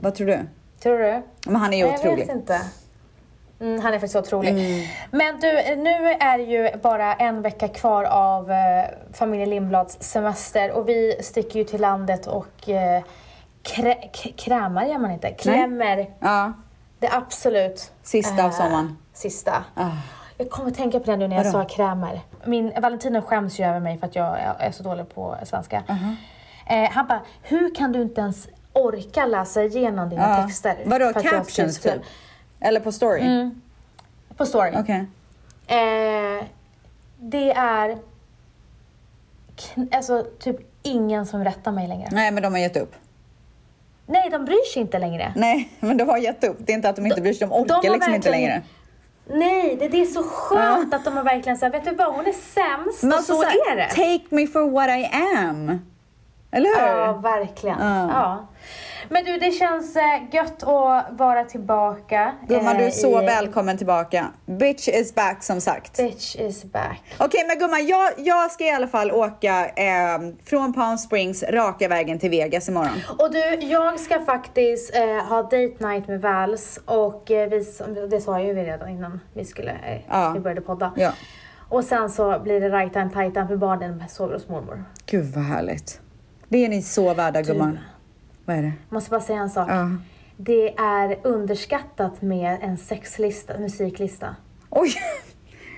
Vad 0.00 0.14
tror 0.14 0.26
du? 0.26 0.38
Tror 0.82 0.98
du? 0.98 1.22
Men 1.46 1.56
han 1.56 1.72
är 1.72 1.78
ju 1.78 1.84
Nej, 1.84 1.92
Jag 1.92 2.00
otrolig. 2.00 2.26
vet 2.26 2.36
inte. 2.36 2.60
Mm, 3.60 3.80
han 3.80 3.94
är 3.94 3.98
faktiskt 3.98 4.16
otrolig. 4.16 4.54
Men 5.10 5.40
du, 5.40 5.52
nu 5.76 6.10
är 6.20 6.38
det 6.38 6.44
ju 6.44 6.76
bara 6.82 7.14
en 7.14 7.42
vecka 7.42 7.68
kvar 7.68 8.04
av 8.04 8.50
eh, 8.50 8.84
familjen 9.12 9.50
Lindblads 9.50 9.96
semester 10.00 10.70
och 10.70 10.88
vi 10.88 11.16
sticker 11.22 11.58
ju 11.58 11.64
till 11.64 11.80
landet 11.80 12.26
och 12.26 12.68
eh, 12.68 13.02
krä, 13.62 13.94
krämar 14.36 14.84
gör 14.86 14.98
man 14.98 15.10
inte, 15.10 15.30
klämmer 15.32 16.10
Ja, 16.20 16.52
det 16.98 17.08
absolut 17.12 17.92
Sista 18.02 18.44
av 18.44 18.50
sommaren. 18.50 18.98
Sista. 19.12 19.64
Ah. 19.74 19.90
Jag 20.38 20.50
kommer 20.50 20.70
att 20.70 20.76
tänka 20.76 21.00
på 21.00 21.10
det 21.10 21.16
nu 21.16 21.28
när 21.28 21.36
jag 21.36 21.44
Vadå? 21.44 21.58
sa 21.68 21.74
krämer. 21.76 22.20
Min 22.44 22.72
Valentino 22.80 23.22
skäms 23.22 23.60
ju 23.60 23.64
över 23.64 23.80
mig 23.80 23.98
för 23.98 24.06
att 24.06 24.14
jag 24.16 24.38
är- 24.58 24.70
så 24.70 24.82
dålig 24.82 25.14
på 25.14 25.36
svenska. 25.44 25.82
eh, 26.66 26.90
han 26.90 27.06
bara, 27.06 27.20
hur 27.42 27.74
kan 27.74 27.92
du 27.92 28.02
inte 28.02 28.20
ens 28.20 28.48
orka 28.72 29.26
läsa 29.26 29.62
igenom 29.64 30.08
dina 30.08 30.38
ja. 30.38 30.46
texter? 30.46 30.76
Vadå, 30.84 31.12
captions 31.12 31.78
typ? 31.80 32.02
Eller 32.60 32.80
på 32.80 32.92
story? 32.92 33.20
Mm. 33.20 33.60
På 34.36 34.46
story. 34.46 34.72
Okej. 34.76 35.06
Eh, 35.66 36.44
det 37.20 37.52
är 37.52 37.98
alltså 39.92 40.26
typ 40.38 40.56
ingen 40.82 41.26
som 41.26 41.44
rättar 41.44 41.72
mig 41.72 41.88
längre. 41.88 42.08
Nej, 42.12 42.30
men 42.30 42.42
de 42.42 42.52
har 42.52 42.58
gett 42.60 42.76
upp. 42.76 42.94
Nej, 44.06 44.30
de 44.30 44.44
bryr 44.44 44.72
sig 44.72 44.82
inte 44.82 44.98
längre. 44.98 45.32
Nej, 45.36 45.68
men 45.80 45.96
de 45.96 46.08
har 46.08 46.18
gett 46.18 46.44
upp. 46.44 46.56
Det 46.58 46.72
är 46.72 46.74
inte 46.76 46.88
att 46.88 46.96
de 46.96 47.06
inte 47.06 47.20
bryr 47.20 47.32
sig, 47.32 47.48
de 47.48 47.54
orkar 47.54 47.82
de 47.82 47.88
liksom 47.88 48.14
inte 48.14 48.30
längre. 48.30 48.62
Nej, 49.28 49.76
det, 49.80 49.88
det 49.88 50.00
är 50.02 50.06
så 50.06 50.22
skönt 50.22 50.94
att 50.94 51.04
de 51.04 51.16
har 51.16 51.24
verkligen 51.24 51.58
sagt, 51.58 51.74
vet 51.74 51.84
du 51.84 51.94
vad, 51.94 52.14
hon 52.14 52.26
är 52.26 52.32
sämst 52.32 53.02
Men 53.02 53.12
och 53.12 53.18
alltså, 53.18 53.34
så 53.34 53.42
så 53.42 53.48
är 53.48 53.76
det. 53.76 53.88
Take 53.88 54.34
me 54.34 54.46
for 54.46 54.70
what 54.70 54.88
I 54.88 55.10
am. 55.38 55.80
Eller 56.50 56.80
hur? 56.80 56.86
Ja, 56.86 57.12
verkligen. 57.12 57.78
Ja. 57.80 58.46
Men 59.08 59.24
du, 59.24 59.38
det 59.38 59.50
känns 59.50 59.96
eh, 59.96 60.02
gött 60.34 60.62
att 60.62 61.06
vara 61.18 61.44
tillbaka. 61.44 62.32
Gumman, 62.48 62.72
eh, 62.72 62.78
du 62.78 62.84
är 62.84 62.90
så 62.90 63.22
i- 63.22 63.26
välkommen 63.26 63.76
tillbaka. 63.76 64.26
Bitch 64.46 64.88
is 64.88 65.14
back 65.14 65.42
som 65.44 65.60
sagt. 65.60 65.96
Bitch 65.96 66.36
is 66.36 66.64
back. 66.64 67.02
Okej, 67.18 67.44
men 67.48 67.58
gumman, 67.58 67.86
jag, 67.86 68.12
jag 68.16 68.50
ska 68.50 68.64
i 68.64 68.70
alla 68.70 68.86
fall 68.88 69.12
åka 69.12 69.66
eh, 69.68 70.18
från 70.44 70.72
Palm 70.72 70.98
Springs 70.98 71.42
raka 71.42 71.88
vägen 71.88 72.18
till 72.18 72.30
Vegas 72.30 72.68
imorgon. 72.68 73.00
Och 73.18 73.32
du, 73.32 73.66
jag 73.66 74.00
ska 74.00 74.20
faktiskt 74.20 74.94
eh, 74.96 75.02
ha 75.28 75.42
date 75.42 75.76
night 75.88 76.08
med 76.08 76.20
Vals 76.20 76.80
och 76.84 77.30
eh, 77.30 77.48
vi, 77.48 77.64
det 78.10 78.20
sa 78.20 78.40
ju 78.40 78.54
redan 78.54 78.88
innan 78.88 79.20
vi 79.34 79.44
skulle, 79.44 79.70
eh, 79.72 80.00
Ja. 80.08 80.30
vi 80.34 80.40
började 80.40 80.60
podda. 80.60 80.92
Ja. 80.96 81.12
Och 81.68 81.84
sen 81.84 82.10
så 82.10 82.38
blir 82.38 82.60
det 82.60 82.68
right 82.68 82.92
time 82.92 83.10
tight 83.10 83.48
för 83.48 83.56
barnen 83.56 84.04
sover 84.08 84.34
hos 84.34 84.48
mormor. 84.48 84.84
Gud 85.06 85.24
vad 85.34 85.44
härligt. 85.44 86.00
Det 86.48 86.64
är 86.64 86.68
ni 86.68 86.82
så 86.82 87.14
värda 87.14 87.42
gumman. 87.42 87.78
Vad 88.46 88.56
är 88.56 88.62
det? 88.62 88.72
Jag 88.88 88.94
måste 88.94 89.10
bara 89.10 89.20
säga 89.20 89.40
en 89.40 89.50
sak. 89.50 89.68
Ja. 89.70 89.90
Det 90.36 90.74
är 90.78 91.18
underskattat 91.22 92.22
med 92.22 92.58
en 92.62 92.78
sexlista, 92.78 93.58
musiklista. 93.58 94.36
Oj! 94.70 94.94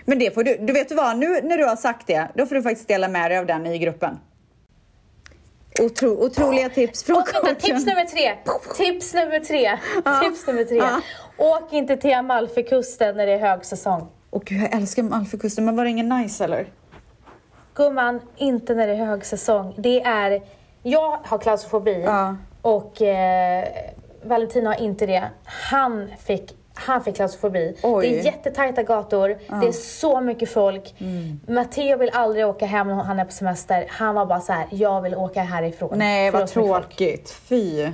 Men 0.04 0.18
det 0.18 0.34
får 0.34 0.44
du, 0.44 0.56
du 0.60 0.72
vet 0.72 0.92
vad, 0.92 1.18
nu 1.18 1.40
när 1.42 1.58
du 1.58 1.64
har 1.64 1.76
sagt 1.76 2.06
det, 2.06 2.28
då 2.34 2.46
får 2.46 2.54
du 2.54 2.62
faktiskt 2.62 2.88
dela 2.88 3.08
med 3.08 3.30
dig 3.30 3.38
av 3.38 3.46
den 3.46 3.66
i 3.66 3.78
gruppen. 3.78 4.18
Otro, 5.82 6.08
otroliga 6.08 6.68
tips 6.68 7.04
från 7.04 7.16
vänta, 7.16 7.32
coachen. 7.32 7.56
tips 7.56 7.86
nummer 7.86 8.04
tre. 8.04 8.34
Tips 8.76 9.14
nummer 9.14 9.40
tre. 9.40 9.78
Tips 10.22 10.46
nummer 10.46 10.64
tre. 10.64 10.76
Ja. 10.76 11.00
Åk 11.36 11.72
inte 11.72 11.96
till 11.96 12.14
Amalfikusten 12.14 13.16
när 13.16 13.26
det 13.26 13.32
är 13.32 13.38
högsäsong. 13.38 14.08
Åh 14.30 14.42
gud, 14.44 14.62
jag 14.62 14.74
älskar 14.74 15.02
Malfökusten, 15.02 15.64
men 15.64 15.76
var 15.76 15.84
det 15.84 15.90
ingen 15.90 16.08
nice 16.08 16.44
eller? 16.44 16.66
Gumman, 17.74 18.20
inte 18.36 18.74
när 18.74 18.86
det 18.86 18.92
är 18.92 19.06
högsäsong. 19.06 19.74
Det 19.78 20.00
är... 20.00 20.42
Jag 20.82 21.18
har 21.24 21.38
klaustrofobi 21.38 22.02
Ja. 22.02 22.36
Och 22.68 23.02
eh, 23.02 23.64
Valentino 24.22 24.66
har 24.66 24.80
inte 24.80 25.06
det. 25.06 25.24
Han 25.44 26.10
fick, 26.18 26.56
han 26.74 27.04
fick 27.04 27.16
klaustrofobi. 27.16 27.76
Oj. 27.82 28.08
Det 28.08 28.20
är 28.20 28.24
jättetajta 28.24 28.82
gator, 28.82 29.28
det 29.60 29.66
är 29.68 29.72
så 29.72 30.20
mycket 30.20 30.50
folk. 30.50 30.94
Mm. 30.98 31.40
Matteo 31.48 31.98
vill 31.98 32.10
aldrig 32.12 32.46
åka 32.46 32.66
hem 32.66 32.86
när 32.88 32.94
han 32.94 33.18
är 33.18 33.24
på 33.24 33.32
semester. 33.32 33.86
Han 33.88 34.14
var 34.14 34.26
bara 34.26 34.40
så 34.40 34.52
här: 34.52 34.66
jag 34.70 35.00
vill 35.00 35.14
åka 35.14 35.42
härifrån. 35.42 35.98
Nej, 35.98 36.30
vad 36.30 36.48
tråkigt. 36.48 37.30
Fy. 37.30 37.88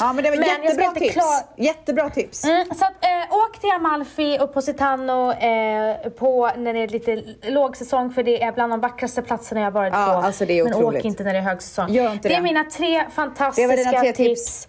Ja, 0.00 0.12
men 0.12 0.24
det 0.24 0.30
var 0.30 0.36
Men 0.36 0.48
jättebra 0.48 0.90
tips. 0.90 1.12
klar- 1.14 1.44
Jättebra 1.64 2.10
tips. 2.10 2.44
Mm, 2.44 2.66
så 2.66 2.84
att, 2.84 3.04
eh, 3.04 3.36
åk 3.36 3.60
till 3.60 3.70
Amalfi 3.70 4.38
och 4.40 4.54
Positano 4.54 5.32
eh, 5.32 5.96
på 6.18 6.50
när 6.56 6.74
det 6.74 6.80
är 6.80 6.88
lite 6.88 7.22
lågsäsong 7.42 8.12
för 8.12 8.22
det 8.22 8.42
är 8.42 8.52
bland 8.52 8.72
de 8.72 8.80
vackraste 8.80 9.22
platserna 9.22 9.60
jag 9.60 9.70
varit 9.70 9.92
Ja, 9.92 10.04
på. 10.06 10.26
alltså 10.26 10.44
det 10.46 10.58
är 10.58 10.64
Men 10.64 10.74
otroligt. 10.74 11.00
åk 11.00 11.04
inte 11.04 11.22
när 11.24 11.32
det 11.32 11.38
är 11.38 11.42
högsäsong. 11.42 11.88
Gör 11.92 12.12
inte 12.12 12.28
det 12.28 12.34
är 12.34 12.36
det. 12.38 12.42
mina 12.42 12.64
tre 12.64 13.04
fantastiska 13.14 13.62
Det 13.62 13.68
var 13.68 13.76
dina 13.90 14.00
tre 14.00 14.12
tips. 14.12 14.62
tips. 14.62 14.68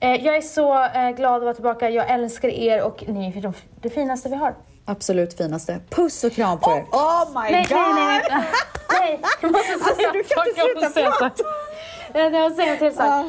Eh, 0.00 0.26
jag 0.26 0.36
är 0.36 0.40
så 0.40 0.84
eh, 0.84 1.10
glad 1.10 1.34
att 1.36 1.42
vara 1.42 1.54
tillbaka. 1.54 1.90
Jag 1.90 2.10
älskar 2.10 2.48
er 2.48 2.82
och 2.82 3.04
ni 3.08 3.38
är 3.38 3.40
de, 3.42 3.52
det 3.80 3.90
finaste 3.90 4.28
vi 4.28 4.36
har. 4.36 4.54
Absolut 4.84 5.36
finaste. 5.36 5.80
Puss 5.90 6.24
och 6.24 6.32
kram 6.32 6.58
på 6.60 6.70
er. 6.70 6.84
Oh 6.92 7.42
my 7.42 7.50
nej, 7.50 7.66
god! 7.68 7.78
nej, 7.78 7.94
nej, 7.94 8.22
nej. 8.30 8.42
nej, 9.00 9.20
jag 9.40 9.52
måste 9.52 9.72
Alltså, 9.72 10.12
du 10.12 10.22
kan 10.22 10.46
inte 10.48 10.90
sluta 10.90 11.10
prata. 11.18 11.42
Jag 12.14 12.32
måste 12.32 12.56
säga 12.56 12.72
en 12.72 12.78
till 12.78 12.94
sak. 12.96 13.26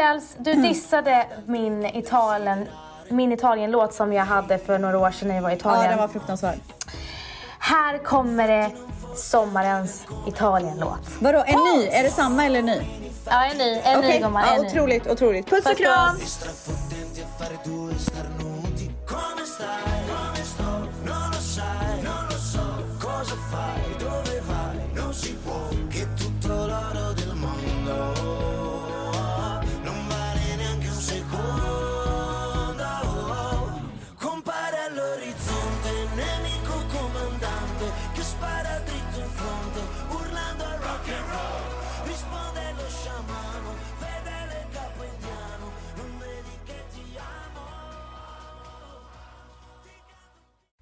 Ställs, 0.00 0.36
du 0.38 0.54
dissade 0.54 1.26
min 1.46 1.86
Italien 1.86 2.66
min 3.08 3.32
Italien-låt 3.32 3.94
som 3.94 4.12
jag 4.12 4.24
hade 4.24 4.58
för 4.58 4.78
några 4.78 4.98
år 4.98 5.10
sedan 5.10 5.28
när 5.28 5.34
jag 5.34 5.42
var 5.42 5.50
i 5.50 5.52
Ja, 5.52 5.56
Italien. 5.56 5.90
den 5.90 5.98
var 5.98 6.08
fruktansvärd. 6.08 6.58
Här 7.58 7.98
kommer 7.98 8.48
det 8.48 8.70
sommarens 9.16 10.06
Italien-låt. 10.28 11.00
Vadå, 11.18 11.44
en 11.46 11.58
ny? 11.58 11.86
Är 11.86 12.02
det 12.02 12.10
samma 12.10 12.44
eller 12.44 12.62
ny? 12.62 12.80
Ja, 13.26 13.44
en 13.44 13.58
ny, 13.58 13.80
en 13.84 14.00
ny 14.00 14.06
Okej, 14.06 14.20
gumman, 14.20 14.42
ja, 14.46 14.54
en 14.54 14.62
ny. 14.62 14.68
otroligt, 14.68 15.06
otroligt. 15.06 15.50
Puss 15.50 15.66
och 15.66 15.76
kram! 15.76 16.16
puss. 16.16 16.70